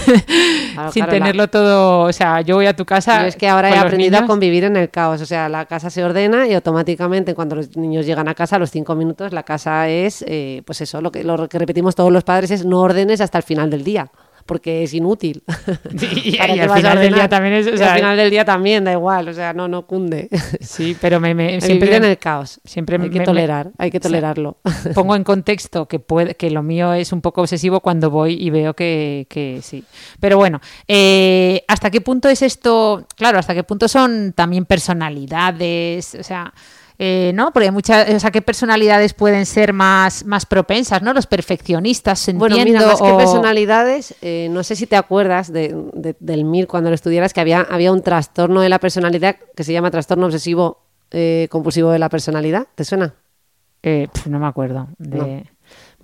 Claro, 0.74 0.92
sin 0.92 1.04
claro, 1.04 1.12
tenerlo 1.12 1.44
la- 1.44 1.48
todo. 1.48 2.02
O 2.02 2.14
sea, 2.14 2.42
yo 2.42 2.56
voy 2.56 2.66
a 2.66 2.76
tu 2.76 2.86
casa. 2.86 3.22
Yo 3.22 3.28
es 3.28 3.36
que 3.36 3.48
ahora 3.48 3.70
he 3.70 3.78
aprendido 3.78 4.18
a 4.18 4.26
convivir 4.26 4.64
en 4.64 4.76
el 4.78 4.90
caos. 4.90 5.22
O 5.22 5.26
sea, 5.26 5.48
la 5.50 5.66
casa 5.66 5.90
se 5.90 6.04
ordena 6.04 6.48
y 6.48 6.54
automáticamente 6.54 7.36
cuando 7.36 7.56
los 7.56 7.76
niños 7.78 8.06
llegan 8.06 8.28
a 8.28 8.34
casa, 8.36 8.56
a 8.56 8.60
los 8.60 8.72
cinco 8.72 8.96
minutos, 8.96 9.32
la 9.34 9.44
casa 9.44 9.88
es, 9.90 10.24
eh, 10.28 10.64
pues 10.66 10.82
eso, 10.82 11.02
lo 11.02 11.12
que, 11.12 11.24
lo 11.24 11.48
que 11.48 11.60
repetimos 11.60 11.96
todos 11.96 12.12
los 12.12 12.24
padres 12.24 12.52
es 12.52 12.66
no 12.66 12.80
ordenes 12.82 13.22
hasta 13.22 13.38
el 13.38 13.44
final 13.44 13.70
del 13.70 13.84
día. 13.84 14.10
Porque 14.48 14.82
es 14.84 14.94
inútil. 14.96 15.44
Y- 16.24 16.30
y 16.36 16.38
¿Para 16.38 16.54
al 16.64 16.70
final 16.80 17.00
del 17.00 17.14
día 17.14 17.30
también 17.30 17.54
es, 17.56 17.68
o 17.68 17.74
Y 17.76 17.78
sea, 17.78 17.92
al 17.94 18.00
final 18.00 18.18
del 18.18 18.30
día 18.32 18.46
también, 18.46 18.84
da 18.86 18.92
igual. 18.94 19.28
O 19.30 19.34
sea, 19.34 19.54
no, 19.54 19.68
no 19.68 19.86
cunde. 19.86 20.30
Sí, 20.62 20.98
pero 21.00 21.20
me, 21.20 21.36
me- 21.36 21.62
Siempre 21.62 21.96
en 21.96 22.04
el 22.06 22.18
caos. 22.18 22.60
siempre 22.66 22.96
hay 22.96 23.02
me- 23.04 23.10
que 23.12 23.20
me- 23.20 23.26
tolerar, 23.26 23.72
hay 23.78 23.92
que 23.92 23.98
o 23.98 24.02
sea, 24.02 24.10
tolerarlo. 24.10 24.58
pongo 24.96 25.16
en 25.16 25.24
contexto 25.24 25.88
que 25.88 26.00
puede, 26.00 26.36
que 26.36 26.50
lo 26.50 26.64
mío 26.64 26.94
es 26.94 27.12
un 27.12 27.22
poco 27.22 27.42
obsesivo 27.42 27.82
cuando 27.82 28.10
voy 28.10 28.34
y 28.42 28.50
veo 28.50 28.74
que, 28.74 29.28
que 29.30 29.60
sí. 29.62 29.84
Pero 30.20 30.38
bueno, 30.38 30.62
eh, 30.88 31.64
¿hasta 31.68 31.92
qué 31.92 32.02
punto 32.02 32.30
es 32.30 32.42
esto? 32.42 33.06
Claro, 33.18 33.38
¿hasta 33.40 33.54
qué 33.54 33.64
punto 33.64 33.88
son 33.88 34.34
también 34.34 34.66
personalidades? 34.66 36.16
O 36.20 36.24
sea, 36.24 36.54
eh, 37.00 37.32
¿no? 37.36 37.52
Porque 37.52 37.70
muchas, 37.72 38.10
o 38.10 38.20
sea, 38.20 38.32
¿qué 38.32 38.42
personalidades 38.42 39.14
pueden 39.14 39.46
ser 39.46 39.72
más, 39.74 40.26
más 40.26 40.46
propensas, 40.46 41.02
¿no? 41.02 41.14
Los 41.14 41.28
perfeccionistas, 41.28 42.28
entiendo. 42.28 42.56
Bueno, 42.56 42.64
mira, 42.66 42.86
más 42.88 43.02
que 43.02 43.14
personalidades, 43.18 44.16
eh, 44.22 44.48
no 44.52 44.64
sé 44.64 44.76
si 44.76 44.88
te 44.88 44.96
acuerdas 44.96 45.52
de- 45.54 45.76
de- 45.94 46.16
del 46.20 46.42
MIR 46.44 46.68
cuando 46.68 46.90
lo 46.90 46.96
estudiaras, 46.96 47.34
que 47.34 47.42
había, 47.42 47.62
había 47.62 47.92
un 47.92 48.02
trastorno 48.02 48.62
de 48.62 48.70
la 48.70 48.80
personalidad 48.80 49.36
que 49.56 49.64
se 49.64 49.74
llama 49.74 49.92
trastorno 49.92 50.26
obsesivo 50.26 50.80
eh, 51.12 51.48
compulsivo 51.50 51.92
de 51.92 52.00
la 52.00 52.10
personalidad. 52.10 52.68
¿Te 52.76 52.84
suena? 52.84 53.14
Eh, 53.84 54.08
pf, 54.12 54.30
no 54.30 54.40
me 54.40 54.48
acuerdo 54.48 54.88
de, 54.98 55.18
No. 55.18 55.44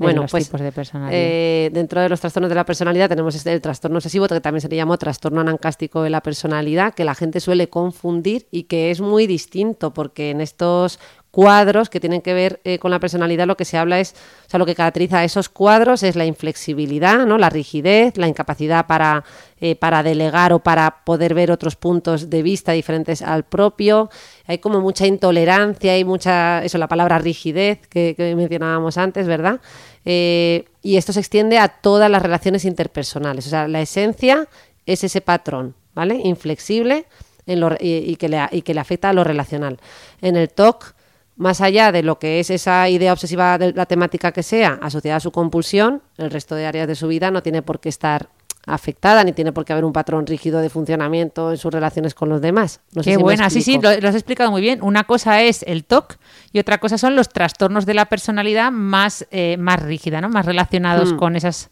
Bueno, 0.03 0.21
los 0.23 0.31
pues 0.31 0.45
tipos 0.45 0.61
de 0.61 0.71
personalidad. 0.71 1.19
eh, 1.19 1.69
dentro 1.73 2.01
de 2.01 2.09
los 2.09 2.19
trastornos 2.19 2.49
de 2.49 2.55
la 2.55 2.65
personalidad 2.65 3.09
tenemos 3.09 3.35
este, 3.35 3.53
el 3.53 3.61
trastorno 3.61 3.97
obsesivo, 3.97 4.27
que 4.27 4.39
también 4.41 4.61
se 4.61 4.69
le 4.69 4.75
llamó 4.75 4.97
trastorno 4.97 5.41
anancástico 5.41 6.03
de 6.03 6.09
la 6.09 6.21
personalidad, 6.21 6.93
que 6.93 7.05
la 7.05 7.15
gente 7.15 7.39
suele 7.39 7.69
confundir 7.69 8.47
y 8.51 8.63
que 8.63 8.91
es 8.91 9.01
muy 9.01 9.27
distinto, 9.27 9.93
porque 9.93 10.31
en 10.31 10.41
estos 10.41 10.99
cuadros 11.33 11.89
que 11.89 11.99
tienen 11.99 12.21
que 12.21 12.35
ver 12.35 12.61
eh, 12.63 12.77
con 12.77 12.91
la 12.91 12.99
personalidad 12.99 13.47
lo 13.47 13.57
que 13.57 13.65
se 13.65 13.75
habla 13.75 13.99
es, 13.99 14.13
o 14.45 14.49
sea, 14.51 14.59
lo 14.59 14.67
que 14.67 14.75
caracteriza 14.75 15.17
a 15.17 15.23
esos 15.23 15.49
cuadros 15.49 16.03
es 16.03 16.15
la 16.15 16.27
inflexibilidad, 16.27 17.25
¿no? 17.25 17.39
la 17.39 17.49
rigidez, 17.49 18.17
la 18.17 18.27
incapacidad 18.27 18.85
para, 18.85 19.23
eh, 19.59 19.75
para 19.75 20.03
delegar 20.03 20.53
o 20.53 20.59
para 20.59 21.03
poder 21.03 21.33
ver 21.33 21.49
otros 21.49 21.75
puntos 21.75 22.29
de 22.29 22.43
vista 22.43 22.73
diferentes 22.73 23.23
al 23.23 23.45
propio. 23.45 24.11
Hay 24.45 24.59
como 24.59 24.79
mucha 24.79 25.07
intolerancia, 25.07 25.93
hay 25.93 26.05
mucha, 26.05 26.63
eso, 26.63 26.77
la 26.77 26.87
palabra 26.87 27.17
rigidez 27.17 27.79
que, 27.87 28.13
mencionábamos 28.37 28.99
antes, 28.99 29.25
¿verdad? 29.25 29.59
Eh, 30.05 30.65
y 30.83 30.97
esto 30.97 31.13
se 31.13 31.19
extiende 31.19 31.57
a 31.57 31.67
todas 31.67 32.11
las 32.11 32.21
relaciones 32.21 32.63
interpersonales. 32.63 33.47
O 33.47 33.49
sea, 33.49 33.67
la 33.67 33.81
esencia 33.81 34.47
es 34.85 35.03
ese 35.03 35.19
patrón, 35.19 35.73
¿vale? 35.95 36.13
Inflexible 36.23 37.07
y 37.47 38.15
que 38.17 38.29
le, 38.29 38.47
y 38.51 38.61
que 38.61 38.73
le 38.75 38.79
afecta 38.79 39.09
a 39.09 39.13
lo 39.13 39.23
relacional. 39.23 39.79
En 40.21 40.35
el 40.35 40.49
TOC, 40.49 40.93
más 41.35 41.61
allá 41.61 41.91
de 41.91 42.03
lo 42.03 42.19
que 42.19 42.39
es 42.39 42.49
esa 42.49 42.87
idea 42.89 43.11
obsesiva 43.13 43.57
de 43.57 43.73
la 43.73 43.85
temática 43.85 44.31
que 44.31 44.43
sea, 44.43 44.79
asociada 44.81 45.17
a 45.17 45.19
su 45.19 45.31
compulsión, 45.31 46.01
el 46.17 46.29
resto 46.31 46.55
de 46.55 46.65
áreas 46.65 46.87
de 46.87 46.95
su 46.95 47.07
vida 47.07 47.31
no 47.31 47.41
tiene 47.41 47.61
por 47.61 47.79
qué 47.79 47.89
estar 47.89 48.29
afectada, 48.65 49.23
ni 49.25 49.33
tiene 49.33 49.51
por 49.51 49.65
qué 49.65 49.73
haber 49.73 49.83
un 49.83 49.91
patrón 49.91 50.25
rígido 50.25 50.61
de 50.61 50.69
funcionamiento 50.69 51.51
en 51.51 51.57
sus 51.57 51.73
relaciones 51.73 52.13
con 52.13 52.29
los 52.29 52.39
demás. 52.39 52.79
No 52.93 53.03
sé 53.03 53.09
Qué 53.11 53.15
si 53.17 53.21
buena, 53.21 53.49
sí, 53.49 53.61
sí, 53.61 53.77
lo 53.81 53.89
has 53.89 54.15
explicado 54.15 54.51
muy 54.51 54.61
bien. 54.61 54.81
Una 54.81 55.03
cosa 55.03 55.41
es 55.41 55.63
el 55.67 55.83
TOC 55.83 56.15
y 56.53 56.59
otra 56.59 56.77
cosa 56.77 56.97
son 56.97 57.15
los 57.17 57.27
trastornos 57.27 57.85
de 57.85 57.93
la 57.93 58.05
personalidad 58.05 58.71
más, 58.71 59.27
eh, 59.31 59.57
más 59.57 59.81
rígida, 59.81 60.21
¿no? 60.21 60.29
Más 60.29 60.45
relacionados 60.45 61.13
Mm. 61.13 61.17
con 61.17 61.35
esas... 61.35 61.69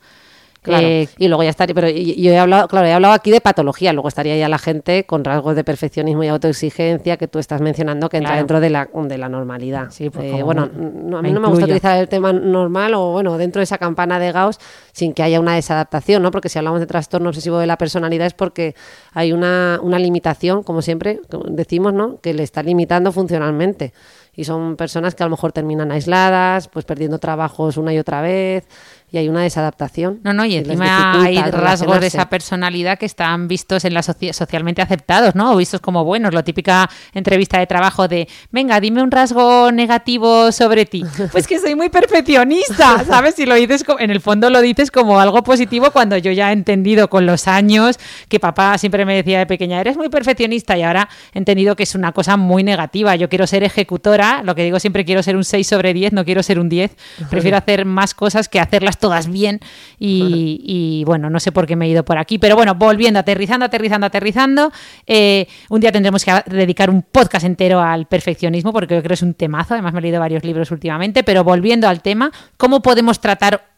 Claro. 0.64 0.86
eh, 0.86 1.08
y 1.18 1.28
luego 1.28 1.42
ya 1.42 1.50
estaría, 1.50 1.74
pero 1.74 1.90
yo 1.90 2.32
he 2.32 2.38
hablado, 2.38 2.68
claro, 2.68 2.86
he 2.86 2.94
hablado 2.94 3.16
aquí 3.16 3.32
de 3.32 3.42
patología, 3.42 3.94
luego 3.94 4.08
estaría 4.08 4.38
ya 4.38 4.48
la 4.48 4.60
gente 4.60 5.06
con 5.06 5.24
rasgos 5.26 5.56
de 5.56 5.64
perfeccionismo 5.64 6.24
y 6.24 6.28
autoexigencia 6.28 7.18
que 7.18 7.28
tú 7.28 7.40
estás 7.40 7.62
mencionando 7.62 8.10
que 8.10 8.18
entra 8.18 8.34
Claro. 8.34 8.42
dentro 8.42 8.60
de 8.60 8.70
la, 8.70 8.88
de 8.94 9.18
la 9.18 9.28
normalidad. 9.28 9.88
Sí, 9.90 10.12
pues 10.12 10.26
Eh, 10.26 10.44
bueno, 10.44 10.70
no, 10.72 11.18
a 11.18 11.22
me 11.24 11.30
mí 11.30 11.34
no 11.34 11.40
me 11.42 11.48
gusta 11.48 11.66
utilizar 11.66 11.98
el 11.98 12.08
tema 12.08 12.32
normal 12.32 12.94
o 12.94 13.12
bueno, 13.12 13.40
dentro 13.40 13.60
de 13.60 13.64
esa 13.64 13.80
campana 13.80 14.20
de 14.20 14.32
Gauss 14.32 14.60
sin 14.92 15.14
que 15.14 15.24
haya 15.24 15.40
una 15.40 15.56
desadaptación, 15.56 16.22
¿no? 16.22 16.30
Porque 16.30 16.48
si 16.50 16.60
hablamos 16.60 16.80
de 16.80 16.86
trastorno 16.86 17.30
obsesivo 17.30 17.58
de 17.58 17.66
la 17.66 17.78
personalidad 17.78 18.28
es 18.28 18.34
porque 18.36 18.76
hay 19.14 19.34
una, 19.34 19.80
una 19.82 19.98
limitación, 19.98 20.62
como 20.62 20.84
siempre 20.84 21.22
decimos, 21.50 21.94
¿no? 21.94 22.20
Que 22.22 22.36
le 22.36 22.44
está 22.44 22.62
limitando 22.62 23.12
funcionalmente. 23.12 23.94
Y 24.34 24.46
son 24.46 24.78
personas 24.78 25.14
que 25.14 25.24
a 25.24 25.26
lo 25.26 25.32
mejor 25.32 25.52
terminan 25.52 25.92
aisladas, 25.92 26.70
pues 26.70 26.86
perdiendo 26.86 27.20
trabajos 27.20 27.76
una 27.76 27.94
y 27.94 28.00
otra 28.00 28.22
vez, 28.22 28.66
y 29.12 29.18
hay 29.18 29.28
una 29.28 29.42
desadaptación. 29.44 30.22
No, 30.24 30.32
no, 30.34 30.46
y 30.46 30.56
encima 30.56 31.22
hay 31.26 31.36
rasgos 31.52 32.00
de 32.00 32.08
esa 32.08 32.30
personalidad 32.30 32.98
que 32.98 33.06
están 33.06 33.48
vistos 33.50 33.84
en 33.86 33.94
la 33.94 34.02
soci- 34.02 34.32
socialmente 34.32 34.82
aceptados, 34.82 35.36
¿no? 35.36 35.52
O 35.52 35.58
vistos 35.58 35.82
como 35.82 36.06
buenos. 36.06 36.34
La 36.34 36.44
típica 36.44 36.90
entrevista 37.14 37.60
de 37.60 37.68
trabajo 37.68 38.08
de, 38.08 38.28
venga, 38.52 38.80
dime 38.80 39.04
un 39.04 39.12
rasgo 39.12 39.72
negativo 39.72 40.52
sobre 40.52 40.86
ti. 40.86 41.04
Pues 41.32 41.48
que 41.48 41.60
soy 41.60 41.76
muy 41.76 41.90
perfeccionista, 41.90 43.04
¿sabes? 43.06 43.36
Si 43.36 43.46
lo 43.46 43.56
dices, 43.56 43.84
en 44.00 44.12
el 44.12 44.22
fondo 44.22 44.50
lo 44.50 44.62
dices 44.62 44.92
como 44.92 45.20
algo 45.20 45.44
positivo 45.44 45.92
cuando 45.92 46.18
yo 46.18 46.32
ya 46.32 46.50
he 46.50 46.54
entendido 46.54 47.10
con 47.10 47.26
los 47.26 47.48
años 47.48 47.98
que 48.30 48.40
papá 48.40 48.78
siempre 48.78 49.06
me 49.06 49.16
decía 49.16 49.40
de 49.40 49.46
pequeña, 49.46 49.80
eres 49.82 49.98
muy 49.98 50.10
perfeccionista 50.10 50.78
y 50.78 50.84
ahora 50.84 51.10
he 51.34 51.38
entendido 51.38 51.76
que 51.76 51.84
es 51.84 51.96
una 51.96 52.12
cosa 52.12 52.38
muy 52.38 52.64
negativa. 52.64 53.16
Yo 53.16 53.28
quiero 53.30 53.48
ser 53.48 53.64
ejecutora, 53.64 54.42
lo 54.44 54.56
que 54.56 54.64
digo 54.64 54.80
siempre 54.80 55.04
quiero 55.06 55.22
ser 55.24 55.36
un 55.36 55.44
6 55.44 55.68
sobre 55.68 55.94
10, 55.94 56.14
no 56.14 56.24
quiero 56.26 56.44
ser 56.44 56.60
un 56.60 56.70
10. 56.70 56.96
Prefiero 57.30 57.58
hacer 57.58 57.86
más 57.86 58.14
cosas 58.14 58.48
que 58.50 58.60
hacerlas 58.60 58.98
todas 59.02 59.30
bien 59.30 59.60
y, 60.00 61.04
bueno, 61.06 61.30
no 61.30 61.42
sé 61.42 61.52
por 61.52 61.68
qué 61.68 61.76
me 61.76 61.86
he 61.86 61.90
ido 61.90 62.06
por 62.06 62.18
aquí, 62.18 62.40
pero 62.40 62.56
bueno, 62.56 62.76
volviendo, 62.76 63.20
aterrizando, 63.20 63.66
aterrizando, 63.66 64.08
aterrizando, 64.08 64.72
eh, 65.06 65.48
un 65.70 65.82
día 65.82 65.92
tendremos 65.92 66.24
que 66.24 66.32
dedicar 66.46 66.90
un 66.90 67.02
podcast 67.02 67.46
entero 67.46 67.82
al 67.82 68.06
perfeccionismo 68.06 68.72
porque 68.72 68.96
yo 68.96 69.02
creo 69.02 69.10
que 69.10 69.16
es 69.16 69.22
un 69.22 69.34
temazo, 69.34 69.74
además 69.74 69.92
me 69.92 70.00
he 70.00 70.04
leído 70.04 70.22
varios 70.22 70.46
libros 70.46 70.72
últimamente, 70.72 71.24
pero 71.24 71.44
volviendo 71.44 71.90
al 71.90 72.02
tema, 72.02 72.32
¿cómo 72.56 72.82
podemos 72.82 73.20
tratar 73.20 73.71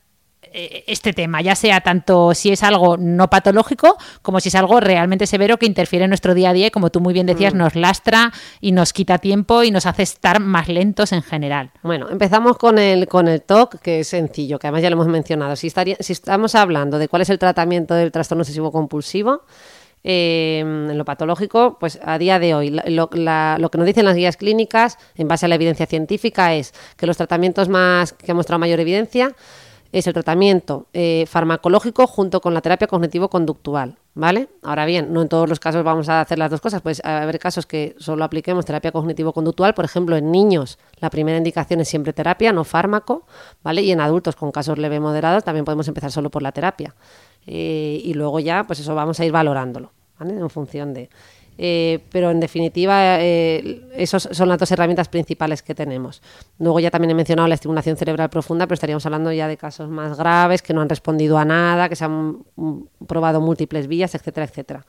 este 0.87 1.13
tema, 1.13 1.41
ya 1.41 1.55
sea 1.55 1.81
tanto 1.81 2.33
si 2.33 2.51
es 2.51 2.61
algo 2.63 2.95
no 2.97 3.29
patológico 3.29 3.97
como 4.21 4.39
si 4.39 4.49
es 4.49 4.55
algo 4.55 4.79
realmente 4.79 5.25
severo 5.27 5.57
que 5.57 5.65
interfiere 5.65 6.05
en 6.05 6.09
nuestro 6.11 6.33
día 6.33 6.51
a 6.51 6.53
día 6.53 6.67
y 6.67 6.71
como 6.71 6.89
tú 6.91 6.99
muy 7.01 7.13
bien 7.13 7.25
decías, 7.25 7.53
nos 7.53 7.75
lastra 7.75 8.31
y 8.61 8.71
nos 8.71 8.93
quita 8.93 9.17
tiempo 9.17 9.63
y 9.63 9.71
nos 9.71 9.85
hace 9.85 10.03
estar 10.03 10.39
más 10.39 10.67
lentos 10.67 11.11
en 11.11 11.23
general. 11.23 11.71
Bueno, 11.81 12.07
empezamos 12.09 12.57
con 12.57 12.77
el, 12.77 13.07
con 13.07 13.27
el 13.27 13.41
TOC, 13.41 13.79
que 13.79 14.01
es 14.01 14.07
sencillo, 14.07 14.59
que 14.59 14.67
además 14.67 14.83
ya 14.83 14.89
lo 14.89 14.95
hemos 14.95 15.07
mencionado. 15.07 15.55
Si, 15.55 15.67
estaría, 15.67 15.97
si 15.99 16.13
estamos 16.13 16.53
hablando 16.55 16.99
de 16.99 17.07
cuál 17.07 17.23
es 17.23 17.29
el 17.29 17.39
tratamiento 17.39 17.95
del 17.95 18.11
trastorno 18.11 18.41
obsesivo 18.43 18.71
compulsivo, 18.71 19.41
eh, 20.05 20.59
en 20.59 20.97
lo 20.97 21.05
patológico, 21.05 21.77
pues 21.79 21.97
a 22.03 22.17
día 22.17 22.37
de 22.39 22.53
hoy 22.53 22.69
la- 22.69 22.83
lo, 22.87 23.09
la- 23.13 23.57
lo 23.59 23.71
que 23.71 23.77
nos 23.77 23.87
dicen 23.87 24.05
las 24.05 24.15
guías 24.15 24.35
clínicas, 24.37 24.97
en 25.15 25.27
base 25.27 25.45
a 25.45 25.49
la 25.49 25.55
evidencia 25.55 25.85
científica, 25.85 26.53
es 26.53 26.73
que 26.97 27.07
los 27.07 27.15
tratamientos 27.17 27.69
más 27.69 28.11
que 28.13 28.31
han 28.31 28.35
mostrado 28.37 28.59
mayor 28.59 28.79
evidencia 28.81 29.33
es 29.93 30.07
el 30.07 30.13
tratamiento 30.13 30.87
eh, 30.91 31.25
farmacológico 31.27 32.07
junto 32.07 32.41
con 32.41 32.55
la 32.55 32.61
terapia 32.61 32.87
cognitivo-conductual, 32.87 33.99
¿vale? 34.15 34.49
Ahora 34.63 34.87
bien, 34.87 35.13
no 35.13 35.21
en 35.21 35.29
todos 35.29 35.47
los 35.47 35.59
casos 35.59 35.83
vamos 35.83 36.09
a 36.09 36.19
hacer 36.19 36.39
las 36.39 36.49
dos 36.49 36.61
cosas, 36.61 36.81
pues 36.81 36.99
a 37.05 37.21
haber 37.21 37.37
casos 37.37 37.67
que 37.67 37.95
solo 37.99 38.23
apliquemos 38.23 38.65
terapia 38.65 38.91
cognitivo-conductual, 38.91 39.75
por 39.75 39.85
ejemplo, 39.85 40.17
en 40.17 40.31
niños 40.31 40.79
la 40.97 41.11
primera 41.11 41.37
indicación 41.37 41.79
es 41.79 41.89
siempre 41.89 42.11
terapia, 42.11 42.51
no 42.51 42.63
fármaco, 42.63 43.27
¿vale? 43.63 43.83
Y 43.83 43.91
en 43.91 44.01
adultos 44.01 44.35
con 44.35 44.51
casos 44.51 44.79
leve 44.79 44.99
moderados 44.99 45.43
también 45.43 45.63
podemos 45.63 45.87
empezar 45.87 46.11
solo 46.11 46.31
por 46.31 46.41
la 46.41 46.51
terapia. 46.51 46.95
Eh, 47.45 48.01
y 48.03 48.15
luego 48.15 48.39
ya, 48.39 48.63
pues 48.63 48.79
eso 48.79 48.95
vamos 48.95 49.19
a 49.19 49.25
ir 49.25 49.31
valorándolo, 49.31 49.91
¿vale? 50.17 50.33
En 50.33 50.49
función 50.49 50.95
de... 50.95 51.11
Eh, 51.57 51.99
pero 52.11 52.31
en 52.31 52.39
definitiva, 52.39 53.19
eh, 53.21 53.81
esas 53.95 54.29
son 54.31 54.49
las 54.49 54.57
dos 54.57 54.71
herramientas 54.71 55.07
principales 55.07 55.61
que 55.61 55.75
tenemos. 55.75 56.21
Luego 56.59 56.79
ya 56.79 56.89
también 56.89 57.11
he 57.11 57.13
mencionado 57.15 57.47
la 57.47 57.55
estimulación 57.55 57.95
cerebral 57.95 58.29
profunda, 58.29 58.65
pero 58.65 58.73
estaríamos 58.75 59.05
hablando 59.05 59.31
ya 59.31 59.47
de 59.47 59.57
casos 59.57 59.89
más 59.89 60.17
graves 60.17 60.61
que 60.61 60.73
no 60.73 60.81
han 60.81 60.89
respondido 60.89 61.37
a 61.37 61.45
nada, 61.45 61.89
que 61.89 61.95
se 61.95 62.05
han 62.05 62.43
mm, 62.55 62.81
probado 63.07 63.41
múltiples 63.41 63.87
vías, 63.87 64.15
etcétera, 64.15 64.45
etcétera. 64.45 64.85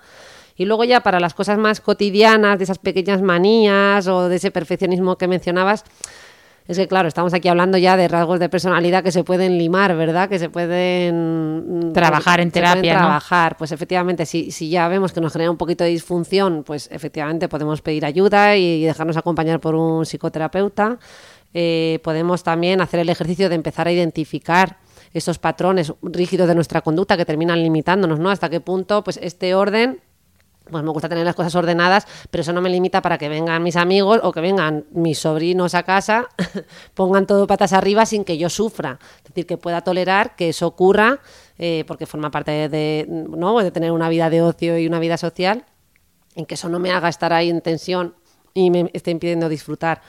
Y 0.56 0.64
luego 0.64 0.84
ya 0.84 1.00
para 1.00 1.20
las 1.20 1.34
cosas 1.34 1.58
más 1.58 1.80
cotidianas, 1.80 2.58
de 2.58 2.64
esas 2.64 2.78
pequeñas 2.78 3.20
manías 3.22 4.06
o 4.06 4.28
de 4.28 4.36
ese 4.36 4.50
perfeccionismo 4.50 5.18
que 5.18 5.26
mencionabas, 5.26 5.84
es 6.66 6.78
que 6.78 6.88
claro, 6.88 7.08
estamos 7.08 7.34
aquí 7.34 7.48
hablando 7.48 7.76
ya 7.76 7.96
de 7.96 8.08
rasgos 8.08 8.40
de 8.40 8.48
personalidad 8.48 9.04
que 9.04 9.12
se 9.12 9.22
pueden 9.22 9.58
limar, 9.58 9.94
¿verdad? 9.96 10.30
Que 10.30 10.38
se 10.38 10.48
pueden 10.48 11.90
Trabajar 11.92 12.40
en 12.40 12.50
pueden 12.50 12.72
terapia, 12.72 12.94
¿no? 12.94 13.00
trabajar. 13.00 13.56
Pues 13.58 13.70
efectivamente, 13.70 14.24
si, 14.24 14.50
si 14.50 14.70
ya 14.70 14.88
vemos 14.88 15.12
que 15.12 15.20
nos 15.20 15.32
genera 15.34 15.50
un 15.50 15.58
poquito 15.58 15.84
de 15.84 15.90
disfunción, 15.90 16.64
pues 16.64 16.88
efectivamente 16.90 17.48
podemos 17.48 17.82
pedir 17.82 18.06
ayuda 18.06 18.56
y 18.56 18.82
dejarnos 18.82 19.18
acompañar 19.18 19.60
por 19.60 19.74
un 19.74 20.06
psicoterapeuta. 20.06 20.98
Eh, 21.52 22.00
podemos 22.02 22.42
también 22.42 22.80
hacer 22.80 23.00
el 23.00 23.10
ejercicio 23.10 23.48
de 23.48 23.54
empezar 23.54 23.86
a 23.86 23.92
identificar 23.92 24.78
esos 25.12 25.38
patrones 25.38 25.92
rígidos 26.02 26.48
de 26.48 26.54
nuestra 26.54 26.80
conducta 26.80 27.16
que 27.16 27.24
terminan 27.24 27.62
limitándonos, 27.62 28.18
¿no? 28.18 28.30
Hasta 28.30 28.48
qué 28.48 28.60
punto, 28.60 29.04
pues 29.04 29.18
este 29.22 29.54
orden 29.54 30.00
pues 30.70 30.82
me 30.82 30.90
gusta 30.90 31.08
tener 31.08 31.24
las 31.24 31.34
cosas 31.34 31.54
ordenadas, 31.54 32.06
pero 32.30 32.42
eso 32.42 32.52
no 32.52 32.60
me 32.60 32.70
limita 32.70 33.02
para 33.02 33.18
que 33.18 33.28
vengan 33.28 33.62
mis 33.62 33.76
amigos 33.76 34.20
o 34.22 34.32
que 34.32 34.40
vengan 34.40 34.86
mis 34.92 35.18
sobrinos 35.18 35.74
a 35.74 35.82
casa, 35.82 36.26
pongan 36.94 37.26
todo 37.26 37.46
patas 37.46 37.72
arriba 37.72 38.06
sin 38.06 38.24
que 38.24 38.38
yo 38.38 38.48
sufra. 38.48 38.98
Es 39.18 39.24
decir, 39.24 39.46
que 39.46 39.58
pueda 39.58 39.82
tolerar 39.82 40.36
que 40.36 40.50
eso 40.50 40.66
ocurra, 40.66 41.20
eh, 41.58 41.84
porque 41.86 42.06
forma 42.06 42.30
parte 42.30 42.50
de, 42.50 42.68
de, 42.68 43.06
¿no? 43.08 43.58
de 43.58 43.70
tener 43.70 43.92
una 43.92 44.08
vida 44.08 44.30
de 44.30 44.42
ocio 44.42 44.78
y 44.78 44.86
una 44.86 45.00
vida 45.00 45.16
social, 45.16 45.64
en 46.34 46.46
que 46.46 46.54
eso 46.54 46.68
no 46.68 46.78
me 46.78 46.90
haga 46.90 47.08
estar 47.08 47.32
ahí 47.32 47.50
en 47.50 47.60
tensión 47.60 48.14
y 48.54 48.70
me 48.70 48.90
esté 48.92 49.10
impidiendo 49.10 49.48
disfrutar. 49.48 50.00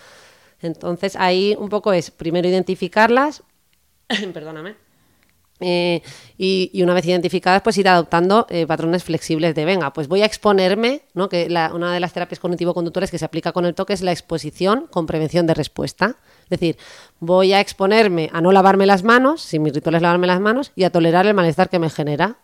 Entonces 0.61 1.15
ahí 1.15 1.55
un 1.59 1.69
poco 1.69 1.91
es 1.91 2.11
primero 2.11 2.47
identificarlas, 2.47 3.43
perdóname, 4.33 4.75
eh, 5.59 6.01
y, 6.37 6.81
una 6.83 6.93
vez 6.93 7.05
identificadas, 7.05 7.61
pues 7.61 7.77
ir 7.77 7.87
adoptando 7.87 8.45
eh, 8.49 8.65
patrones 8.67 9.03
flexibles 9.03 9.55
de 9.55 9.65
venga, 9.65 9.93
pues 9.93 10.07
voy 10.07 10.21
a 10.21 10.25
exponerme, 10.25 11.01
¿no? 11.13 11.29
Que 11.29 11.49
la- 11.49 11.73
una 11.73 11.93
de 11.93 11.99
las 11.99 12.13
terapias 12.13 12.39
cognitivo-conductores 12.39 13.09
que 13.11 13.17
se 13.17 13.25
aplica 13.25 13.51
con 13.51 13.65
el 13.65 13.73
toque 13.75 13.93
es 13.93 14.01
la 14.01 14.11
exposición 14.11 14.87
con 14.91 15.05
prevención 15.05 15.47
de 15.47 15.53
respuesta. 15.53 16.17
Es 16.43 16.49
decir, 16.49 16.77
voy 17.19 17.53
a 17.53 17.59
exponerme 17.59 18.29
a 18.33 18.41
no 18.41 18.51
lavarme 18.51 18.85
las 18.85 19.03
manos, 19.03 19.41
si 19.41 19.57
mi 19.59 19.71
ritual 19.71 19.95
es 19.95 20.01
lavarme 20.01 20.27
las 20.27 20.39
manos, 20.39 20.71
y 20.75 20.83
a 20.83 20.89
tolerar 20.91 21.25
el 21.25 21.33
malestar 21.33 21.69
que 21.69 21.79
me 21.79 21.89
genera. 21.89 22.37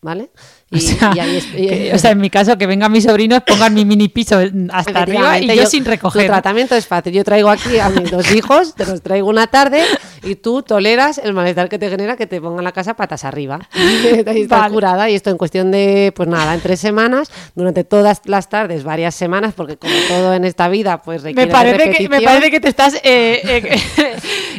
¿Vale? 0.00 0.30
Y, 0.70 0.76
O 0.76 0.80
sea, 0.80 1.12
y 1.14 1.18
ahí 1.18 1.36
es- 1.38 1.46
y- 1.56 1.66
que- 1.66 1.92
o 1.94 1.98
sea, 1.98 2.12
en 2.12 2.18
mi 2.20 2.30
caso, 2.30 2.56
que 2.56 2.66
vengan 2.66 2.92
mis 2.92 3.02
sobrinos, 3.04 3.42
pongan 3.44 3.74
mi 3.74 3.84
mini 3.84 4.08
piso 4.08 4.38
hasta 4.70 5.00
arriba 5.02 5.38
y 5.40 5.56
yo, 5.56 5.66
sin 5.66 5.84
recoger. 5.84 6.22
Tu 6.22 6.28
tratamiento 6.28 6.76
es 6.76 6.86
fácil. 6.86 7.12
Yo 7.14 7.24
traigo 7.24 7.48
aquí 7.50 7.78
a 7.80 7.88
mis 7.88 8.08
dos 8.10 8.30
hijos, 8.32 8.74
te 8.76 8.86
los 8.86 9.02
traigo 9.02 9.28
una 9.28 9.46
tarde 9.48 9.82
Y 10.22 10.34
tú 10.34 10.62
toleras 10.62 11.18
el 11.18 11.32
malestar 11.32 11.68
que 11.68 11.78
te 11.78 11.88
genera 11.88 12.16
que 12.16 12.26
te 12.26 12.40
pongan 12.40 12.62
la 12.64 12.72
casa 12.72 12.94
patas 12.94 13.24
arriba. 13.24 13.60
Ahí 14.26 14.42
estás 14.42 14.60
Vale. 14.60 14.74
curada 14.74 15.08
y 15.10 15.14
esto 15.14 15.30
en 15.30 15.38
cuestión 15.38 15.70
de, 15.70 16.12
pues 16.14 16.28
nada, 16.28 16.54
en 16.54 16.60
tres 16.60 16.80
semanas, 16.80 17.30
durante 17.54 17.82
todas 17.84 18.20
las 18.24 18.48
tardes, 18.48 18.82
varias 18.84 19.14
semanas, 19.14 19.54
porque 19.56 19.76
como 19.78 19.94
todo 20.08 20.34
en 20.34 20.44
esta 20.44 20.68
vida, 20.68 21.02
pues 21.02 21.22
requiere 21.22 21.46
Me 21.46 21.52
parece, 21.52 21.76
que, 21.78 21.84
me 21.86 21.92
repetición. 22.18 22.24
parece 22.24 22.50
que 22.50 22.60
te 22.60 22.68
estás 22.68 22.94
eh, 22.96 23.40
eh, 23.44 23.80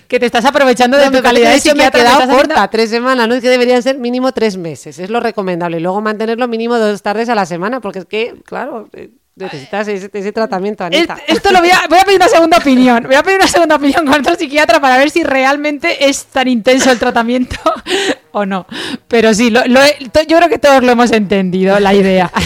que- 0.08 0.20
te 0.20 0.26
estás 0.26 0.46
aprovechando 0.46 0.98
de 0.98 1.06
No, 1.06 1.12
tu 1.12 1.18
me 1.18 1.24
parece 1.24 1.44
calidad 1.44 1.52
de 1.52 1.58
eso 1.58 1.76
me 1.76 1.84
ha 1.84 1.88
psiquiatra. 1.88 2.00
quedado 2.00 2.20
estás 2.22 2.30
haciendo- 2.36 2.54
corta, 2.56 2.68
tres 2.70 2.90
semanas, 2.90 3.28
¿no? 3.28 3.36
Es 3.36 3.42
que 3.42 3.50
deberían 3.50 3.84
ser 3.84 3.98
mínimo 4.00 4.32
tres 4.32 4.58
meses, 4.58 4.98
es 4.98 5.10
lo 5.10 5.20
recomendable. 5.30 5.78
Y 5.78 5.80
luego 5.82 6.02
mantenerlo 6.02 6.48
mínimo 6.48 6.78
dos 6.78 7.02
tardes 7.02 7.30
a 7.30 7.36
la 7.36 7.46
semana, 7.46 7.80
porque 7.80 8.00
es 8.00 8.06
que, 8.06 8.36
claro, 8.46 8.90
eh, 8.94 9.10
necesitas 9.36 9.88
ese, 9.88 10.10
ese 10.14 10.32
tratamiento, 10.34 10.84
Anita. 10.84 11.18
Esto 11.28 11.52
lo 11.52 11.60
voy 11.60 11.70
a, 11.72 11.80
voy 11.90 12.00
a 12.00 12.04
pedir 12.04 12.18
una 12.18 12.28
segunda 12.28 12.58
opinión. 12.58 13.04
Voy 13.06 13.16
a 13.16 13.24
pedir 13.24 13.38
una 13.40 13.48
segunda 13.48 13.76
opinión 13.76 14.06
con 14.06 14.20
otro 14.20 14.36
psiquiatra 14.36 14.80
para 14.82 14.98
ver 14.98 15.10
si 15.10 15.24
realmente 15.24 16.10
es 16.10 16.26
tan 16.26 16.48
intenso 16.48 16.92
el 16.92 17.00
tratamiento 17.00 17.56
o 18.32 18.46
no. 18.46 18.66
Pero 19.08 19.34
sí, 19.34 19.50
lo- 19.50 19.66
lo 19.66 19.82
he- 19.82 19.98
yo 20.28 20.38
creo 20.38 20.50
que 20.50 20.60
todos 20.60 20.84
lo 20.84 20.92
hemos 20.92 21.12
entendido, 21.12 21.80
la 21.80 21.94
idea. 21.94 22.30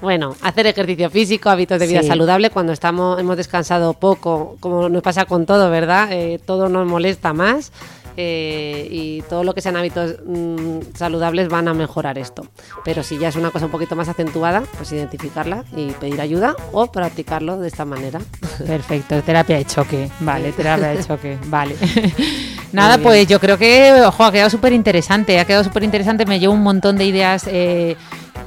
Bueno, 0.00 0.34
hacer 0.40 0.66
ejercicio 0.66 1.10
físico, 1.10 1.50
hábitos 1.50 1.78
de 1.78 1.86
vida 1.86 2.00
Sí. 2.00 2.08
saludable, 2.08 2.48
cuando 2.48 2.72
estamos, 2.72 3.20
hemos 3.20 3.36
descansado 3.36 3.92
poco, 3.92 4.56
como 4.58 4.88
nos 4.88 5.02
pasa 5.02 5.26
con 5.26 5.44
todo, 5.44 5.68
¿verdad? 5.70 6.08
Eh, 6.10 6.40
todo 6.46 6.70
nos 6.70 6.86
molesta 6.86 7.34
más 7.34 7.70
eh, 8.16 8.88
y 8.90 9.22
todo 9.22 9.44
lo 9.44 9.54
que 9.54 9.60
sean 9.60 9.76
hábitos 9.76 10.16
mm, 10.24 10.94
saludables 10.94 11.48
van 11.48 11.68
a 11.68 11.74
mejorar 11.74 12.18
esto. 12.18 12.46
Pero 12.84 13.02
si 13.02 13.18
ya 13.18 13.28
es 13.28 13.36
una 13.36 13.50
cosa 13.50 13.66
un 13.66 13.72
poquito 13.72 13.96
más 13.96 14.08
acentuada, 14.08 14.62
pues 14.76 14.92
identificarla 14.92 15.64
y 15.76 15.92
pedir 15.92 16.20
ayuda 16.20 16.54
o 16.72 16.90
practicarlo 16.90 17.58
de 17.58 17.68
esta 17.68 17.84
manera. 17.84 18.20
Perfecto, 18.66 19.22
terapia 19.22 19.56
de 19.56 19.64
choque. 19.64 20.10
Vale, 20.20 20.52
terapia 20.52 20.88
de 20.88 21.04
choque. 21.04 21.38
Vale. 21.46 21.76
Nada, 22.72 22.98
pues 22.98 23.26
yo 23.26 23.40
creo 23.40 23.58
que, 23.58 24.00
ojo, 24.06 24.24
ha 24.24 24.30
quedado 24.30 24.50
súper 24.50 24.72
interesante. 24.72 25.40
Ha 25.40 25.44
quedado 25.44 25.64
súper 25.64 25.82
interesante. 25.82 26.24
Me 26.24 26.38
llevo 26.38 26.54
un 26.54 26.62
montón 26.62 26.96
de 26.96 27.04
ideas 27.04 27.44
eh, 27.48 27.96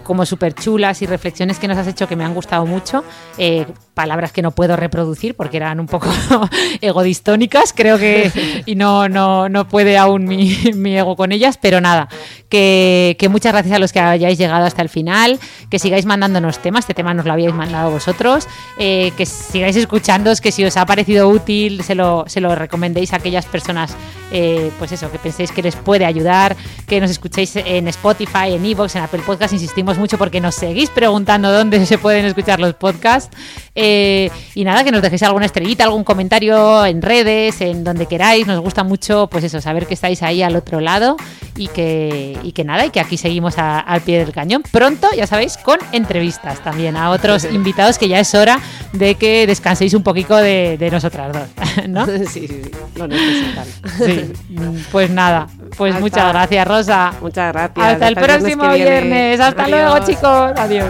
como 0.04 0.26
súper 0.26 0.54
chulas 0.54 1.02
y 1.02 1.06
reflexiones 1.06 1.60
que 1.60 1.68
nos 1.68 1.78
has 1.78 1.88
hecho 1.88 2.08
que 2.08 2.16
me 2.16 2.24
han 2.24 2.34
gustado 2.34 2.66
mucho. 2.66 3.04
Eh, 3.38 3.66
palabras 3.94 4.32
que 4.32 4.42
no 4.42 4.52
puedo 4.52 4.76
reproducir 4.76 5.36
porque 5.36 5.58
eran 5.58 5.80
un 5.80 5.88
poco 5.88 6.10
egodistónicas, 6.82 7.74
creo 7.74 7.98
que, 7.98 8.32
y 8.66 8.76
no, 8.76 9.08
no, 9.10 9.50
no 9.50 9.68
puede 9.68 9.98
aún 9.98 10.26
mi, 10.26 10.56
mi 10.76 10.98
ego 10.98 11.16
con 11.16 11.32
ellas, 11.32 11.58
pero 11.62 11.82
nada, 11.82 12.10
que, 12.50 13.16
que 13.20 13.30
muchas 13.30 13.54
gracias 13.54 13.76
a 13.76 13.80
los 13.80 13.92
que 13.92 14.00
hayáis 14.00 14.38
llegado 14.38 14.66
hasta 14.66 14.82
el 14.82 14.90
final, 14.90 15.40
que 15.70 15.80
sigáis 15.80 16.06
mandándonos 16.06 16.60
temas, 16.60 16.84
este 16.84 16.94
tema 16.94 17.14
nos 17.14 17.26
lo 17.26 17.34
habíais 17.34 17.54
mandado 17.54 17.92
vosotros, 17.92 18.48
eh, 18.78 19.12
que 19.18 19.26
sigáis 19.26 19.76
escuchándoos, 19.76 20.42
que 20.42 20.52
si 20.52 20.66
os 20.66 20.76
ha 20.78 20.86
parecido 20.86 21.30
útil, 21.30 21.84
se 21.84 21.96
lo, 21.96 22.26
se 22.28 22.42
lo 22.42 22.56
recomendéis 22.56 23.14
a 23.14 23.18
aquellas 23.18 23.46
personas, 23.46 23.96
eh, 24.32 24.72
pues 24.80 24.92
eso, 24.92 25.12
que 25.12 25.20
penséis 25.20 25.52
que 25.52 25.62
les 25.62 25.76
puede 25.76 26.06
ayudar, 26.06 26.56
que 26.88 27.00
nos 27.00 27.12
escuchéis 27.12 27.56
en 27.56 27.88
Spotify, 27.88 28.54
en 28.54 28.66
Evox, 28.66 28.96
en 28.96 29.04
Apple 29.04 29.22
Podcast, 29.26 29.54
insistimos 29.54 29.98
mucho 29.98 30.18
porque 30.18 30.42
nos 30.42 30.56
seguís 30.56 30.90
preguntando 30.90 31.52
dónde 31.52 31.86
se 31.86 31.98
pueden 31.98 32.26
escuchar 32.26 32.60
los 32.60 32.74
podcasts. 32.74 33.36
Eh, 33.76 33.83
y 34.56 34.64
nada, 34.64 34.84
que 34.84 34.92
nos 34.92 35.02
dejéis 35.02 35.24
alguna 35.24 35.46
estrellita, 35.46 35.84
algún 35.84 36.04
comentario 36.04 36.86
en 36.86 37.02
redes, 37.02 37.62
en 37.62 37.84
donde 37.84 38.06
queráis. 38.06 38.46
Nos 38.48 38.60
gusta 38.62 38.84
mucho, 38.84 39.28
pues 39.28 39.44
eso, 39.44 39.60
saber 39.62 39.86
que 39.88 39.94
estáis 39.94 40.22
ahí 40.24 40.42
al 40.42 40.56
otro 40.56 40.80
lado 40.80 41.18
y 41.56 41.68
que, 41.68 42.38
y 42.44 42.52
que 42.52 42.64
nada, 42.64 42.86
y 42.86 42.90
que 42.90 43.00
aquí 43.00 43.18
seguimos 43.18 43.58
a- 43.58 43.80
al 43.80 44.02
pie 44.02 44.20
del 44.20 44.32
cañón. 44.32 44.64
Pronto, 44.72 45.08
ya 45.16 45.28
sabéis, 45.28 45.58
con 45.58 45.78
entrevistas 45.92 46.60
también 46.64 46.96
a 46.98 47.10
otros 47.12 47.46
invitados 47.52 47.98
que 47.98 48.08
ya 48.08 48.20
es 48.20 48.34
hora 48.36 48.60
de 48.94 49.16
que 49.16 49.46
descanséis 49.48 49.94
un 49.94 50.04
poquito 50.04 50.36
de, 50.38 50.78
de 50.78 50.92
nosotras 50.92 51.32
dos, 51.34 51.48
¿no? 51.90 52.06
sí, 52.28 52.28
sí, 52.28 52.48
sí, 52.48 52.72
lo 52.96 53.08
necesitan. 53.08 53.66
Sí, 54.06 54.32
pues 54.92 55.10
nada, 55.10 55.48
pues 55.78 55.94
Hasta- 55.94 56.02
muchas 56.02 56.30
gracias, 56.34 56.68
Rosa. 56.68 57.14
Muchas 57.22 57.54
gracias. 57.54 57.86
Hasta 57.86 58.08
el 58.08 58.16
próximo 58.16 58.70
viernes. 58.72 59.40
Hasta 59.40 59.68
luego, 59.68 60.00
chicos. 60.06 60.52
Adiós. 60.56 60.90